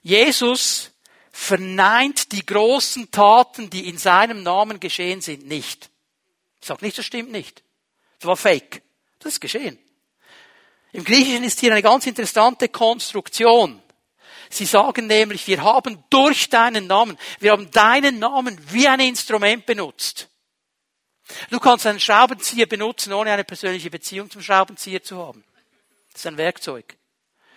Jesus 0.02 0.90
verneint 1.30 2.32
die 2.32 2.44
großen 2.44 3.10
Taten, 3.10 3.70
die 3.70 3.88
in 3.88 3.98
seinem 3.98 4.42
Namen 4.42 4.80
geschehen 4.80 5.20
sind, 5.20 5.46
nicht. 5.46 5.90
Ich 6.60 6.66
sage 6.66 6.84
nicht, 6.84 6.98
das 6.98 7.06
stimmt 7.06 7.30
nicht. 7.30 7.62
Das 8.18 8.26
war 8.26 8.36
fake. 8.36 8.82
Das 9.18 9.34
ist 9.34 9.40
geschehen. 9.40 9.78
Im 10.92 11.04
Griechischen 11.04 11.44
ist 11.44 11.60
hier 11.60 11.72
eine 11.72 11.82
ganz 11.82 12.06
interessante 12.06 12.68
Konstruktion. 12.68 13.82
Sie 14.50 14.66
sagen 14.66 15.06
nämlich, 15.06 15.46
wir 15.46 15.62
haben 15.62 16.04
durch 16.10 16.50
deinen 16.50 16.86
Namen, 16.86 17.16
wir 17.40 17.52
haben 17.52 17.70
deinen 17.70 18.18
Namen 18.18 18.58
wie 18.70 18.86
ein 18.86 19.00
Instrument 19.00 19.64
benutzt. 19.64 20.28
Du 21.50 21.58
kannst 21.58 21.86
einen 21.86 22.00
Schraubenzieher 22.00 22.66
benutzen, 22.66 23.14
ohne 23.14 23.32
eine 23.32 23.44
persönliche 23.44 23.90
Beziehung 23.90 24.30
zum 24.30 24.42
Schraubenzieher 24.42 25.02
zu 25.02 25.16
haben. 25.16 25.42
Das 26.12 26.20
ist 26.20 26.26
ein 26.26 26.36
Werkzeug. 26.36 26.96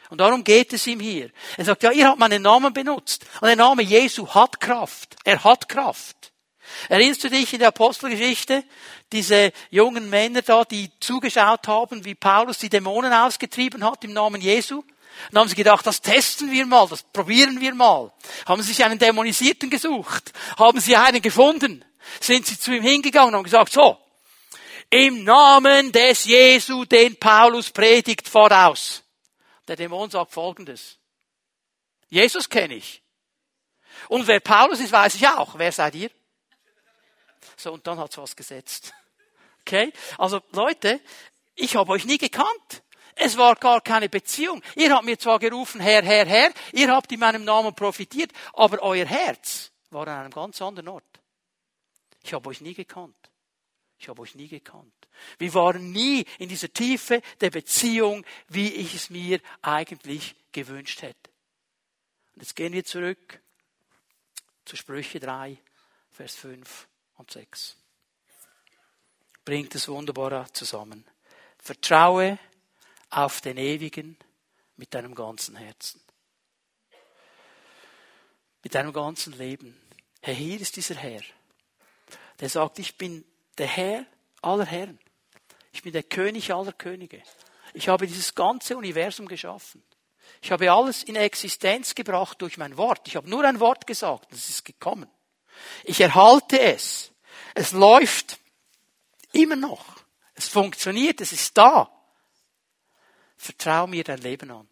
Und 0.10 0.20
darum 0.20 0.44
geht 0.44 0.74
es 0.74 0.88
ihm 0.88 1.00
hier. 1.00 1.32
Er 1.58 1.66
sagt, 1.66 1.84
ja, 1.84 1.92
ihr 1.92 2.08
habt 2.08 2.20
meinen 2.20 2.42
Namen 2.42 2.74
benutzt. 2.74 3.26
Und 3.42 3.48
der 3.48 3.56
Name 3.56 3.82
Jesu 3.82 4.28
hat 4.28 4.60
Kraft. 4.60 5.16
Er 5.24 5.44
hat 5.44 5.68
Kraft. 5.68 6.32
Erinnerst 6.90 7.24
du 7.24 7.30
dich 7.30 7.54
in 7.54 7.60
der 7.60 7.70
Apostelgeschichte, 7.70 8.64
diese 9.12 9.52
jungen 9.70 10.10
Männer 10.10 10.42
da, 10.42 10.66
die 10.66 10.90
zugeschaut 11.00 11.68
haben, 11.68 12.04
wie 12.06 12.16
Paulus 12.16 12.58
die 12.58 12.70
Dämonen 12.70 13.14
ausgetrieben 13.14 13.84
hat 13.84 14.04
im 14.04 14.14
Namen 14.14 14.42
Jesu? 14.42 14.84
Dann 15.32 15.42
haben 15.42 15.50
sie 15.50 15.56
gedacht, 15.56 15.86
das 15.88 16.02
testen 16.02 16.52
wir 16.52 16.66
mal, 16.66 16.88
das 16.88 17.04
probieren 17.04 17.62
wir 17.62 17.74
mal. 17.74 18.12
Haben 18.46 18.62
sie 18.62 18.74
sich 18.74 18.84
einen 18.84 19.00
Dämonisierten 19.00 19.70
gesucht? 19.70 20.34
Haben 20.58 20.80
sie 20.80 20.96
einen 20.96 21.22
gefunden? 21.22 21.86
Sind 22.20 22.46
sie 22.46 22.60
zu 22.60 22.74
ihm 22.74 22.84
hingegangen 22.84 23.30
und 23.30 23.36
haben 23.36 23.44
gesagt, 23.44 23.72
so, 23.72 23.98
im 24.90 25.24
Namen 25.24 25.92
des 25.92 26.26
Jesu, 26.26 26.86
den 26.86 27.16
Paulus 27.18 27.72
predigt, 27.72 28.28
voraus. 28.28 29.05
Der 29.68 29.76
Dämon 29.76 30.10
sagt 30.10 30.32
folgendes. 30.32 30.98
Jesus 32.10 32.50
kenne 32.50 32.76
ich. 32.76 33.02
Und 34.10 34.28
wer 34.28 34.40
Paulus 34.40 34.80
ist, 34.80 34.92
weiß 34.92 35.16
ich 35.16 35.28
auch. 35.28 35.58
Wer 35.58 35.72
seid 35.72 35.96
ihr? 35.96 36.12
So, 37.58 37.74
und 37.74 37.86
dann 37.88 38.00
hat's 38.00 38.18
was 38.18 38.36
gesetzt. 38.36 38.94
Okay? 39.68 39.92
Also, 40.20 40.42
Leute, 40.52 41.02
ich 41.56 41.76
habe 41.76 41.94
euch 41.94 42.06
nie 42.06 42.20
gekannt. 42.20 42.84
Es 43.16 43.36
war 43.36 43.56
gar 43.56 43.82
keine 43.82 44.10
Beziehung. 44.10 44.62
Ihr 44.76 44.94
habt 44.94 45.06
mir 45.06 45.18
zwar 45.18 45.40
gerufen, 45.40 45.82
Herr, 45.82 46.04
Herr, 46.04 46.28
Herr, 46.28 46.52
ihr 46.72 46.92
habt 46.92 47.12
in 47.12 47.20
meinem 47.20 47.46
Namen 47.46 47.74
profitiert, 47.74 48.32
aber 48.54 48.84
euer 48.84 49.08
Herz 49.08 49.72
war 49.90 50.08
an 50.08 50.20
einem 50.20 50.32
ganz 50.32 50.62
anderen 50.62 50.90
Ort. 50.90 51.04
Ich 52.24 52.32
habe 52.34 52.50
euch 52.50 52.62
nie 52.62 52.76
gekannt. 52.76 53.16
Ich 53.98 54.10
habe 54.10 54.22
euch 54.22 54.36
nie 54.36 54.48
gekannt. 54.48 54.94
Wir 55.38 55.54
waren 55.54 55.92
nie 55.92 56.26
in 56.38 56.50
dieser 56.50 56.72
Tiefe 56.72 57.22
der 57.40 57.50
Beziehung, 57.50 58.26
wie 58.50 58.74
ich 58.74 58.94
es 58.94 59.10
mir 59.10 59.40
eigentlich 59.62 60.36
gewünscht 60.52 61.02
hätte. 61.02 61.32
Und 62.36 62.42
jetzt 62.42 62.56
gehen 62.56 62.74
wir 62.74 62.84
zurück 62.84 63.42
zu 64.66 64.76
Sprüche 64.76 65.20
3, 65.20 65.58
Vers 66.12 66.36
5 66.36 66.88
und 67.18 67.32
6. 67.32 67.78
Bringt 69.46 69.76
es 69.76 69.88
wunderbar 69.88 70.52
zusammen. 70.54 71.06
Vertraue 71.58 72.38
auf 73.10 73.42
den 73.42 73.58
Ewigen 73.58 74.18
mit 74.76 74.94
deinem 74.94 75.16
ganzen 75.16 75.56
Herzen. 75.56 76.02
Mit 78.64 78.76
deinem 78.76 78.92
ganzen 78.92 79.34
Leben. 79.34 79.80
Herr, 80.22 80.34
hier 80.34 80.60
ist 80.60 80.76
dieser 80.76 80.96
Herr, 80.96 81.22
der 82.40 82.50
sagt, 82.50 82.80
ich 82.80 82.98
bin 82.98 83.24
der 83.58 83.68
Herr 83.68 84.06
aller 84.42 84.66
Herren. 84.66 85.00
Ich 85.72 85.84
bin 85.84 85.94
der 85.94 86.04
König 86.04 86.54
aller 86.54 86.74
Könige. 86.74 87.22
Ich 87.74 87.90
habe 87.90 88.08
dieses 88.08 88.34
ganze 88.36 88.78
Universum 88.78 89.28
geschaffen. 89.28 89.84
Ich 90.42 90.52
habe 90.52 90.72
alles 90.72 91.04
in 91.04 91.16
Existenz 91.16 91.96
gebracht 91.96 92.42
durch 92.42 92.58
mein 92.58 92.78
Wort. 92.78 93.08
Ich 93.08 93.16
habe 93.16 93.30
nur 93.30 93.44
ein 93.44 93.60
Wort 93.60 93.86
gesagt, 93.88 94.32
es 94.32 94.50
ist 94.50 94.66
gekommen. 94.66 95.10
Ich 95.84 96.00
erhalte 96.02 96.60
es. 96.60 97.12
Es 97.54 97.72
läuft 97.72 98.40
immer 99.32 99.56
noch. 99.56 99.86
Es 100.34 100.48
funktioniert, 100.48 101.22
es 101.22 101.32
ist 101.32 101.58
da. 101.58 101.92
Vertrau 103.38 103.88
mir 103.88 104.04
dein 104.04 104.20
Leben 104.20 104.52
an. 104.52 104.70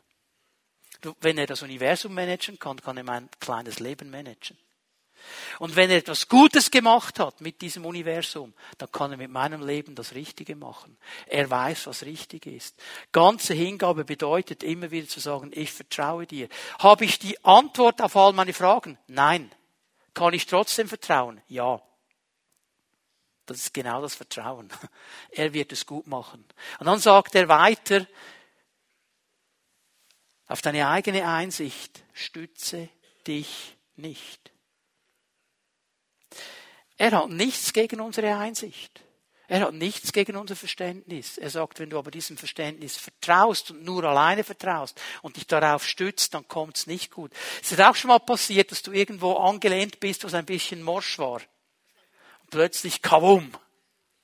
wenn 1.19 1.37
er 1.37 1.47
das 1.47 1.61
Universum 1.61 2.13
managen 2.13 2.57
kann, 2.59 2.79
kann 2.81 2.97
er 2.97 3.03
mein 3.03 3.29
kleines 3.39 3.79
Leben 3.79 4.09
managen. 4.09 4.57
Und 5.59 5.75
wenn 5.75 5.89
er 5.89 5.97
etwas 5.97 6.27
Gutes 6.27 6.71
gemacht 6.71 7.19
hat 7.19 7.41
mit 7.41 7.61
diesem 7.61 7.85
Universum, 7.85 8.53
dann 8.77 8.91
kann 8.91 9.11
er 9.11 9.17
mit 9.17 9.31
meinem 9.31 9.65
Leben 9.65 9.95
das 9.95 10.13
Richtige 10.13 10.55
machen. 10.55 10.97
Er 11.27 11.49
weiß, 11.49 11.87
was 11.87 12.03
richtig 12.03 12.45
ist. 12.45 12.75
Ganze 13.11 13.53
Hingabe 13.53 14.05
bedeutet 14.05 14.63
immer 14.63 14.91
wieder 14.91 15.07
zu 15.07 15.19
sagen, 15.19 15.51
ich 15.53 15.71
vertraue 15.71 16.25
dir. 16.25 16.49
Habe 16.79 17.05
ich 17.05 17.19
die 17.19 17.43
Antwort 17.43 18.01
auf 18.01 18.15
all 18.15 18.33
meine 18.33 18.53
Fragen? 18.53 18.97
Nein. 19.07 19.51
Kann 20.13 20.33
ich 20.33 20.45
trotzdem 20.45 20.87
vertrauen? 20.87 21.41
Ja. 21.47 21.81
Das 23.45 23.57
ist 23.57 23.73
genau 23.73 24.01
das 24.01 24.15
Vertrauen. 24.15 24.69
Er 25.31 25.53
wird 25.53 25.71
es 25.71 25.85
gut 25.85 26.07
machen. 26.07 26.45
Und 26.79 26.85
dann 26.85 26.99
sagt 26.99 27.35
er 27.35 27.49
weiter, 27.49 28.07
auf 30.47 30.61
deine 30.61 30.87
eigene 30.87 31.27
Einsicht 31.27 32.03
stütze 32.13 32.89
dich 33.25 33.75
nicht. 33.95 34.52
Er 36.97 37.11
hat 37.11 37.29
nichts 37.29 37.73
gegen 37.73 37.99
unsere 38.01 38.35
Einsicht. 38.37 39.01
Er 39.47 39.61
hat 39.61 39.73
nichts 39.73 40.13
gegen 40.13 40.35
unser 40.35 40.55
Verständnis. 40.55 41.37
Er 41.37 41.49
sagt, 41.49 41.79
wenn 41.79 41.89
du 41.89 41.99
aber 41.99 42.11
diesem 42.11 42.37
Verständnis 42.37 42.97
vertraust 42.97 43.71
und 43.71 43.83
nur 43.83 44.03
alleine 44.03 44.43
vertraust 44.43 44.99
und 45.21 45.35
dich 45.35 45.45
darauf 45.45 45.85
stützt, 45.85 46.33
dann 46.33 46.47
kommt 46.47 46.77
es 46.77 46.87
nicht 46.87 47.11
gut. 47.11 47.31
Es 47.61 47.71
ist 47.71 47.81
auch 47.81 47.95
schon 47.95 48.07
mal 48.07 48.19
passiert, 48.19 48.71
dass 48.71 48.81
du 48.81 48.91
irgendwo 48.91 49.33
angelehnt 49.33 49.99
bist, 49.99 50.23
was 50.23 50.33
ein 50.33 50.45
bisschen 50.45 50.81
morsch 50.81 51.19
war. 51.19 51.41
Und 52.41 52.49
plötzlich 52.51 53.01
kawum. 53.01 53.51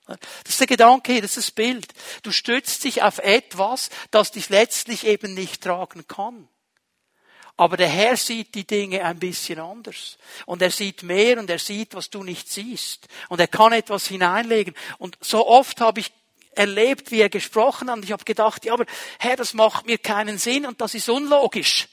Das 0.07 0.17
ist 0.47 0.59
der 0.59 0.67
Gedanke, 0.67 1.21
das 1.21 1.37
ist 1.37 1.49
das 1.49 1.51
Bild. 1.51 1.87
Du 2.23 2.31
stützt 2.31 2.83
dich 2.83 3.03
auf 3.03 3.19
etwas, 3.19 3.89
das 4.09 4.31
dich 4.31 4.49
letztlich 4.49 5.05
eben 5.05 5.33
nicht 5.33 5.61
tragen 5.61 6.07
kann. 6.07 6.47
Aber 7.59 7.75
der 7.75 7.89
Herr 7.89 8.15
sieht 8.15 8.55
die 8.55 8.65
Dinge 8.65 9.03
ein 9.03 9.19
bisschen 9.19 9.59
anders. 9.59 10.17
Und 10.45 10.61
er 10.61 10.71
sieht 10.71 11.03
mehr 11.03 11.37
und 11.37 11.49
er 11.49 11.59
sieht, 11.59 11.93
was 11.93 12.09
du 12.09 12.23
nicht 12.23 12.49
siehst. 12.49 13.09
Und 13.27 13.41
er 13.41 13.49
kann 13.49 13.73
etwas 13.73 14.07
hineinlegen. 14.07 14.73
Und 14.97 15.17
so 15.19 15.45
oft 15.45 15.81
habe 15.81 15.99
ich 15.99 16.09
erlebt, 16.55 17.11
wie 17.11 17.19
er 17.19 17.27
gesprochen 17.27 17.89
hat. 17.89 17.97
Und 17.97 18.05
ich 18.05 18.13
habe 18.13 18.23
gedacht, 18.23 18.63
ja, 18.63 18.71
aber 18.71 18.85
Herr, 19.19 19.35
das 19.35 19.53
macht 19.53 19.87
mir 19.87 19.97
keinen 19.97 20.37
Sinn 20.37 20.65
und 20.65 20.79
das 20.79 20.93
ist 20.93 21.09
unlogisch. 21.09 21.89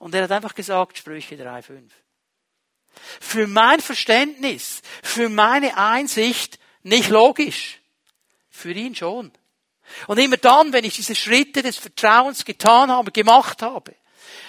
Und 0.00 0.14
er 0.14 0.24
hat 0.24 0.32
einfach 0.32 0.54
gesagt, 0.54 0.98
Sprüche 0.98 1.36
3,5. 1.36 1.88
Für 3.22 3.46
mein 3.46 3.80
Verständnis, 3.80 4.82
für 5.02 5.30
meine 5.30 5.78
Einsicht 5.78 6.58
nicht 6.82 7.08
logisch. 7.08 7.80
Für 8.50 8.72
ihn 8.72 8.94
schon. 8.94 9.32
Und 10.08 10.18
immer 10.18 10.36
dann, 10.36 10.74
wenn 10.74 10.84
ich 10.84 10.96
diese 10.96 11.14
Schritte 11.14 11.62
des 11.62 11.78
Vertrauens 11.78 12.44
getan 12.44 12.90
habe, 12.90 13.12
gemacht 13.12 13.62
habe, 13.62 13.94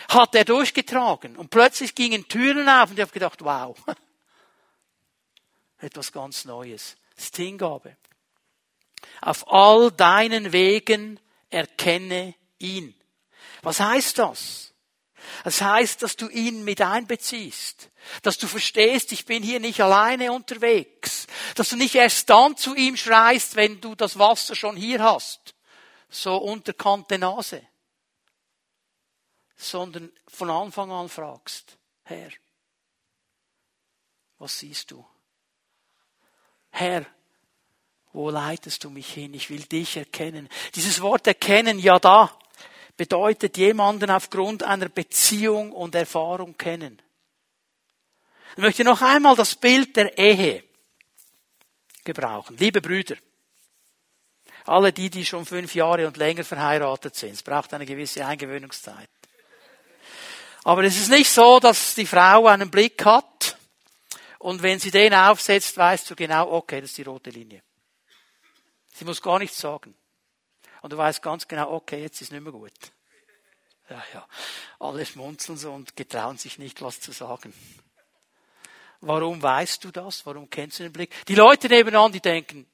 hat 0.09 0.35
er 0.35 0.45
durchgetragen. 0.45 1.35
Und 1.35 1.49
plötzlich 1.49 1.95
gingen 1.95 2.27
Türen 2.27 2.67
auf 2.69 2.89
und 2.89 2.97
ich 2.97 3.01
habe 3.01 3.11
gedacht, 3.11 3.43
wow, 3.43 3.77
etwas 5.79 6.11
ganz 6.11 6.45
Neues. 6.45 6.95
Das 7.15 7.25
ist 7.25 7.37
Hingabe. 7.37 7.97
Auf 9.21 9.51
all 9.51 9.91
deinen 9.91 10.51
Wegen 10.51 11.19
erkenne 11.49 12.35
ihn. 12.59 12.95
Was 13.61 13.79
heißt 13.79 14.19
das? 14.19 14.73
Das 15.43 15.61
heißt, 15.61 16.01
dass 16.03 16.15
du 16.15 16.29
ihn 16.29 16.63
mit 16.63 16.81
einbeziehst. 16.81 17.89
Dass 18.21 18.37
du 18.37 18.47
verstehst, 18.47 19.11
ich 19.11 19.25
bin 19.25 19.43
hier 19.43 19.59
nicht 19.59 19.81
alleine 19.81 20.31
unterwegs. 20.31 21.27
Dass 21.55 21.69
du 21.69 21.75
nicht 21.75 21.95
erst 21.95 22.29
dann 22.29 22.55
zu 22.55 22.75
ihm 22.75 22.95
schreist, 22.95 23.55
wenn 23.55 23.81
du 23.81 23.95
das 23.95 24.17
Wasser 24.17 24.55
schon 24.55 24.77
hier 24.77 25.03
hast. 25.03 25.55
So 26.09 26.37
unterkante 26.37 27.17
Nase 27.17 27.61
sondern 29.57 30.11
von 30.27 30.49
Anfang 30.49 30.91
an 30.91 31.09
fragst, 31.09 31.77
Herr, 32.03 32.29
was 34.37 34.59
siehst 34.59 34.91
du? 34.91 35.05
Herr, 36.69 37.05
wo 38.13 38.29
leitest 38.29 38.83
du 38.83 38.89
mich 38.89 39.13
hin? 39.13 39.33
Ich 39.33 39.49
will 39.49 39.63
dich 39.63 39.97
erkennen. 39.97 40.47
Dieses 40.75 41.01
Wort 41.01 41.27
erkennen, 41.27 41.79
ja 41.79 41.99
da, 41.99 42.37
bedeutet 42.95 43.57
jemanden 43.57 44.09
aufgrund 44.09 44.63
einer 44.63 44.89
Beziehung 44.89 45.71
und 45.71 45.95
Erfahrung 45.95 46.57
kennen. 46.57 47.01
Ich 48.51 48.57
möchte 48.57 48.83
noch 48.83 49.01
einmal 49.01 49.35
das 49.35 49.55
Bild 49.55 49.95
der 49.95 50.17
Ehe 50.17 50.63
gebrauchen. 52.03 52.57
Liebe 52.57 52.81
Brüder, 52.81 53.17
alle 54.65 54.91
die, 54.91 55.09
die 55.09 55.25
schon 55.25 55.45
fünf 55.45 55.75
Jahre 55.75 56.07
und 56.07 56.17
länger 56.17 56.43
verheiratet 56.43 57.15
sind, 57.15 57.33
es 57.33 57.43
braucht 57.43 57.73
eine 57.73 57.85
gewisse 57.85 58.25
Eingewöhnungszeit. 58.25 59.09
Aber 60.67 60.83
es 60.83 60.97
ist 60.97 61.07
nicht 61.07 61.31
so, 61.31 61.61
dass 61.61 61.95
die 61.95 62.05
Frau 62.05 62.45
einen 62.47 62.69
Blick 62.69 63.05
hat 63.05 63.57
und 64.39 64.61
wenn 64.61 64.81
sie 64.81 64.91
den 64.91 65.13
aufsetzt, 65.13 65.77
weißt 65.77 66.09
du 66.09 66.13
genau, 66.13 66.51
okay, 66.51 66.81
das 66.81 66.89
ist 66.89 66.97
die 66.97 67.03
rote 67.03 67.29
Linie. 67.29 67.63
Sie 68.93 69.05
muss 69.05 69.21
gar 69.21 69.39
nichts 69.39 69.57
sagen. 69.57 69.95
Und 70.81 70.91
du 70.91 70.97
weißt 70.97 71.21
ganz 71.21 71.47
genau, 71.47 71.71
okay, 71.71 72.01
jetzt 72.01 72.19
ist 72.19 72.33
nicht 72.33 72.41
mehr 72.43 72.51
gut. 72.51 72.73
Ja, 73.89 74.03
ja. 74.13 74.27
Alle 74.79 75.05
schmunzeln 75.05 75.57
so 75.57 75.71
und 75.71 75.95
getrauen 75.95 76.37
sich 76.37 76.59
nicht, 76.59 76.81
was 76.81 76.99
zu 76.99 77.13
sagen. 77.13 77.53
Warum 78.99 79.41
weißt 79.41 79.85
du 79.85 79.91
das? 79.91 80.25
Warum 80.25 80.49
kennst 80.49 80.79
du 80.79 80.83
den 80.83 80.91
Blick? 80.91 81.15
Die 81.27 81.35
Leute 81.35 81.69
nebenan, 81.69 82.11
die 82.11 82.19
denken, 82.19 82.69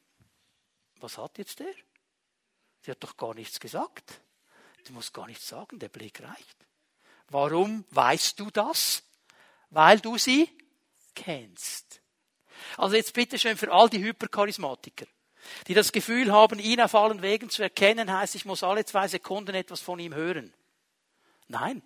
was 0.95 1.19
hat 1.19 1.37
jetzt 1.37 1.59
der? 1.59 1.75
Die 2.87 2.89
hat 2.89 3.03
doch 3.03 3.15
gar 3.15 3.35
nichts 3.35 3.59
gesagt. 3.59 4.19
Du 4.87 4.93
musst 4.93 5.13
gar 5.13 5.27
nichts 5.27 5.47
sagen, 5.47 5.77
der 5.77 5.89
Blick 5.89 6.23
reicht. 6.23 6.57
Warum 7.33 7.83
weißt 7.89 8.39
du 8.39 8.51
das? 8.51 9.01
Weil 9.71 9.99
du 9.99 10.19
sie 10.19 10.47
kennst. 11.15 11.99
Also 12.77 12.95
jetzt 12.95 13.13
bitte 13.15 13.39
schön 13.39 13.57
für 13.57 13.71
all 13.71 13.89
die 13.89 14.03
Hypercharismatiker, 14.03 15.07
die 15.67 15.73
das 15.73 15.91
Gefühl 15.91 16.31
haben, 16.31 16.59
ihn 16.59 16.79
auf 16.79 16.93
allen 16.93 17.23
Wegen 17.23 17.49
zu 17.49 17.63
erkennen, 17.63 18.13
heißt, 18.13 18.35
ich 18.35 18.45
muss 18.45 18.61
alle 18.61 18.85
zwei 18.85 19.07
Sekunden 19.07 19.55
etwas 19.55 19.81
von 19.81 19.97
ihm 19.99 20.13
hören. 20.13 20.53
Nein. 21.47 21.81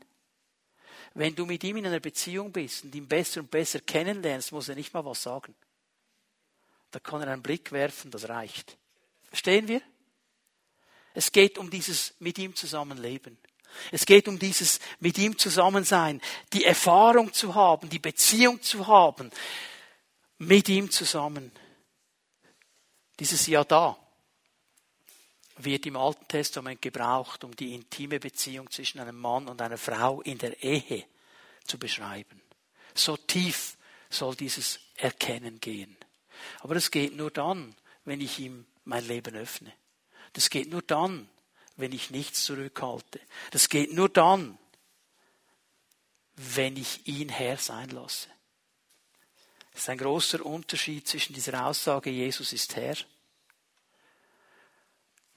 Wenn 1.13 1.33
du 1.33 1.45
mit 1.45 1.63
ihm 1.63 1.77
in 1.77 1.87
einer 1.87 2.01
Beziehung 2.01 2.51
bist 2.51 2.83
und 2.83 2.93
ihn 2.93 3.07
besser 3.07 3.39
und 3.39 3.49
besser 3.49 3.79
kennenlernst, 3.79 4.51
muss 4.51 4.67
er 4.67 4.75
nicht 4.75 4.93
mal 4.93 5.05
was 5.05 5.23
sagen. 5.23 5.55
Da 6.91 6.99
kann 6.99 7.21
er 7.21 7.29
einen 7.29 7.41
Blick 7.41 7.71
werfen, 7.71 8.11
das 8.11 8.27
reicht. 8.27 8.77
Verstehen 9.29 9.69
wir? 9.69 9.81
Es 11.13 11.31
geht 11.31 11.57
um 11.57 11.69
dieses 11.69 12.15
mit 12.19 12.37
ihm 12.37 12.53
zusammenleben. 12.53 13.37
Es 13.91 14.05
geht 14.05 14.27
um 14.27 14.39
dieses 14.39 14.79
mit 14.99 15.17
ihm 15.17 15.37
zusammensein, 15.37 16.21
die 16.53 16.65
Erfahrung 16.65 17.33
zu 17.33 17.55
haben, 17.55 17.89
die 17.89 17.99
Beziehung 17.99 18.61
zu 18.61 18.87
haben, 18.87 19.31
mit 20.37 20.69
ihm 20.69 20.91
zusammen. 20.91 21.51
Dieses 23.19 23.47
Ja 23.47 23.63
da 23.63 23.97
wird 25.57 25.85
im 25.85 25.95
Alten 25.95 26.27
Testament 26.27 26.81
gebraucht, 26.81 27.43
um 27.43 27.55
die 27.55 27.73
intime 27.73 28.19
Beziehung 28.19 28.69
zwischen 28.69 28.99
einem 28.99 29.19
Mann 29.19 29.47
und 29.47 29.61
einer 29.61 29.77
Frau 29.77 30.21
in 30.21 30.37
der 30.37 30.61
Ehe 30.61 31.05
zu 31.65 31.79
beschreiben. 31.79 32.41
So 32.93 33.17
tief 33.17 33.77
soll 34.09 34.35
dieses 34.35 34.79
Erkennen 34.95 35.59
gehen. 35.59 35.97
Aber 36.59 36.75
es 36.75 36.91
geht 36.91 37.15
nur 37.15 37.31
dann, 37.31 37.75
wenn 38.05 38.21
ich 38.21 38.39
ihm 38.39 38.65
mein 38.85 39.05
Leben 39.05 39.35
öffne. 39.35 39.73
Das 40.33 40.49
geht 40.49 40.69
nur 40.69 40.81
dann, 40.81 41.27
wenn 41.77 41.91
ich 41.91 42.09
nichts 42.09 42.43
zurückhalte. 42.43 43.21
Das 43.51 43.69
geht 43.69 43.93
nur 43.93 44.09
dann, 44.09 44.57
wenn 46.35 46.75
ich 46.75 47.07
ihn 47.07 47.29
Herr 47.29 47.57
sein 47.57 47.89
lasse. 47.89 48.27
Es 49.73 49.83
ist 49.83 49.89
ein 49.89 49.97
großer 49.99 50.43
Unterschied 50.45 51.07
zwischen 51.07 51.33
dieser 51.33 51.65
Aussage, 51.65 52.09
Jesus 52.09 52.51
ist 52.51 52.75
Herr, 52.75 52.97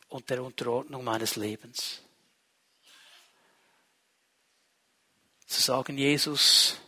und 0.09 0.29
der 0.31 0.43
Unterordnung 0.43 1.05
meines 1.05 1.37
Lebens. 1.37 2.03
Zu 5.47 5.61
sagen, 5.61 5.99
Jesus, 5.99 6.81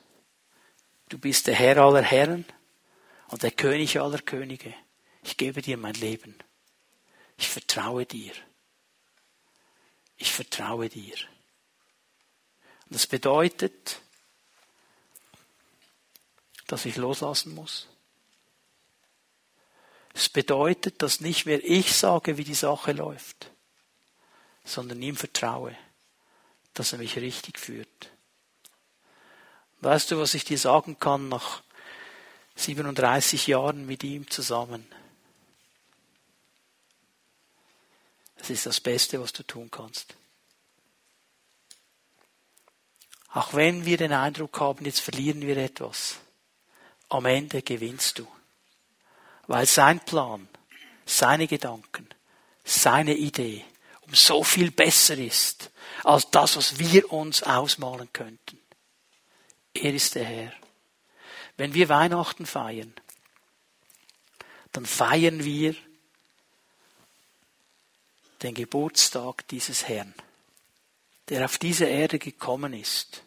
du 1.09 1.18
bist 1.18 1.46
der 1.46 1.55
Herr 1.55 1.76
aller 1.78 2.03
Herren 2.03 2.44
und 3.28 3.42
der 3.42 3.50
König 3.50 4.00
aller 4.00 4.20
Könige. 4.20 4.74
Ich 5.22 5.36
gebe 5.36 5.62
dir 5.62 5.76
mein 5.76 5.94
Leben. 5.94 6.36
Ich 7.36 7.48
vertraue 7.48 8.07
dir. 8.07 8.32
Ich 10.23 10.31
vertraue 10.31 10.89
dir. 10.89 11.16
Und 12.85 12.95
das 12.95 13.09
bedeutet, 13.09 14.01
dass 16.68 16.85
ich 16.85 16.95
loslassen 16.95 17.57
muss. 17.57 17.89
Es 20.14 20.29
bedeutet, 20.29 21.03
dass 21.03 21.20
nicht 21.20 21.45
mehr 21.45 21.59
ich 21.64 21.93
sage, 21.93 22.39
wie 22.39 22.45
die 22.45 22.55
Sache 22.55 22.93
läuft, 22.93 23.51
sondern 24.62 25.03
ihm 25.03 25.16
vertraue, 25.16 25.77
dass 26.73 26.93
er 26.93 27.01
mich 27.01 27.16
richtig 27.16 27.59
führt. 27.59 28.12
Weißt 29.81 30.12
du, 30.12 30.20
was 30.20 30.35
ich 30.35 30.45
dir 30.45 30.59
sagen 30.59 31.01
kann 31.01 31.31
nach 31.31 31.64
37 32.55 33.49
Jahren 33.49 33.87
mit 33.87 34.05
ihm 34.05 34.31
zusammen? 34.31 34.87
Es 38.43 38.51
ist 38.51 38.66
das 38.66 38.80
Beste, 38.80 39.20
was 39.20 39.32
du 39.32 39.43
tun 39.45 39.70
kannst. 39.70 40.14
Auch 43.30 43.55
wenn 43.55 43.86
wir 43.86 43.97
den 43.97 44.12
Eindruck 44.12 44.61
haben, 44.61 44.84
jetzt 44.84 45.01
verlieren 45.01 45.40
wir 45.40 45.57
etwas, 45.57 46.16
am 47.09 47.24
Ende 47.24 47.62
gewinnst 47.62 48.18
du 48.18 48.28
weil 49.47 49.66
sein 49.66 50.01
Plan, 50.01 50.49
seine 51.05 51.47
Gedanken, 51.47 52.09
seine 52.64 53.14
Idee 53.14 53.64
um 54.01 54.14
so 54.14 54.43
viel 54.43 54.70
besser 54.70 55.16
ist 55.16 55.70
als 56.05 56.30
das, 56.30 56.57
was 56.57 56.78
wir 56.78 57.12
uns 57.12 57.43
ausmalen 57.43 58.12
könnten. 58.12 58.59
Er 59.74 59.95
ist 59.95 60.14
der 60.14 60.24
Herr. 60.24 60.53
Wenn 61.57 61.74
wir 61.74 61.88
Weihnachten 61.88 62.47
feiern, 62.47 62.95
dann 64.72 64.86
feiern 64.86 65.45
wir 65.45 65.74
den 68.43 68.55
Geburtstag 68.55 69.47
dieses 69.49 69.88
Herrn, 69.88 70.14
der 71.28 71.45
auf 71.45 71.59
diese 71.59 71.84
Erde 71.84 72.18
gekommen 72.18 72.72
ist, 72.72 73.22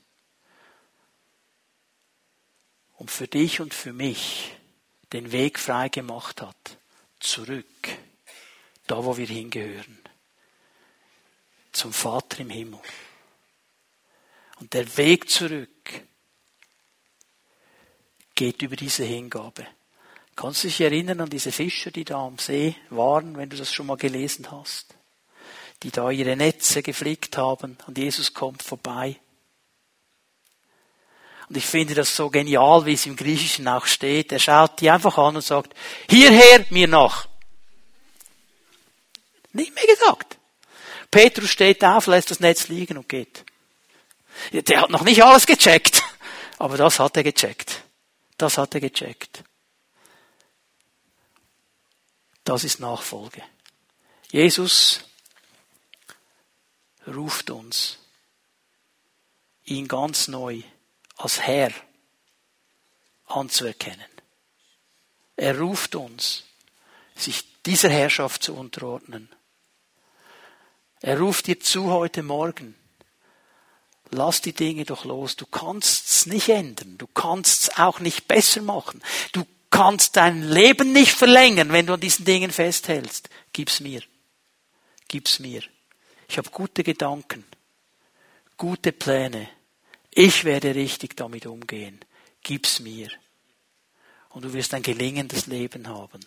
um 2.97 3.07
für 3.07 3.27
dich 3.27 3.59
und 3.61 3.73
für 3.73 3.93
mich 3.93 4.55
den 5.13 5.31
Weg 5.31 5.59
frei 5.59 5.89
gemacht 5.89 6.41
hat. 6.41 6.77
Zurück. 7.19 7.65
Da, 8.87 9.03
wo 9.03 9.17
wir 9.17 9.25
hingehören. 9.25 9.99
Zum 11.71 11.91
Vater 11.91 12.41
im 12.41 12.49
Himmel. 12.49 12.79
Und 14.59 14.73
der 14.73 14.97
Weg 14.97 15.29
zurück 15.29 15.69
geht 18.35 18.61
über 18.61 18.75
diese 18.75 19.03
Hingabe. 19.03 19.65
Kannst 20.35 20.63
du 20.63 20.67
dich 20.67 20.81
erinnern 20.81 21.21
an 21.21 21.29
diese 21.29 21.51
Fischer, 21.51 21.91
die 21.91 22.03
da 22.03 22.25
am 22.25 22.37
See 22.37 22.75
waren, 22.89 23.37
wenn 23.37 23.49
du 23.49 23.57
das 23.57 23.73
schon 23.73 23.87
mal 23.87 23.97
gelesen 23.97 24.51
hast? 24.51 24.93
Die 25.83 25.91
da 25.91 26.09
ihre 26.09 26.35
Netze 26.35 26.81
geflickt 26.81 27.37
haben 27.37 27.77
und 27.87 27.97
Jesus 27.97 28.33
kommt 28.33 28.63
vorbei. 28.63 29.19
Und 31.47 31.57
ich 31.57 31.65
finde 31.65 31.93
das 31.93 32.15
so 32.15 32.29
genial, 32.29 32.85
wie 32.85 32.93
es 32.93 33.05
im 33.05 33.15
Griechischen 33.15 33.67
auch 33.67 33.85
steht. 33.85 34.31
Er 34.31 34.39
schaut 34.39 34.81
die 34.81 34.89
einfach 34.89 35.17
an 35.17 35.35
und 35.35 35.43
sagt, 35.43 35.75
hierher, 36.09 36.65
mir 36.69 36.87
nach. 36.87 37.27
Nicht 39.53 39.75
mehr 39.75 39.85
gesagt. 39.85 40.37
Petrus 41.11 41.49
steht 41.49 41.83
auf, 41.83 42.07
lässt 42.07 42.31
das 42.31 42.39
Netz 42.39 42.67
liegen 42.67 42.97
und 42.97 43.07
geht. 43.07 43.45
Der 44.51 44.81
hat 44.81 44.89
noch 44.89 45.03
nicht 45.03 45.23
alles 45.23 45.45
gecheckt, 45.45 46.01
aber 46.57 46.77
das 46.77 46.99
hat 46.99 47.15
er 47.15 47.23
gecheckt. 47.23 47.83
Das 48.37 48.57
hat 48.57 48.73
er 48.73 48.81
gecheckt. 48.81 49.43
Das 52.43 52.63
ist 52.63 52.79
Nachfolge. 52.79 53.41
Jesus 54.29 55.01
ruft 57.07 57.49
uns, 57.49 57.97
ihn 59.63 59.87
ganz 59.87 60.27
neu 60.27 60.61
als 61.17 61.41
Herr 61.41 61.71
anzuerkennen. 63.25 64.05
Er 65.35 65.59
ruft 65.59 65.95
uns, 65.95 66.43
sich 67.15 67.43
dieser 67.63 67.89
Herrschaft 67.89 68.43
zu 68.43 68.55
unterordnen. 68.55 69.29
Er 71.01 71.19
ruft 71.19 71.47
dir 71.47 71.59
zu 71.59 71.91
heute 71.91 72.23
Morgen. 72.23 72.75
Lass 74.11 74.41
die 74.41 74.53
Dinge 74.53 74.85
doch 74.85 75.03
los. 75.03 75.35
Du 75.35 75.45
kannst 75.45 76.07
es 76.07 76.25
nicht 76.25 76.49
ändern. 76.49 76.97
Du 76.97 77.07
kannst 77.07 77.63
es 77.63 77.77
auch 77.77 77.99
nicht 77.99 78.27
besser 78.27 78.61
machen. 78.61 79.03
Du 79.31 79.45
kannst 79.71 80.15
dein 80.15 80.43
Leben 80.43 80.93
nicht 80.93 81.11
verlängern, 81.11 81.73
wenn 81.73 81.87
du 81.87 81.93
an 81.93 81.99
diesen 81.99 82.23
Dingen 82.23 82.51
festhältst. 82.51 83.29
Gib's 83.51 83.79
mir. 83.79 84.01
Gib's 85.07 85.39
mir. 85.39 85.63
Ich 86.27 86.37
habe 86.37 86.49
gute 86.49 86.83
Gedanken, 86.83 87.45
gute 88.57 88.91
Pläne. 88.91 89.47
Ich 90.11 90.43
werde 90.43 90.73
richtig 90.73 91.15
damit 91.15 91.45
umgehen. 91.45 91.99
Gib's 92.41 92.79
mir. 92.79 93.09
Und 94.29 94.43
du 94.43 94.53
wirst 94.53 94.73
ein 94.73 94.83
gelingendes 94.83 95.47
Leben 95.47 95.87
haben. 95.87 96.21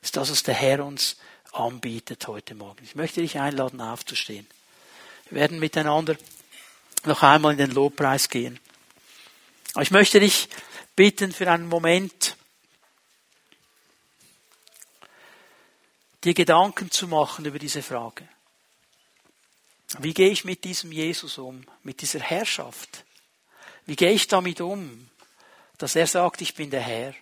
Das 0.00 0.08
ist 0.08 0.16
das, 0.16 0.30
was 0.30 0.42
der 0.42 0.54
Herr 0.54 0.84
uns 0.84 1.16
anbietet 1.52 2.26
heute 2.26 2.54
Morgen. 2.54 2.82
Ich 2.84 2.94
möchte 2.94 3.20
dich 3.20 3.38
einladen, 3.38 3.80
aufzustehen. 3.80 4.46
Wir 5.30 5.40
werden 5.40 5.58
miteinander 5.58 6.16
noch 7.04 7.22
einmal 7.22 7.52
in 7.52 7.58
den 7.58 7.70
Lobpreis 7.70 8.28
gehen. 8.28 8.58
Aber 9.74 9.82
ich 9.82 9.90
möchte 9.90 10.20
dich 10.20 10.48
bitten, 10.96 11.32
für 11.32 11.50
einen 11.50 11.66
Moment 11.66 12.36
dir 16.22 16.34
Gedanken 16.34 16.90
zu 16.90 17.08
machen 17.08 17.44
über 17.44 17.58
diese 17.58 17.82
Frage. 17.82 18.28
Wie 19.98 20.14
gehe 20.14 20.30
ich 20.30 20.44
mit 20.44 20.64
diesem 20.64 20.90
Jesus 20.92 21.38
um, 21.38 21.64
mit 21.82 22.00
dieser 22.00 22.20
Herrschaft? 22.20 23.04
Wie 23.86 23.96
gehe 23.96 24.12
ich 24.12 24.26
damit 24.26 24.60
um, 24.60 25.08
dass 25.78 25.94
er 25.94 26.06
sagt, 26.06 26.40
ich 26.40 26.54
bin 26.54 26.70
der 26.70 26.80
Herr? 26.80 27.14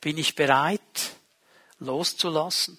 Bin 0.00 0.16
ich 0.18 0.34
bereit, 0.34 1.16
loszulassen 1.78 2.78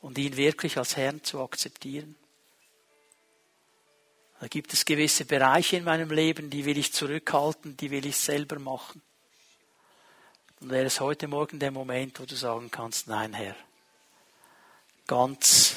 und 0.00 0.18
ihn 0.18 0.36
wirklich 0.36 0.78
als 0.78 0.96
Herrn 0.96 1.22
zu 1.22 1.40
akzeptieren? 1.40 2.16
Da 4.40 4.48
gibt 4.48 4.72
es 4.72 4.84
gewisse 4.84 5.24
Bereiche 5.24 5.76
in 5.76 5.84
meinem 5.84 6.10
Leben, 6.10 6.50
die 6.50 6.64
will 6.64 6.76
ich 6.78 6.92
zurückhalten, 6.92 7.76
die 7.76 7.90
will 7.90 8.04
ich 8.06 8.16
selber 8.16 8.58
machen. 8.58 9.00
Und 10.60 10.70
wäre 10.70 10.86
es 10.86 11.00
heute 11.00 11.28
Morgen 11.28 11.58
der 11.58 11.70
Moment, 11.70 12.18
wo 12.20 12.24
du 12.24 12.34
sagen 12.34 12.70
kannst, 12.70 13.06
nein, 13.06 13.32
Herr, 13.34 13.56
ganz 15.06 15.76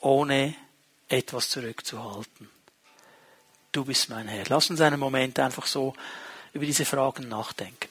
ohne 0.00 0.54
etwas 1.08 1.50
zurückzuhalten. 1.50 2.48
Du 3.72 3.84
bist 3.84 4.08
mein 4.08 4.28
Herr. 4.28 4.44
Lass 4.48 4.70
uns 4.70 4.80
einen 4.80 4.98
Moment 4.98 5.38
einfach 5.38 5.66
so 5.66 5.94
über 6.52 6.66
diese 6.66 6.84
Fragen 6.84 7.28
nachdenken. 7.28 7.88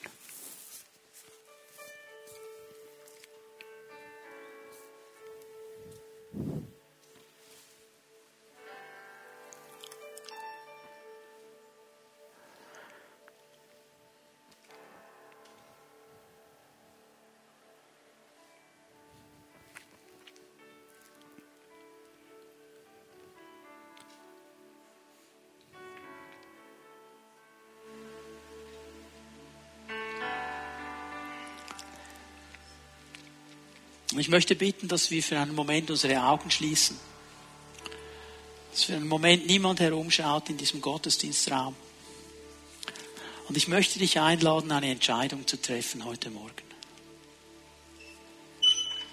Und 6.32 6.66
ich 6.72 6.79
möchte 34.30 34.54
bitten, 34.54 34.88
dass 34.88 35.10
wir 35.10 35.22
für 35.22 35.38
einen 35.38 35.54
Moment 35.54 35.90
unsere 35.90 36.22
Augen 36.22 36.50
schließen. 36.50 36.98
Dass 38.70 38.84
für 38.84 38.94
einen 38.94 39.08
Moment 39.08 39.46
niemand 39.46 39.80
herumschaut 39.80 40.48
in 40.48 40.56
diesem 40.56 40.80
Gottesdienstraum. 40.80 41.74
Und 43.48 43.56
ich 43.56 43.68
möchte 43.68 43.98
dich 43.98 44.20
einladen, 44.20 44.70
eine 44.70 44.90
Entscheidung 44.90 45.46
zu 45.46 45.60
treffen 45.60 46.04
heute 46.04 46.30
Morgen. 46.30 46.70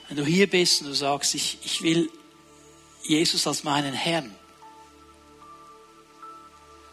Wenn 0.07 0.17
du 0.17 0.25
hier 0.25 0.47
bist 0.47 0.81
und 0.81 0.87
du 0.87 0.93
sagst, 0.93 1.35
ich, 1.35 1.57
ich 1.63 1.81
will 1.81 2.09
Jesus 3.03 3.47
als 3.47 3.63
meinen 3.63 3.93
Herrn 3.93 4.33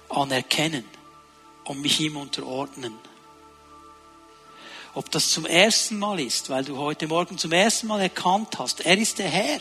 anerkennen 0.09 0.85
und 1.65 1.81
mich 1.81 2.01
ihm 2.01 2.17
unterordnen. 2.17 2.95
Ob 4.95 5.11
das 5.11 5.31
zum 5.31 5.45
ersten 5.45 5.99
Mal 5.99 6.21
ist, 6.21 6.51
weil 6.51 6.65
du 6.65 6.77
heute 6.79 7.09
Morgen 7.09 7.37
zum 7.37 7.51
ersten 7.51 7.89
Mal 7.89 8.01
erkannt 8.01 8.59
hast, 8.59 8.81
er 8.81 8.97
ist 8.97 9.19
der 9.19 9.29
Herr. 9.29 9.61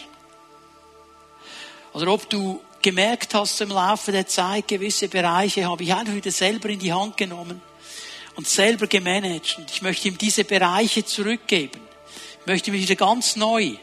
Oder 1.94 2.14
ob 2.14 2.30
du 2.30 2.62
gemerkt 2.82 3.34
hast 3.34 3.60
im 3.62 3.70
Laufe 3.70 4.12
der 4.12 4.28
Zeit, 4.28 4.68
gewisse 4.68 5.08
Bereiche 5.08 5.68
habe 5.68 5.84
ich 5.84 5.94
einfach 5.94 6.14
wieder 6.14 6.32
selber 6.32 6.70
in 6.70 6.80
die 6.80 6.94
Hand 6.94 7.18
genommen 7.18 7.62
und 8.36 8.48
selber 8.48 8.88
gemanagt. 8.88 9.56
Und 9.58 9.72
ich 9.72 9.82
möchte 9.82 10.08
ihm 10.08 10.18
diese 10.18 10.44
Bereiche 10.44 11.04
zurückgeben. 11.04 11.82
Ich 12.42 12.46
möchte 12.46 12.72
mich 12.72 12.82
wieder 12.82 12.96
ganz 12.96 13.36
neu 13.36 13.76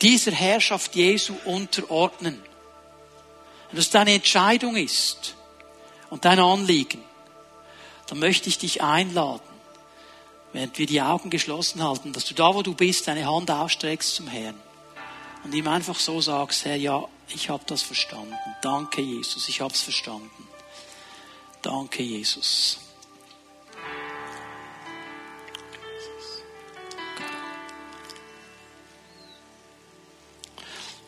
dieser 0.00 0.32
Herrschaft 0.32 0.94
Jesu 0.94 1.34
unterordnen. 1.44 2.40
Wenn 3.70 3.76
das 3.76 3.90
deine 3.90 4.14
Entscheidung 4.14 4.76
ist 4.76 5.34
und 6.08 6.24
dein 6.24 6.38
Anliegen, 6.38 7.02
dann 8.06 8.20
möchte 8.20 8.48
ich 8.48 8.58
dich 8.58 8.82
einladen, 8.82 9.47
während 10.52 10.78
wir 10.78 10.86
die 10.86 11.00
Augen 11.00 11.30
geschlossen 11.30 11.82
halten, 11.82 12.12
dass 12.12 12.24
du 12.24 12.34
da, 12.34 12.54
wo 12.54 12.62
du 12.62 12.74
bist, 12.74 13.08
deine 13.08 13.26
Hand 13.26 13.50
ausstreckst 13.50 14.14
zum 14.14 14.28
Herrn 14.28 14.58
und 15.44 15.54
ihm 15.54 15.68
einfach 15.68 15.98
so 15.98 16.20
sagst, 16.20 16.64
Herr, 16.64 16.76
ja, 16.76 17.06
ich 17.28 17.50
habe 17.50 17.62
das 17.66 17.82
verstanden. 17.82 18.34
Danke, 18.62 19.02
Jesus, 19.02 19.48
ich 19.48 19.60
habe 19.60 19.74
es 19.74 19.80
verstanden. 19.80 20.48
Danke, 21.62 22.02
Jesus. 22.02 22.78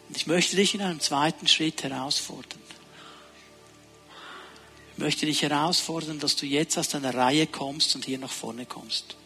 Und 0.09 0.17
ich 0.17 0.27
möchte 0.27 0.57
dich 0.57 0.75
in 0.75 0.83
einem 0.83 1.01
zweiten 1.01 1.47
Schritt 1.47 1.83
herausfordern. 1.83 2.61
Ich 4.93 4.99
möchte 4.99 5.25
dich 5.25 5.43
herausfordern, 5.43 6.19
dass 6.19 6.37
du 6.37 6.47
jetzt 6.47 6.77
aus 6.77 6.89
deiner 6.89 7.15
Reihe 7.15 7.47
kommst 7.47 7.95
und 7.95 8.05
hier 8.05 8.19
nach 8.19 8.31
vorne 8.31 8.67
kommst. 8.67 9.17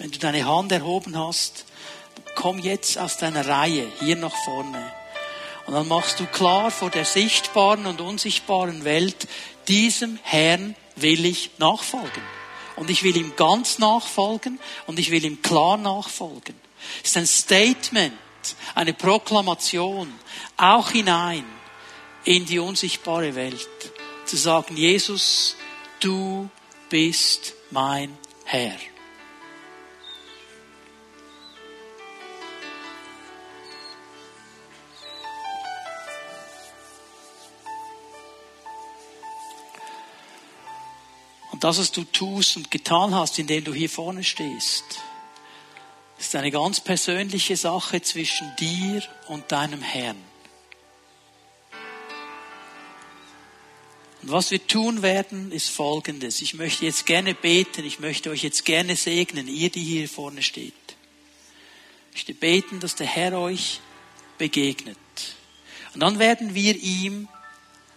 Wenn 0.00 0.10
du 0.10 0.18
deine 0.18 0.46
Hand 0.46 0.72
erhoben 0.72 1.18
hast, 1.18 1.66
komm 2.34 2.58
jetzt 2.58 2.96
aus 2.96 3.18
deiner 3.18 3.46
Reihe 3.46 3.86
hier 4.00 4.16
nach 4.16 4.34
vorne. 4.46 4.92
Und 5.66 5.74
dann 5.74 5.88
machst 5.88 6.18
du 6.18 6.24
klar 6.24 6.70
vor 6.70 6.88
der 6.88 7.04
sichtbaren 7.04 7.84
und 7.84 8.00
unsichtbaren 8.00 8.84
Welt, 8.84 9.28
diesem 9.68 10.18
Herrn 10.22 10.74
will 10.96 11.26
ich 11.26 11.50
nachfolgen. 11.58 12.22
Und 12.76 12.88
ich 12.88 13.02
will 13.02 13.14
ihm 13.14 13.36
ganz 13.36 13.78
nachfolgen 13.78 14.58
und 14.86 14.98
ich 14.98 15.10
will 15.10 15.22
ihm 15.22 15.42
klar 15.42 15.76
nachfolgen. 15.76 16.54
Es 17.04 17.10
ist 17.10 17.16
ein 17.18 17.26
Statement, 17.26 18.16
eine 18.74 18.94
Proklamation, 18.94 20.10
auch 20.56 20.92
hinein 20.92 21.44
in 22.24 22.46
die 22.46 22.58
unsichtbare 22.58 23.34
Welt. 23.34 23.68
Zu 24.24 24.38
sagen, 24.38 24.78
Jesus, 24.78 25.56
du 26.00 26.48
bist 26.88 27.52
mein 27.70 28.16
Herr. 28.46 28.78
Und 41.60 41.64
das, 41.64 41.78
was 41.78 41.92
du 41.92 42.04
tust 42.04 42.56
und 42.56 42.70
getan 42.70 43.14
hast, 43.14 43.38
indem 43.38 43.62
du 43.62 43.74
hier 43.74 43.90
vorne 43.90 44.24
stehst, 44.24 44.82
ist 46.18 46.34
eine 46.34 46.50
ganz 46.50 46.80
persönliche 46.80 47.54
Sache 47.54 48.00
zwischen 48.00 48.50
dir 48.58 49.02
und 49.28 49.52
deinem 49.52 49.82
Herrn. 49.82 50.16
Und 54.22 54.30
was 54.32 54.50
wir 54.50 54.66
tun 54.66 55.02
werden, 55.02 55.52
ist 55.52 55.68
Folgendes. 55.68 56.40
Ich 56.40 56.54
möchte 56.54 56.86
jetzt 56.86 57.04
gerne 57.04 57.34
beten, 57.34 57.84
ich 57.84 58.00
möchte 58.00 58.30
euch 58.30 58.42
jetzt 58.42 58.64
gerne 58.64 58.96
segnen, 58.96 59.46
ihr, 59.46 59.68
die 59.68 59.84
hier 59.84 60.08
vorne 60.08 60.42
steht. 60.42 60.72
Ich 62.12 62.20
möchte 62.20 62.32
beten, 62.32 62.80
dass 62.80 62.94
der 62.94 63.06
Herr 63.06 63.38
euch 63.38 63.82
begegnet. 64.38 64.96
Und 65.92 66.00
dann 66.00 66.18
werden 66.18 66.54
wir 66.54 66.74
ihm 66.76 67.28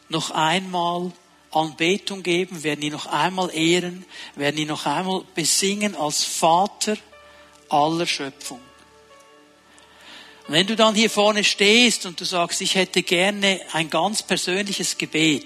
noch 0.09 0.31
einmal 0.31 1.13
Anbetung 1.55 2.23
geben, 2.23 2.63
werden 2.63 2.81
ihn 2.81 2.93
noch 2.93 3.05
einmal 3.05 3.53
ehren, 3.53 4.05
werden 4.35 4.57
ihn 4.57 4.67
noch 4.67 4.85
einmal 4.85 5.23
besingen 5.35 5.95
als 5.95 6.23
Vater 6.23 6.97
aller 7.69 8.05
Schöpfung. 8.05 8.59
Wenn 10.47 10.67
du 10.67 10.75
dann 10.75 10.93
hier 10.93 11.09
vorne 11.09 11.43
stehst 11.43 12.05
und 12.05 12.19
du 12.19 12.25
sagst, 12.25 12.61
ich 12.61 12.75
hätte 12.75 13.01
gerne 13.01 13.61
ein 13.71 13.89
ganz 13.89 14.23
persönliches 14.23 14.97
Gebet, 14.97 15.45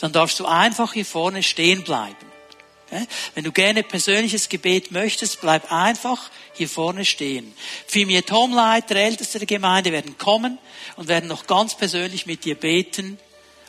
dann 0.00 0.12
darfst 0.12 0.38
du 0.38 0.46
einfach 0.46 0.92
hier 0.92 1.06
vorne 1.06 1.42
stehen 1.42 1.82
bleiben. 1.82 2.32
Wenn 3.34 3.44
du 3.44 3.52
gerne 3.52 3.82
persönliches 3.82 4.50
Gebet 4.50 4.92
möchtest, 4.92 5.40
bleib 5.40 5.72
einfach 5.72 6.30
hier 6.52 6.68
vorne 6.68 7.06
stehen. 7.06 7.54
Fimiet 7.86 8.30
Homeleiter, 8.30 8.96
Älteste 8.96 9.38
der 9.38 9.46
Gemeinde 9.46 9.92
werden 9.92 10.18
kommen 10.18 10.58
und 10.96 11.08
werden 11.08 11.28
noch 11.28 11.46
ganz 11.46 11.74
persönlich 11.74 12.26
mit 12.26 12.44
dir 12.44 12.54
beten 12.54 13.18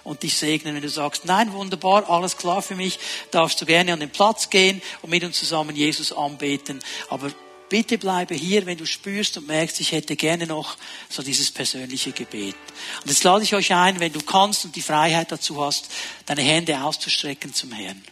und 0.03 0.23
dich 0.23 0.37
segnen. 0.37 0.75
Wenn 0.75 0.81
du 0.81 0.89
sagst, 0.89 1.25
nein, 1.25 1.53
wunderbar, 1.53 2.09
alles 2.09 2.37
klar 2.37 2.61
für 2.61 2.75
mich, 2.75 2.99
darfst 3.31 3.61
du 3.61 3.65
gerne 3.65 3.93
an 3.93 3.99
den 3.99 4.09
Platz 4.09 4.49
gehen 4.49 4.81
und 5.01 5.09
mit 5.09 5.23
uns 5.23 5.39
zusammen 5.39 5.75
Jesus 5.75 6.11
anbeten. 6.11 6.79
Aber 7.09 7.31
bitte 7.69 7.97
bleibe 7.97 8.35
hier, 8.35 8.65
wenn 8.65 8.77
du 8.77 8.85
spürst 8.85 9.37
und 9.37 9.47
merkst, 9.47 9.79
ich 9.79 9.91
hätte 9.91 10.15
gerne 10.15 10.45
noch 10.45 10.77
so 11.09 11.23
dieses 11.23 11.51
persönliche 11.51 12.11
Gebet. 12.11 12.55
Und 13.01 13.09
jetzt 13.09 13.23
lade 13.23 13.43
ich 13.43 13.55
euch 13.55 13.73
ein, 13.73 13.99
wenn 13.99 14.13
du 14.13 14.21
kannst 14.21 14.65
und 14.65 14.75
die 14.75 14.81
Freiheit 14.81 15.31
dazu 15.31 15.63
hast, 15.63 15.89
deine 16.25 16.41
Hände 16.41 16.83
auszustrecken 16.83 17.53
zum 17.53 17.71
Herrn. 17.71 18.03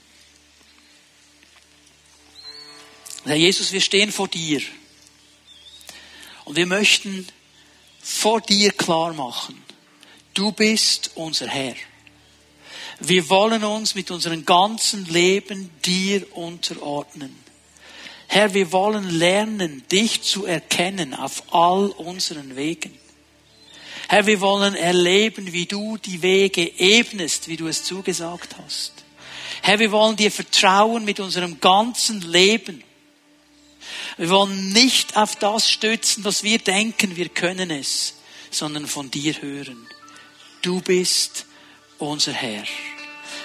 Herr 3.24 3.36
Jesus, 3.36 3.72
wir 3.72 3.82
stehen 3.82 4.12
vor 4.12 4.28
dir. 4.28 4.62
Und 6.44 6.56
wir 6.56 6.66
möchten 6.66 7.28
vor 8.02 8.42
dir 8.42 8.72
klar 8.72 9.14
machen, 9.14 9.62
Du 10.34 10.52
bist 10.52 11.12
unser 11.16 11.48
Herr. 11.48 11.76
Wir 13.00 13.30
wollen 13.30 13.64
uns 13.64 13.96
mit 13.96 14.12
unserem 14.12 14.46
ganzen 14.46 15.06
Leben 15.06 15.70
dir 15.84 16.26
unterordnen. 16.38 17.36
Herr, 18.28 18.54
wir 18.54 18.72
wollen 18.72 19.10
lernen, 19.10 19.84
dich 19.92 20.22
zu 20.22 20.46
erkennen 20.46 21.14
auf 21.14 21.54
all 21.54 21.88
unseren 21.88 22.56
Wegen. 22.56 22.98
Herr, 24.08 24.26
wir 24.26 24.40
wollen 24.40 24.76
erleben, 24.76 25.52
wie 25.52 25.66
du 25.66 25.98
die 25.98 26.22
Wege 26.22 26.80
ebnest, 26.80 27.50
wie 27.50 27.58
du 27.58 27.68
es 27.68 27.84
zugesagt 27.84 28.56
hast. 28.58 28.94
Herr, 29.62 29.80
wir 29.80 29.92
wollen 29.92 30.16
dir 30.16 30.32
vertrauen 30.32 31.04
mit 31.04 31.20
unserem 31.20 31.60
ganzen 31.60 32.22
Leben. 32.22 32.84
Wir 34.18 34.30
wollen 34.30 34.72
nicht 34.72 35.18
auf 35.18 35.36
das 35.36 35.70
stützen, 35.70 36.24
was 36.24 36.44
wir 36.44 36.60
denken, 36.60 37.18
wir 37.18 37.30
können 37.30 37.70
es, 37.70 38.16
sondern 38.50 38.88
von 38.88 39.12
dir 39.12 39.42
hören. 39.42 39.88
Du 40.62 40.82
bist 40.82 41.46
unser 41.98 42.34
Herr. 42.34 42.64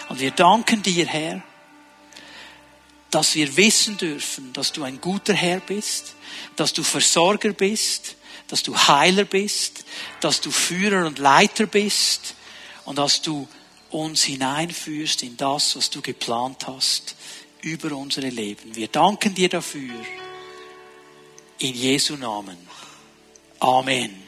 Und 0.09 0.21
wir 0.21 0.31
danken 0.31 0.83
dir, 0.83 1.07
Herr, 1.07 1.43
dass 3.11 3.35
wir 3.35 3.57
wissen 3.57 3.97
dürfen, 3.97 4.53
dass 4.53 4.73
du 4.73 4.83
ein 4.83 5.01
guter 5.01 5.35
Herr 5.35 5.61
bist, 5.61 6.15
dass 6.57 6.73
du 6.73 6.83
Versorger 6.83 7.53
bist, 7.53 8.17
dass 8.49 8.63
du 8.63 8.77
Heiler 8.77 9.25
bist, 9.25 9.85
dass 10.21 10.41
du 10.41 10.51
Führer 10.51 11.07
und 11.07 11.19
Leiter 11.19 11.67
bist 11.67 12.35
und 12.85 12.99
dass 12.99 13.23
du 13.23 13.49
uns 13.91 14.25
hineinführst 14.25 15.23
in 15.23 15.37
das, 15.37 15.77
was 15.77 15.91
du 15.91 16.03
geplant 16.03 16.67
hast 16.67 17.17
über 17.63 17.97
unsere 17.97 18.29
Leben. 18.29 18.75
Wir 18.75 18.89
danken 18.89 19.35
dir 19.35 19.49
dafür. 19.49 19.95
In 21.59 21.75
Jesu 21.75 22.17
Namen. 22.17 22.59
Amen. 23.61 24.26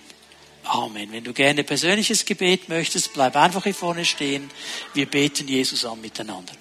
Amen. 0.69 1.11
Wenn 1.13 1.25
du 1.25 1.33
gerne 1.33 1.65
persönliches 1.65 2.27
Gebet 2.27 2.69
möchtest, 2.69 3.15
bleib 3.15 3.37
einfach 3.37 3.65
hier 3.65 3.75
vorne 3.75 4.05
stehen. 4.05 4.51
Wir 4.93 5.07
beten 5.07 5.49
Jesus 5.49 5.85
an 5.87 6.01
miteinander. 6.01 6.53